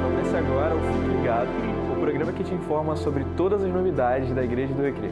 Comece 0.03 0.36
agora 0.36 0.75
o 0.75 0.79
Fique 0.79 1.17
Ligado, 1.17 1.49
o 1.91 1.99
programa 1.99 2.31
que 2.34 2.43
te 2.43 2.53
informa 2.53 2.95
sobre 2.95 3.25
todas 3.38 3.63
as 3.63 3.69
novidades 3.71 4.34
da 4.34 4.43
Igreja 4.43 4.73
do 4.73 4.81
Recreio. 4.81 5.03